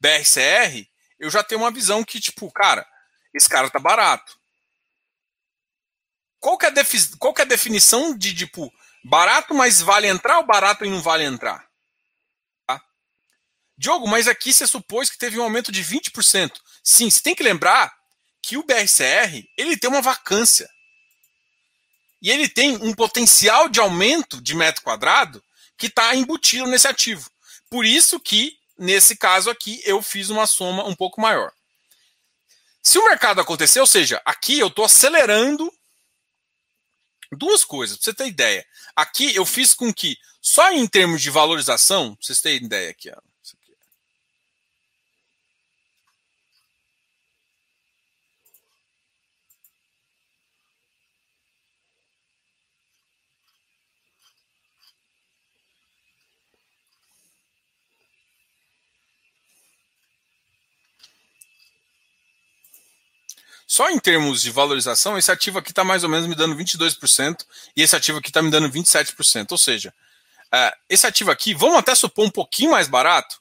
[0.00, 0.86] BRCR,
[1.18, 2.86] eu já tenho uma visão que, tipo, cara,
[3.32, 4.36] esse cara tá barato.
[6.40, 8.72] Qual que é a, defi qual que é a definição de, tipo,
[9.04, 11.67] barato, mas vale entrar ou barato e não vale entrar?
[13.78, 16.50] Diogo, mas aqui você supôs que teve um aumento de 20%.
[16.82, 17.94] Sim, você tem que lembrar
[18.42, 20.68] que o BRCR, ele tem uma vacância.
[22.20, 25.40] E ele tem um potencial de aumento de metro quadrado
[25.76, 27.30] que está embutido nesse ativo.
[27.70, 31.52] Por isso que, nesse caso aqui, eu fiz uma soma um pouco maior.
[32.82, 35.72] Se o mercado acontecer, ou seja, aqui eu estou acelerando
[37.30, 38.66] duas coisas, para você ter ideia.
[38.96, 43.10] Aqui eu fiz com que, só em termos de valorização, pra vocês terem ideia aqui,
[43.10, 43.27] ó,
[63.78, 67.46] só em termos de valorização, esse ativo aqui está mais ou menos me dando 22%
[67.76, 69.52] e esse ativo aqui está me dando 27%.
[69.52, 69.94] Ou seja,
[70.46, 73.40] uh, esse ativo aqui, vamos até supor um pouquinho mais barato.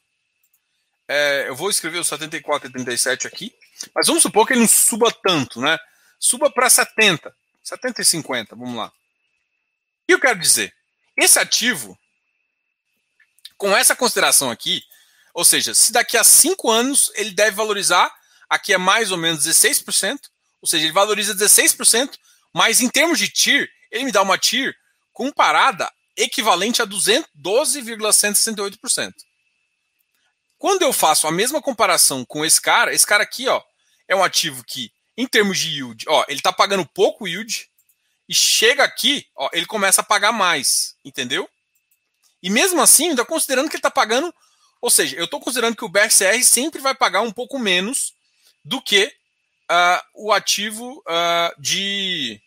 [1.09, 3.51] Uh, eu vou escrever o 74 e 37 aqui,
[3.95, 5.76] mas vamos supor que ele não suba tanto, né?
[6.19, 8.91] Suba para 70, 70 e 50, vamos lá.
[10.05, 10.72] Que eu quero dizer?
[11.18, 11.97] Esse ativo,
[13.57, 14.84] com essa consideração aqui,
[15.34, 18.15] ou seja, se daqui a 5 anos ele deve valorizar
[18.49, 20.19] aqui é mais ou menos 16%,
[20.61, 22.18] ou seja, ele valoriza 16%,
[22.53, 24.76] mas em termos de TIR, ele me dá uma TIR
[25.14, 29.14] comparada equivalente a 12,168%.
[30.57, 33.61] Quando eu faço a mesma comparação com esse cara, esse cara aqui, ó,
[34.07, 37.69] é um ativo que, em termos de yield, ó, ele está pagando pouco yield,
[38.28, 41.49] e chega aqui, ó, ele começa a pagar mais, entendeu?
[42.41, 44.34] E mesmo assim, ainda considerando que ele está pagando,
[44.82, 48.14] ou seja, eu estou considerando que o BRCR sempre vai pagar um pouco menos
[48.68, 49.06] do que
[49.72, 52.39] uh, o ativo uh, de.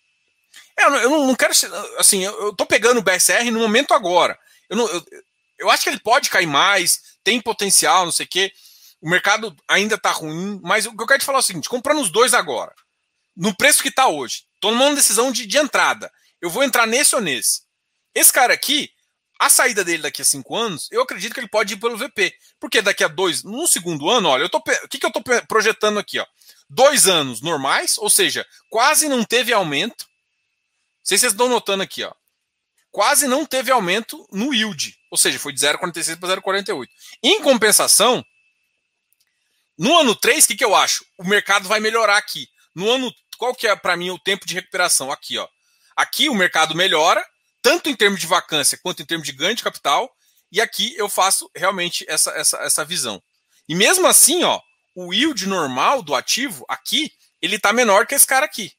[0.78, 1.72] É, eu não, quero ser.
[1.98, 4.38] Assim, eu estou pegando o BSR no momento agora.
[4.68, 5.04] Eu, não, eu,
[5.58, 8.52] eu, acho que ele pode cair mais, tem potencial, não sei o quê.
[9.00, 11.68] O mercado ainda está ruim, mas o que eu quero te falar é o seguinte:
[11.68, 12.74] comprando os dois agora,
[13.34, 16.10] no preço que está hoje, estou numa decisão de, de entrada.
[16.40, 17.62] Eu vou entrar nesse ou nesse.
[18.14, 18.90] Esse cara aqui,
[19.40, 22.30] a saída dele daqui a cinco anos, eu acredito que ele pode ir pelo VP.
[22.60, 25.22] Porque daqui a dois, no segundo ano, olha, eu tô, o que, que eu estou
[25.48, 26.18] projetando aqui?
[26.18, 26.26] Ó?
[26.68, 30.04] Dois anos normais, ou seja, quase não teve aumento.
[30.04, 32.12] Não sei se vocês estão notando aqui, ó.
[32.90, 34.94] Quase não teve aumento no yield.
[35.10, 36.86] Ou seja, foi de 0,46 para 0,48.
[37.22, 38.22] Em compensação,
[39.78, 41.02] no ano 3, o que, que eu acho?
[41.16, 42.46] O mercado vai melhorar aqui.
[42.74, 45.10] No ano, qual que é para mim o tempo de recuperação?
[45.10, 45.48] Aqui, ó.
[45.96, 47.26] Aqui o mercado melhora,
[47.62, 50.10] tanto em termos de vacância quanto em termos de ganho de capital,
[50.52, 53.22] e aqui eu faço realmente essa, essa, essa visão.
[53.68, 54.60] E mesmo assim, ó,
[54.94, 58.72] o yield normal do ativo aqui, ele está menor que esse cara aqui.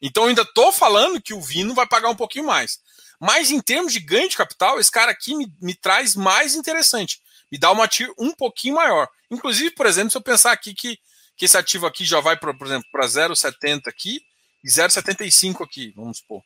[0.00, 2.80] Então eu ainda estou falando que o Vino vai pagar um pouquinho mais.
[3.20, 7.20] Mas em termos de ganho de capital, esse cara aqui me, me traz mais interessante.
[7.50, 9.08] Me dá uma TIR um pouquinho maior.
[9.30, 10.98] Inclusive, por exemplo, se eu pensar aqui que,
[11.36, 14.20] que esse ativo aqui já vai, pra, por exemplo, para 0,70 aqui
[14.62, 16.42] e 0,75 aqui, vamos supor.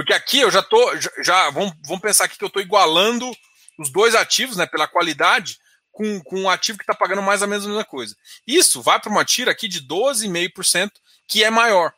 [0.00, 0.96] Porque aqui eu já tô.
[1.22, 3.30] Já, vamos, vamos pensar aqui que eu estou igualando
[3.78, 5.58] os dois ativos, né, pela qualidade,
[5.92, 8.16] com, com um ativo que está pagando mais ou menos a mesma coisa.
[8.46, 10.90] Isso vai para uma tira aqui de 12,5%,
[11.28, 11.92] que é maior.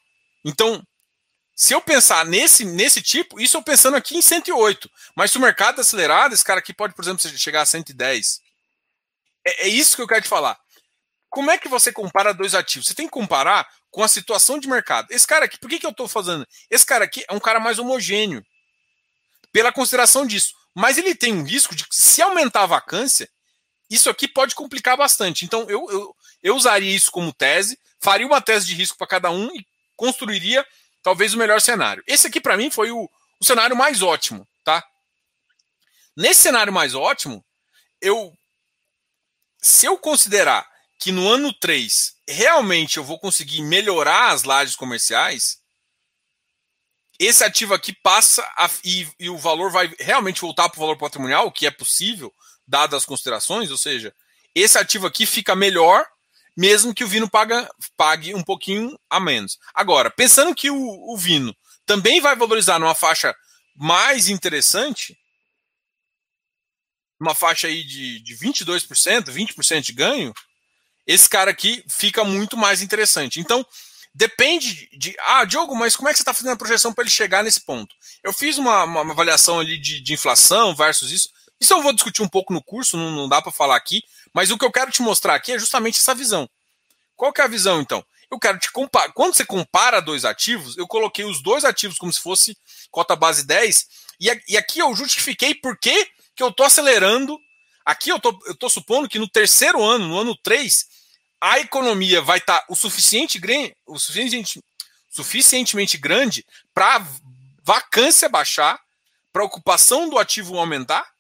[0.44, 0.84] Então,
[1.54, 4.90] se eu pensar nesse, nesse tipo, isso eu pensando aqui em 108.
[5.14, 8.40] Mas se o mercado acelerado, esse cara aqui pode, por exemplo, chegar a 110.
[9.46, 10.58] É, é isso que eu quero te falar.
[11.30, 12.88] Como é que você compara dois ativos?
[12.88, 15.09] Você tem que comparar com a situação de mercado.
[15.10, 16.48] Esse cara aqui, por que, que eu estou fazendo?
[16.69, 18.44] Esse cara aqui é um cara mais homogêneo,
[19.52, 20.55] pela consideração disso.
[20.74, 23.28] Mas ele tem um risco de, se aumentar a vacância,
[23.90, 25.44] isso aqui pode complicar bastante.
[25.44, 29.31] Então, eu, eu, eu usaria isso como tese, faria uma tese de risco para cada
[29.31, 30.66] um e construiria
[31.02, 32.02] talvez o melhor cenário.
[32.06, 33.09] Esse aqui, para mim, foi o,
[33.39, 34.82] o cenário mais ótimo, tá?
[36.16, 37.44] Nesse cenário mais ótimo,
[38.01, 38.32] eu
[39.60, 40.66] se eu considerar
[40.98, 45.62] que no ano 3 realmente eu vou conseguir melhorar as lajes comerciais,
[47.18, 50.96] esse ativo aqui passa a, e, e, o valor vai realmente voltar para o valor
[50.96, 52.32] patrimonial, o que é possível,
[52.66, 54.14] dadas as considerações, ou seja,
[54.54, 56.04] esse ativo aqui fica melhor,
[56.56, 59.59] mesmo que o Vino paga, pague um pouquinho a menos.
[59.72, 61.54] Agora, pensando que o, o Vino
[61.86, 63.34] também vai valorizar numa faixa
[63.74, 65.16] mais interessante,
[67.20, 70.34] uma faixa aí de, de 22%, 20% de ganho,
[71.06, 73.40] esse cara aqui fica muito mais interessante.
[73.40, 73.66] Então,
[74.14, 75.14] depende de.
[75.20, 77.60] Ah, Diogo, mas como é que você está fazendo a projeção para ele chegar nesse
[77.60, 77.94] ponto?
[78.22, 81.30] Eu fiz uma, uma, uma avaliação ali de, de, inflação versus isso.
[81.60, 84.02] Isso eu vou discutir um pouco no curso, não, não dá para falar aqui,
[84.34, 86.48] mas o que eu quero te mostrar aqui é justamente essa visão.
[87.14, 88.04] Qual que é a visão, então?
[88.30, 89.12] Eu quero te comparar.
[89.12, 92.56] Quando você compara dois ativos, eu coloquei os dois ativos como se fosse
[92.90, 93.86] cota base 10,
[94.20, 96.08] e, e aqui eu justifiquei por que
[96.42, 97.38] eu estou acelerando
[97.84, 100.86] Aqui eu tô, tô supondo que no terceiro ano, no ano 3,
[101.40, 103.40] a economia vai estar tá o, suficiente,
[103.86, 104.62] o suficiente,
[105.10, 107.04] suficientemente grande para
[107.64, 108.80] vacância baixar,
[109.32, 111.10] para ocupação do ativo aumentar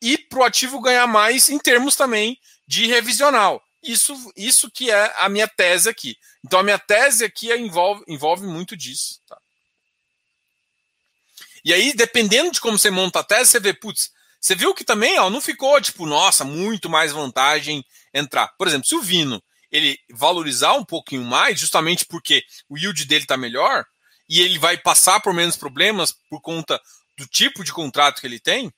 [0.00, 3.62] e para o ativo ganhar mais em termos também de revisional.
[3.82, 6.16] Isso, isso que é a minha tese aqui.
[6.44, 9.20] Então a minha tese aqui é, envolve, envolve muito disso.
[9.26, 9.38] Tá?
[11.64, 14.10] E aí, dependendo de como você monta a tese, você vê, putz,
[14.40, 18.48] você viu que também ó, não ficou tipo, nossa, muito mais vantagem entrar.
[18.56, 23.24] Por exemplo, se o Vino ele valorizar um pouquinho mais, justamente porque o yield dele
[23.24, 23.84] está melhor
[24.28, 26.80] e ele vai passar por menos problemas por conta
[27.18, 28.72] do tipo de contrato que ele tem,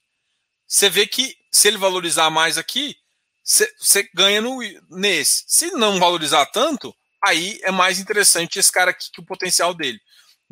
[0.67, 2.97] você vê que se ele valorizar mais aqui,
[3.45, 4.59] você ganha no,
[4.91, 5.45] nesse.
[5.47, 6.95] Se não valorizar tanto,
[7.25, 10.01] aí é mais interessante esse cara aqui que o potencial dele.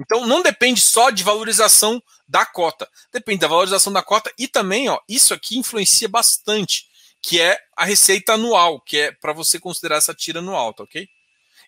[0.01, 4.89] Então não depende só de valorização da cota, depende da valorização da cota e também,
[4.89, 6.87] ó, isso aqui influencia bastante,
[7.21, 11.07] que é a receita anual, que é para você considerar essa tira anual, tá ok?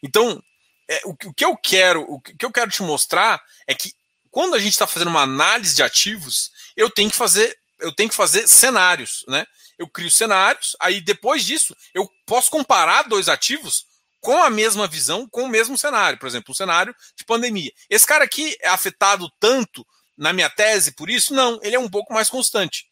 [0.03, 0.43] Então,
[0.89, 3.93] é, o, o, que eu quero, o que eu quero te mostrar é que
[4.31, 8.09] quando a gente está fazendo uma análise de ativos, eu tenho que fazer, eu tenho
[8.09, 9.45] que fazer cenários, né?
[9.79, 13.91] Eu crio cenários, aí depois disso eu posso comparar dois ativos
[14.23, 16.19] com a mesma visão, com o mesmo cenário.
[16.19, 17.70] Por exemplo, um cenário de pandemia.
[17.90, 19.86] Esse cara aqui é afetado tanto
[20.16, 21.35] na minha tese por isso?
[21.35, 22.86] Não, ele é um pouco mais constante.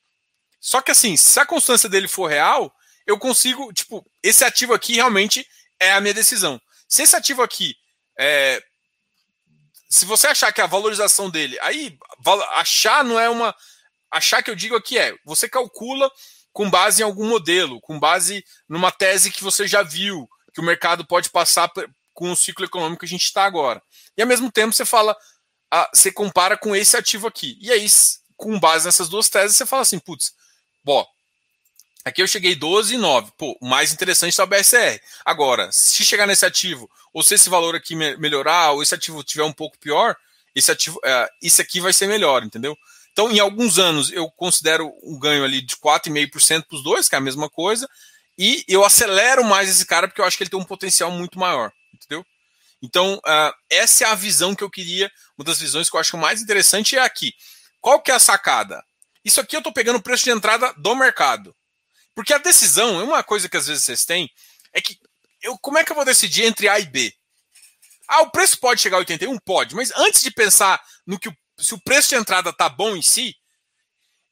[0.60, 2.70] Só que assim, se a constância dele for real,
[3.06, 5.46] eu consigo, tipo, esse ativo aqui realmente
[5.78, 6.60] é a minha decisão.
[6.86, 7.74] Se esse ativo aqui
[8.18, 8.62] é,
[9.90, 11.98] se você achar que a valorização dele, aí
[12.52, 13.54] achar não é uma
[14.10, 16.10] achar que eu digo aqui é, você calcula
[16.52, 20.64] com base em algum modelo, com base numa tese que você já viu, que o
[20.64, 21.70] mercado pode passar
[22.12, 23.82] com o ciclo econômico que a gente está agora.
[24.16, 25.16] E ao mesmo tempo você fala,
[25.92, 27.56] você compara com esse ativo aqui.
[27.60, 27.86] E aí,
[28.36, 30.34] com base nessas duas teses, você fala assim, putz,
[30.84, 31.06] bom,
[32.04, 33.32] aqui eu cheguei 12 e 9.
[33.38, 35.00] Pô, o mais interessante está o BSR.
[35.24, 39.44] Agora, se chegar nesse ativo, ou se esse valor aqui melhorar, ou esse ativo tiver
[39.44, 40.16] um pouco pior,
[40.54, 42.76] esse ativo, é, esse aqui vai ser melhor, entendeu?
[43.12, 47.14] Então, em alguns anos, eu considero um ganho ali de 4,5% para os dois, que
[47.14, 47.88] é a mesma coisa,
[48.42, 51.38] e eu acelero mais esse cara porque eu acho que ele tem um potencial muito
[51.38, 52.24] maior, entendeu?
[52.82, 56.16] Então, uh, essa é a visão que eu queria, uma das visões que eu acho
[56.16, 57.34] mais interessante é aqui.
[57.80, 58.82] Qual que é a sacada?
[59.22, 61.54] Isso aqui eu estou pegando o preço de entrada do mercado.
[62.14, 64.30] Porque a decisão, é uma coisa que às vezes vocês têm,
[64.72, 64.98] é que
[65.42, 67.12] eu, como é que eu vou decidir entre A e B?
[68.08, 69.38] Ah, o preço pode chegar a 81?
[69.38, 72.96] Pode, mas antes de pensar no que o se o preço de entrada tá bom
[72.96, 73.36] em si,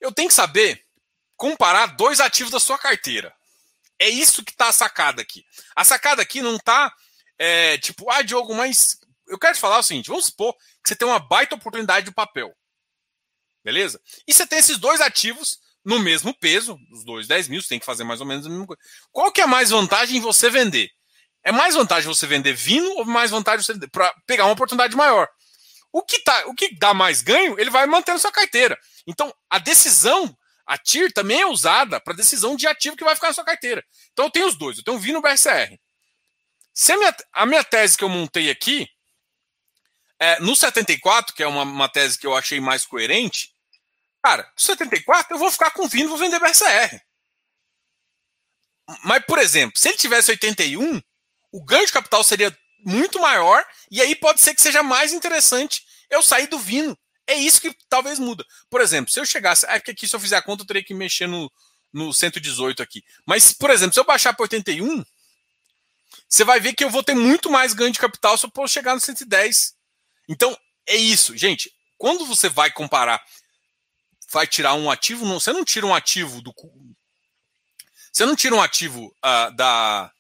[0.01, 0.83] eu tenho que saber
[1.37, 3.35] comparar dois ativos da sua carteira.
[4.01, 5.45] É isso que tá a sacada aqui.
[5.75, 6.93] A sacada aqui não tá
[7.39, 8.99] é, tipo, ah, Diogo, mas
[9.29, 12.15] eu quero te falar o seguinte: vamos supor que você tem uma baita oportunidade de
[12.15, 12.53] papel.
[13.65, 14.01] Beleza?
[14.27, 17.79] E você tem esses dois ativos no mesmo peso, os dois 10 mil, você tem
[17.79, 18.81] que fazer mais ou menos a mesma coisa.
[19.11, 20.91] Qual que é mais vantagem em você vender?
[21.43, 25.27] É mais vantagem você vender vinho ou mais vantagem você para pegar uma oportunidade maior?
[25.93, 28.79] O que, tá, o que dá mais ganho, ele vai mantendo sua carteira.
[29.07, 30.37] Então, a decisão,
[30.69, 33.83] a TIR também é usada para decisão de ativo que vai ficar na sua carteira.
[34.13, 34.77] Então, eu tenho os dois.
[34.77, 35.81] Eu tenho o VI no BSR.
[36.75, 38.87] Se a minha, a minha tese que eu montei aqui,
[40.19, 43.51] é, no 74, que é uma, uma tese que eu achei mais coerente,
[44.23, 47.01] cara, no 74 eu vou ficar com VI e vou vender BSR.
[49.05, 51.01] Mas, por exemplo, se ele tivesse 81,
[51.51, 52.55] o ganho de capital seria
[52.85, 56.97] muito maior, e aí pode ser que seja mais interessante eu sair do Vino.
[57.29, 58.43] É isso que talvez muda.
[58.71, 59.67] Por exemplo, se eu chegasse.
[59.67, 61.53] É aqui, se eu fizer a conta, eu teria que mexer no,
[61.93, 63.05] no 118 aqui.
[63.27, 65.05] Mas, por exemplo, se eu baixar para 81,
[66.27, 68.95] você vai ver que eu vou ter muito mais ganho de capital se eu chegar
[68.95, 69.75] no 110.
[70.27, 70.57] Então,
[70.87, 71.71] é isso, gente.
[71.99, 73.23] Quando você vai comparar,
[74.33, 76.55] vai tirar um ativo, não, você não tira um ativo do.
[78.11, 80.11] Você não tira um ativo uh, da,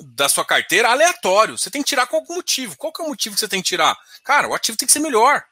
[0.00, 1.56] da sua carteira aleatório.
[1.56, 2.76] Você tem que tirar com algum motivo.
[2.76, 3.96] Qual que é o motivo que você tem que tirar?
[4.24, 5.44] Cara, o ativo tem que ser melhor.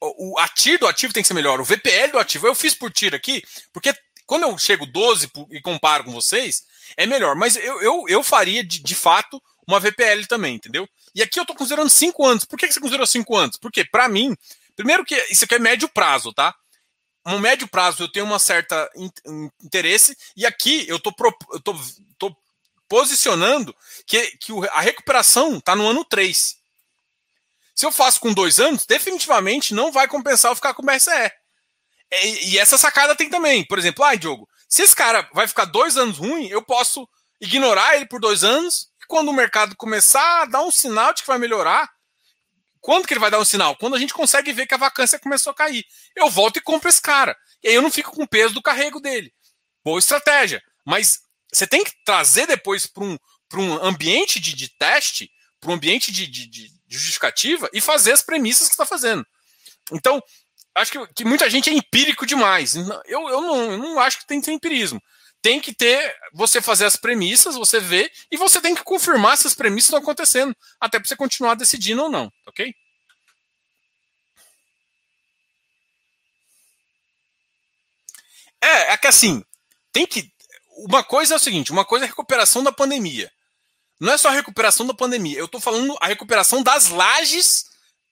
[0.00, 1.60] O, o do ativo tem que ser melhor.
[1.60, 2.46] O VPL do ativo.
[2.46, 3.42] Eu fiz por TIR aqui,
[3.72, 3.94] porque
[4.26, 6.62] quando eu chego 12 e comparo com vocês,
[6.96, 7.34] é melhor.
[7.34, 10.88] Mas eu, eu, eu faria, de, de fato, uma VPL também, entendeu?
[11.14, 12.44] E aqui eu estou considerando 5 anos.
[12.44, 13.56] Por que, você considerou 5 anos?
[13.56, 14.36] Porque, para mim,
[14.76, 16.54] primeiro que isso aqui é médio prazo, tá?
[17.26, 18.90] no médio prazo eu tenho uma certa
[19.62, 21.12] interesse e aqui eu tô,
[21.52, 21.74] eu tô
[22.90, 26.56] posicionando que, que a recuperação está no ano 3.
[27.72, 31.32] Se eu faço com dois anos, definitivamente não vai compensar eu ficar com o BSE.
[32.12, 33.64] E, e essa sacada tem também.
[33.64, 37.08] Por exemplo, ah, Diogo, se esse cara vai ficar dois anos ruim, eu posso
[37.40, 41.22] ignorar ele por dois anos e quando o mercado começar a dar um sinal de
[41.22, 41.88] que vai melhorar,
[42.80, 43.76] quando que ele vai dar um sinal?
[43.76, 45.84] Quando a gente consegue ver que a vacância começou a cair.
[46.16, 47.36] Eu volto e compro esse cara.
[47.62, 49.32] E aí eu não fico com o peso do carrego dele.
[49.84, 50.60] Boa estratégia.
[50.84, 51.20] Mas
[51.52, 53.18] você tem que trazer depois para um,
[53.54, 58.22] um ambiente de, de teste, para um ambiente de, de, de, justificativa e fazer as
[58.22, 59.24] premissas que está fazendo.
[59.92, 60.22] Então,
[60.74, 62.74] acho que, que, muita gente é empírico demais.
[62.74, 65.00] Eu, eu, não, eu não acho que tem que ter empirismo.
[65.42, 69.46] Tem que ter você fazer as premissas, você ver, e você tem que confirmar se
[69.46, 72.74] as premissas estão acontecendo, até para você continuar decidindo ou não, ok?
[78.60, 79.42] É, é que assim,
[79.92, 80.30] tem que
[80.84, 83.30] uma coisa é o seguinte: uma coisa é a recuperação da pandemia.
[84.00, 85.38] Não é só a recuperação da pandemia.
[85.38, 87.66] Eu estou falando a recuperação das lajes.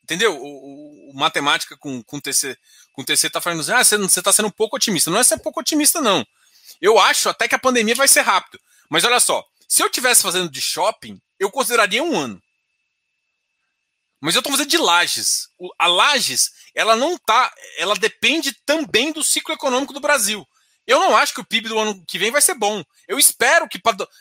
[0.05, 0.37] Entendeu?
[0.37, 2.57] O, o, o matemática com, com TC
[2.99, 5.09] com TC está falando assim: ah, você está sendo um pouco otimista.
[5.09, 6.27] Não é ser pouco otimista, não.
[6.81, 8.61] Eu acho até que a pandemia vai ser rápido.
[8.91, 12.43] Mas olha só, Se eu tivesse fazendo de shopping, eu consideraria um ano.
[14.21, 15.49] Mas eu estou fazendo de lajes.
[15.79, 20.45] A lajes, ela não tá, ela depende também do ciclo econômico do Brasil.
[20.89, 22.83] Eu não acho que o PIB do ano que vem vai ser bom.
[23.07, 23.79] Eu espero que.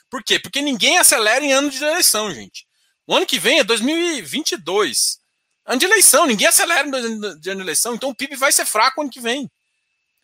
[0.09, 0.37] Por quê?
[0.37, 2.67] Porque ninguém acelera em ano de eleição, gente.
[3.07, 5.19] O ano que vem é 2022.
[5.65, 9.09] Ano de eleição, ninguém acelera ano de eleição, então o PIB vai ser fraco ano
[9.09, 9.49] que vem.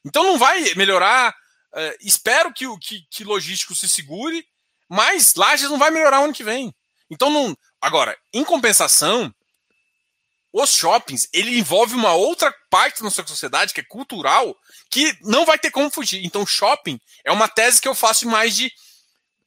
[0.04, 1.34] Então não vai melhorar.
[1.74, 4.46] Uh, espero que o que, que logístico se segure,
[4.90, 6.76] mas Lages não vai melhorar ano que vem.
[7.10, 7.58] Então não.
[7.82, 9.34] Agora, em compensação,
[10.52, 14.56] os shoppings, ele envolve uma outra parte da nossa sociedade, que é cultural,
[14.94, 16.24] que não vai ter como fugir.
[16.24, 18.72] Então, shopping é uma tese que eu faço mais de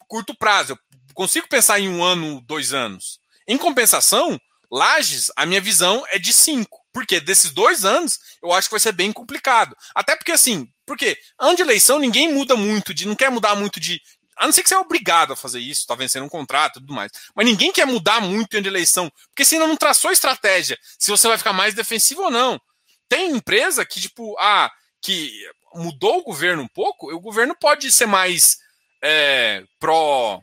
[0.09, 0.73] curto prazo.
[0.73, 0.79] Eu
[1.15, 3.21] consigo pensar em um ano, dois anos.
[3.47, 6.85] Em compensação, Lages, a minha visão é de cinco.
[6.93, 9.77] Porque desses dois anos, eu acho que vai ser bem complicado.
[9.95, 13.79] Até porque, assim, porque ano de eleição ninguém muda muito, de não quer mudar muito
[13.79, 14.03] de,
[14.37, 16.81] a não ser que você é obrigado a fazer isso, tá vencendo um contrato e
[16.81, 17.13] tudo mais.
[17.37, 21.39] Mas ninguém quer mudar muito de eleição, porque ainda não traçou estratégia, se você vai
[21.39, 22.61] ficar mais defensivo ou não.
[23.09, 28.07] Tem empresa que, tipo, ah, que mudou o governo um pouco, o governo pode ser
[28.07, 28.59] mais
[29.03, 30.41] é, pró,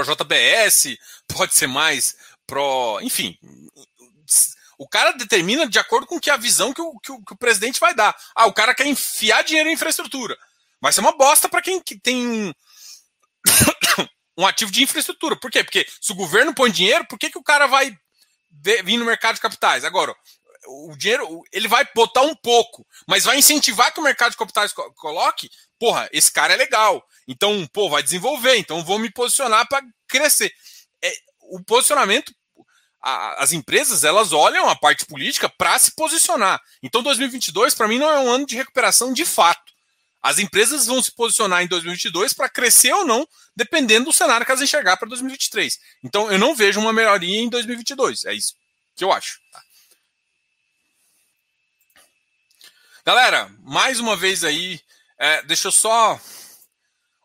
[0.00, 0.96] JBS,
[1.28, 2.16] pode ser mais
[2.46, 2.98] pró.
[3.02, 3.38] Enfim.
[4.78, 7.36] O cara determina de acordo com que a visão que o, que o, que o
[7.36, 8.16] presidente vai dar.
[8.34, 10.36] Ah, o cara quer enfiar dinheiro em infraestrutura.
[10.80, 12.52] Vai ser uma bosta para quem tem um,
[14.38, 15.36] um ativo de infraestrutura.
[15.36, 15.62] Por quê?
[15.62, 17.96] Porque se o governo põe dinheiro, por que, que o cara vai
[18.82, 19.84] vir no mercado de capitais?
[19.84, 20.14] Agora,
[20.66, 24.72] o dinheiro, ele vai botar um pouco, mas vai incentivar que o mercado de capitais
[24.72, 27.04] coloque, porra, esse cara é legal.
[27.26, 30.52] Então, pô, vai desenvolver, então vou me posicionar para crescer.
[31.02, 31.12] É,
[31.50, 32.32] o posicionamento,
[33.02, 36.60] a, as empresas, elas olham a parte política para se posicionar.
[36.82, 39.72] Então, 2022, para mim, não é um ano de recuperação de fato.
[40.22, 43.26] As empresas vão se posicionar em 2022 para crescer ou não,
[43.56, 45.78] dependendo do cenário que elas enxergar para 2023.
[46.04, 48.24] Então, eu não vejo uma melhoria em 2022.
[48.26, 48.54] É isso
[48.94, 49.40] que eu acho.
[49.50, 49.61] Tá?
[53.04, 54.80] Galera, mais uma vez aí,
[55.18, 56.20] é, deixa eu só.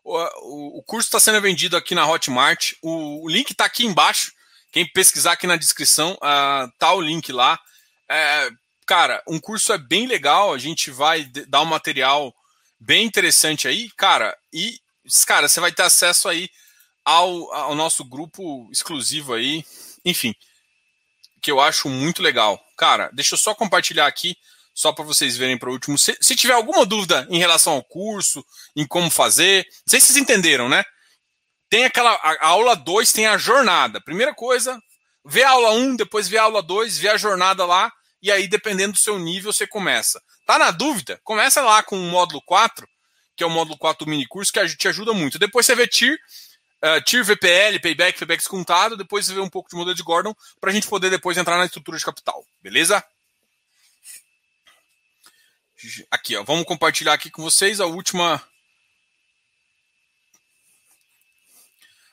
[0.02, 2.72] O, o curso está sendo vendido aqui na Hotmart.
[2.82, 4.32] O, o link está aqui embaixo.
[4.72, 7.60] Quem pesquisar aqui na descrição, uh, tá o link lá.
[8.10, 8.50] É,
[8.86, 10.52] cara, um curso é bem legal.
[10.52, 12.34] A gente vai dar um material
[12.80, 14.36] bem interessante aí, cara.
[14.52, 14.80] E,
[15.28, 16.50] cara, você vai ter acesso aí
[17.04, 19.64] ao, ao nosso grupo exclusivo aí.
[20.04, 20.34] Enfim,
[21.40, 22.60] que eu acho muito legal.
[22.76, 24.36] Cara, deixa eu só compartilhar aqui,
[24.78, 25.98] só para vocês verem para o último.
[25.98, 28.44] Se, se, tiver alguma dúvida em relação ao curso,
[28.76, 30.84] em como fazer, não sei se vocês entenderam, né?
[31.68, 32.12] Tem aquela.
[32.12, 34.00] A, a aula 2 tem a jornada.
[34.00, 34.80] Primeira coisa,
[35.26, 37.90] vê a aula 1, um, depois vê a aula 2, vê a jornada lá,
[38.22, 40.22] e aí, dependendo do seu nível, você começa.
[40.46, 41.20] Tá na dúvida?
[41.24, 42.88] Começa lá com o módulo 4,
[43.36, 45.40] que é o módulo 4 do mini curso, que te ajuda muito.
[45.40, 46.16] Depois você vê TIR,
[46.84, 50.32] uh, TIR VPL, Payback, Payback descontado, depois você vê um pouco de modelo de Gordon,
[50.60, 52.44] para a gente poder depois entrar na estrutura de capital.
[52.62, 53.04] Beleza?
[56.10, 58.42] Aqui, ó, vamos compartilhar aqui com vocês a última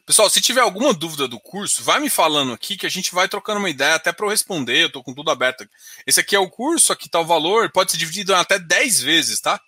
[0.06, 3.28] Pessoal, se tiver alguma dúvida do curso, vai me falando aqui que a gente vai
[3.28, 4.84] trocando uma ideia até para eu responder.
[4.84, 5.68] Eu estou com tudo aberto.
[6.06, 9.02] Esse aqui é o curso, aqui está o valor, pode ser dividido em até 10
[9.02, 9.60] vezes, tá?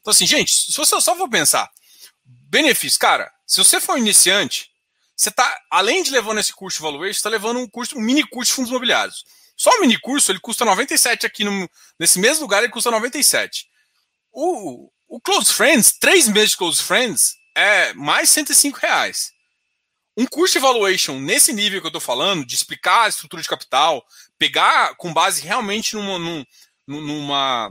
[0.00, 1.70] Então, assim, gente, se você só for pensar,
[2.24, 4.70] benefício, cara, se você for iniciante,
[5.14, 8.26] você está, além de levando esse curso de valuation, está levando um curso, um mini
[8.26, 9.26] curso de fundos imobiliários.
[9.56, 11.68] Só o mini curso, ele custa 97 aqui no,
[11.98, 13.66] nesse mesmo lugar, ele custa 97.
[14.32, 19.32] O, o Close Friends, três meses de Close Friends, é mais 105 reais.
[20.16, 23.48] Um curso de evaluation nesse nível que eu estou falando, de explicar a estrutura de
[23.48, 24.04] capital,
[24.38, 26.46] pegar com base realmente numa, numa,
[26.86, 27.70] numa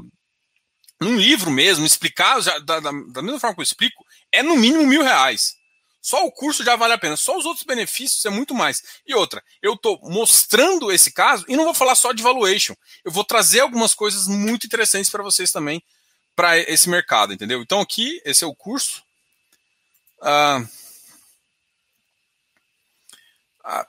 [1.02, 4.86] num livro mesmo, explicar da, da, da, mesma forma que eu explico, é no mínimo
[4.86, 5.56] mil reais.
[6.04, 7.16] Só o curso já vale a pena.
[7.16, 8.84] Só os outros benefícios é muito mais.
[9.08, 12.76] E outra, eu estou mostrando esse caso e não vou falar só de valuation.
[13.06, 15.82] Eu vou trazer algumas coisas muito interessantes para vocês também
[16.36, 17.62] para esse mercado, entendeu?
[17.62, 19.02] Então aqui, esse é o curso.
[20.20, 20.68] Uh,
[23.64, 23.88] ah,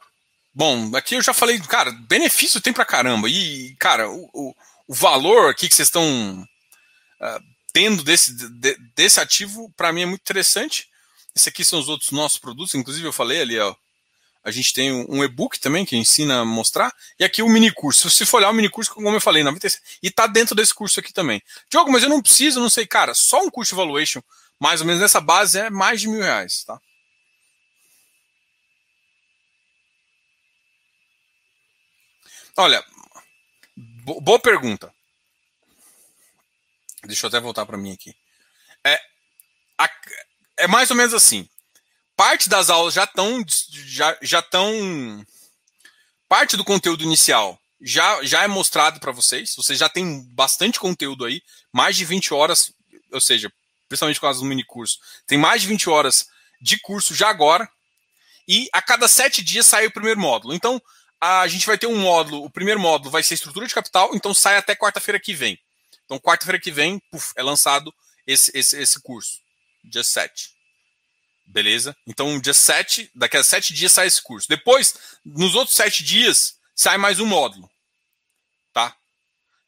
[0.54, 3.28] bom, aqui eu já falei, cara, benefício tem pra caramba.
[3.28, 4.54] E, cara, o, o,
[4.86, 6.46] o valor aqui que vocês estão
[7.20, 7.40] uh,
[7.72, 10.93] tendo desse, de, desse ativo, para mim é muito interessante.
[11.34, 13.74] Esse aqui são os outros nossos produtos, inclusive eu falei ali, ó.
[14.44, 16.94] A gente tem um e-book também que ensina a mostrar.
[17.18, 18.10] E aqui o mini curso.
[18.10, 21.00] Se for olhar o mini curso, como eu falei, 96, e tá dentro desse curso
[21.00, 21.42] aqui também.
[21.70, 24.22] Diogo, mas eu não preciso, não sei, cara, só um curso de evaluation,
[24.60, 26.78] mais ou menos nessa base, é mais de mil reais, tá?
[32.56, 32.84] Olha,
[33.76, 34.94] boa pergunta.
[37.04, 38.14] Deixa eu até voltar para mim aqui.
[38.84, 39.00] É,
[39.78, 39.88] a,
[40.64, 41.48] é mais ou menos assim.
[42.16, 43.44] parte das aulas já estão
[43.86, 45.24] já já estão
[46.28, 49.54] parte do conteúdo inicial já já é mostrado para vocês.
[49.54, 52.72] Vocês já tem bastante conteúdo aí, mais de 20 horas,
[53.12, 53.52] ou seja,
[53.88, 54.98] principalmente com as do mini curso.
[55.26, 56.26] Tem mais de 20 horas
[56.60, 57.68] de curso já agora.
[58.48, 60.54] E a cada sete dias sai o primeiro módulo.
[60.54, 60.80] Então,
[61.20, 64.34] a gente vai ter um módulo, o primeiro módulo vai ser estrutura de capital, então
[64.34, 65.58] sai até quarta-feira que vem.
[66.04, 67.94] Então, quarta-feira que vem, puf, é lançado
[68.26, 69.38] esse, esse, esse curso,
[69.82, 70.53] dia 7.
[71.46, 71.96] Beleza?
[72.06, 74.48] Então, dia 7, daqui a sete dias sai esse curso.
[74.48, 74.94] Depois,
[75.24, 77.70] nos outros sete dias, sai mais um módulo.
[78.72, 78.96] Tá?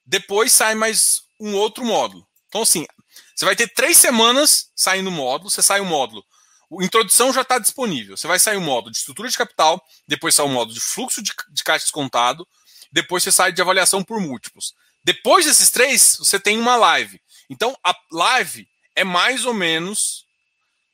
[0.05, 2.27] Depois sai mais um outro módulo.
[2.49, 2.87] Então, assim,
[3.35, 6.25] você vai ter três semanas saindo módulo, você sai o módulo.
[6.69, 8.17] O introdução já está disponível.
[8.17, 11.23] Você vai sair o módulo de estrutura de capital, depois sai o módulo de fluxo
[11.23, 12.47] de, de caixa descontado,
[12.91, 14.75] depois você sai de avaliação por múltiplos.
[15.05, 17.21] Depois desses três, você tem uma live.
[17.49, 20.26] Então, a live é mais ou menos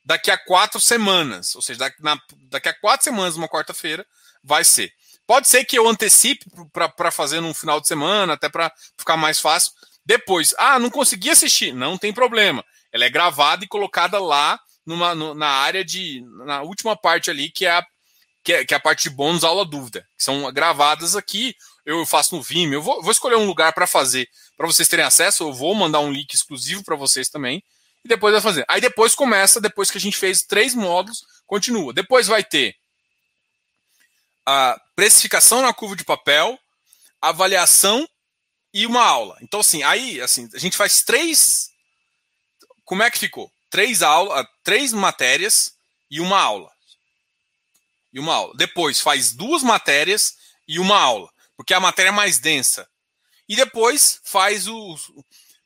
[0.03, 1.55] daqui a quatro semanas.
[1.55, 2.19] Ou seja, daqui, na,
[2.49, 4.05] daqui a quatro semanas, uma quarta-feira,
[4.43, 4.91] vai ser.
[5.25, 6.45] Pode ser que eu antecipe
[6.97, 9.71] para fazer num final de semana, até para ficar mais fácil.
[10.05, 11.73] Depois, ah, não consegui assistir.
[11.73, 12.63] Não tem problema.
[12.91, 16.21] Ela é gravada e colocada lá numa, no, na área de.
[16.45, 17.85] na última parte ali, que é a,
[18.43, 20.05] que é, que é a parte de bônus aula dúvida.
[20.17, 21.55] Que são gravadas aqui.
[21.85, 22.77] Eu faço no Vimeo.
[22.77, 24.27] Eu vou, vou escolher um lugar para fazer,
[24.57, 25.43] para vocês terem acesso.
[25.43, 27.63] Eu vou mandar um link exclusivo para vocês também.
[28.03, 28.65] E depois vai fazer.
[28.67, 31.93] Aí depois começa, depois que a gente fez três módulos, continua.
[31.93, 32.75] Depois vai ter
[34.45, 36.59] a precificação na curva de papel,
[37.21, 38.07] avaliação
[38.73, 39.37] e uma aula.
[39.41, 41.69] Então, assim, aí assim, a gente faz três.
[42.83, 43.51] Como é que ficou?
[43.69, 45.73] Três aulas, três matérias
[46.11, 46.71] e uma aula.
[48.11, 48.53] E uma aula.
[48.55, 50.35] Depois faz duas matérias
[50.67, 52.87] e uma aula, porque a matéria é mais densa.
[53.47, 54.97] E depois faz o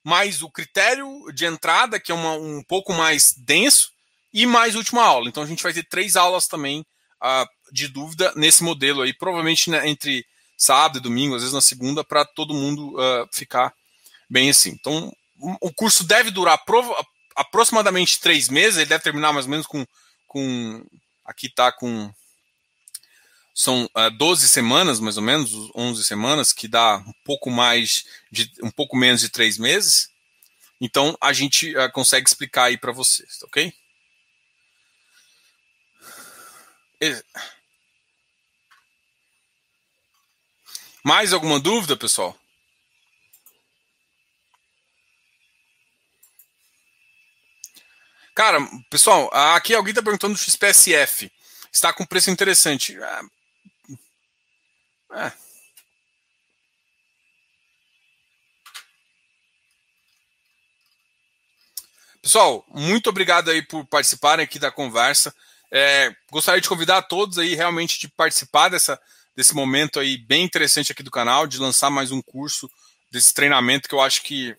[0.08, 3.92] mais o critério de entrada, que é uma, um pouco mais denso,
[4.34, 5.28] e mais última aula.
[5.28, 6.86] Então a gente vai ter três aulas também
[7.22, 10.26] uh, de dúvida nesse modelo aí, provavelmente né, entre
[10.58, 13.74] sábado e domingo, às vezes na segunda, para todo mundo uh, ficar
[14.30, 14.70] bem assim.
[14.80, 15.12] Então,
[15.60, 16.58] o curso deve durar
[17.36, 19.86] aproximadamente três meses, ele deve terminar mais ou menos com.
[20.26, 20.86] com
[21.26, 22.10] aqui está com.
[23.60, 28.06] São uh, ah, 12 semanas, mais ou menos, 11 semanas, que dá um pouco mais
[28.32, 28.52] de.
[28.62, 30.12] um pouco menos de três meses.
[30.80, 33.74] Então, a gente uh, consegue explicar aí para vocês, ok?
[41.04, 42.40] Mais alguma dúvida, pessoal?
[48.36, 48.60] Cara,
[48.92, 51.32] pessoal, aqui alguém está perguntando do XPSF.
[51.74, 52.96] Está com preço interessante.
[55.12, 55.32] É.
[62.22, 65.34] Pessoal, muito obrigado aí por participarem aqui da conversa.
[65.72, 69.00] É, gostaria de convidar a todos aí realmente de participar dessa,
[69.36, 72.70] desse momento aí bem interessante aqui do canal, de lançar mais um curso
[73.10, 74.56] desse treinamento que eu acho que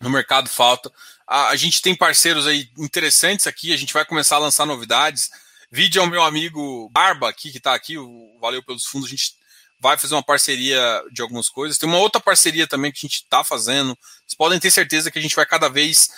[0.00, 0.92] no mercado falta.
[1.26, 5.30] A, a gente tem parceiros aí interessantes aqui, a gente vai começar a lançar novidades.
[5.74, 9.32] Vídeo ao meu amigo Barba aqui, que está aqui, o Valeu pelos Fundos, a gente
[9.80, 11.78] vai fazer uma parceria de algumas coisas.
[11.78, 13.96] Tem uma outra parceria também que a gente está fazendo.
[14.20, 16.10] Vocês podem ter certeza que a gente vai cada vez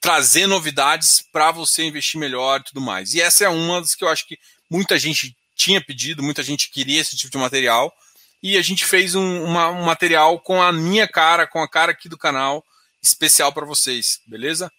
[0.00, 3.14] trazer novidades para você investir melhor e tudo mais.
[3.14, 4.36] E essa é uma das que eu acho que
[4.68, 7.94] muita gente tinha pedido, muita gente queria esse tipo de material.
[8.42, 11.92] E a gente fez um, uma, um material com a minha cara, com a cara
[11.92, 12.64] aqui do canal,
[13.00, 14.72] especial para vocês, beleza?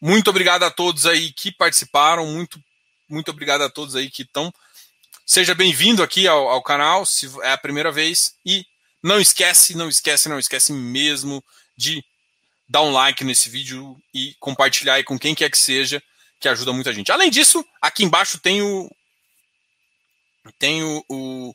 [0.00, 2.58] Muito obrigado a todos aí que participaram, muito,
[3.08, 4.52] muito obrigado a todos aí que estão.
[5.26, 8.34] Seja bem-vindo aqui ao, ao canal, se é a primeira vez.
[8.44, 8.64] E
[9.02, 11.42] não esquece, não esquece, não esquece mesmo
[11.76, 12.04] de
[12.68, 16.02] dar um like nesse vídeo e compartilhar aí com quem quer que seja,
[16.40, 17.12] que ajuda muita gente.
[17.12, 18.90] Além disso, aqui embaixo tem o,
[20.58, 21.54] tem o, o,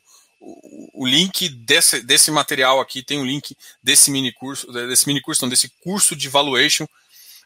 [0.94, 5.42] o, link desse, desse material aqui, tem o link desse mini curso, desse mini curso,
[5.42, 6.86] não, desse curso de valuation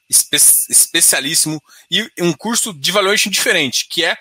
[0.08, 4.16] espe, especialíssimo e um curso de valuation diferente, que é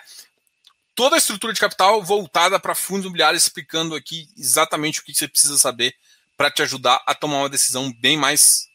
[0.96, 5.28] toda a estrutura de capital voltada para fundos imobiliários, explicando aqui exatamente o que você
[5.28, 5.96] precisa saber
[6.38, 8.68] para te ajudar a tomar uma decisão bem mais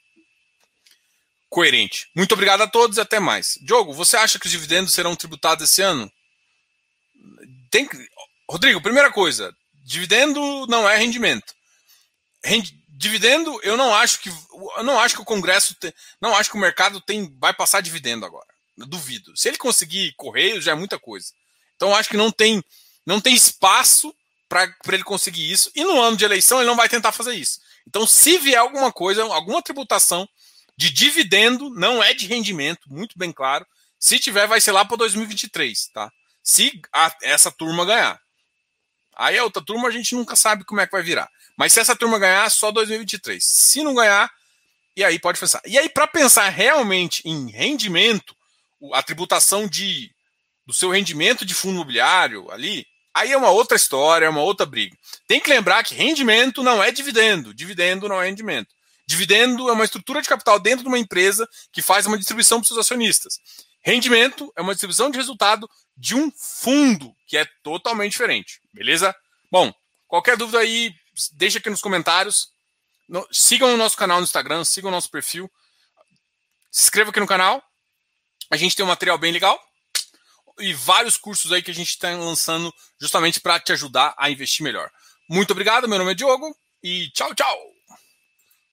[1.48, 2.10] coerente.
[2.14, 3.58] Muito obrigado a todos e até mais.
[3.62, 6.10] Diogo, você acha que os dividendos serão tributados esse ano?
[7.70, 7.88] Tem,
[8.48, 9.54] Rodrigo, primeira coisa,
[9.84, 11.54] dividendo não é rendimento.
[12.44, 16.50] Rend, dividendo, eu não acho que eu não acho que o Congresso tem, não acho
[16.50, 18.46] que o mercado tem vai passar dividendo agora.
[18.76, 19.36] Duvido.
[19.36, 21.32] Se ele conseguir correr, já é muita coisa.
[21.76, 22.62] Então acho que não tem
[23.06, 24.12] não tem espaço
[24.48, 27.60] para ele conseguir isso e no ano de eleição ele não vai tentar fazer isso.
[27.86, 30.28] Então se vier alguma coisa, alguma tributação
[30.76, 33.64] de dividendo, não é de rendimento, muito bem claro.
[33.98, 36.10] Se tiver, vai ser lá para 2023, tá?
[36.42, 38.20] Se a, essa turma ganhar.
[39.16, 41.28] Aí a outra turma a gente nunca sabe como é que vai virar.
[41.58, 43.44] Mas se essa turma ganhar, só 2023.
[43.44, 44.30] Se não ganhar,
[44.96, 45.60] e aí pode pensar.
[45.66, 48.34] E aí, para pensar realmente em rendimento,
[48.92, 50.10] a tributação de,
[50.64, 54.64] do seu rendimento de fundo imobiliário ali, aí é uma outra história, é uma outra
[54.64, 54.96] briga.
[55.26, 58.72] Tem que lembrar que rendimento não é dividendo, dividendo não é rendimento.
[59.04, 62.62] Dividendo é uma estrutura de capital dentro de uma empresa que faz uma distribuição para
[62.62, 63.40] os seus acionistas.
[63.82, 68.60] Rendimento é uma distribuição de resultado de um fundo, que é totalmente diferente.
[68.72, 69.12] Beleza?
[69.50, 69.72] Bom,
[70.06, 70.92] qualquer dúvida aí,
[71.32, 72.52] deixa aqui nos comentários.
[73.32, 75.50] sigam o nosso canal no Instagram, sigam o nosso perfil.
[76.70, 77.62] Se inscreva aqui no canal.
[78.50, 79.60] A gente tem um material bem legal
[80.58, 84.64] e vários cursos aí que a gente está lançando justamente para te ajudar a investir
[84.64, 84.90] melhor.
[85.28, 87.77] Muito obrigado, meu nome é Diogo e tchau, tchau!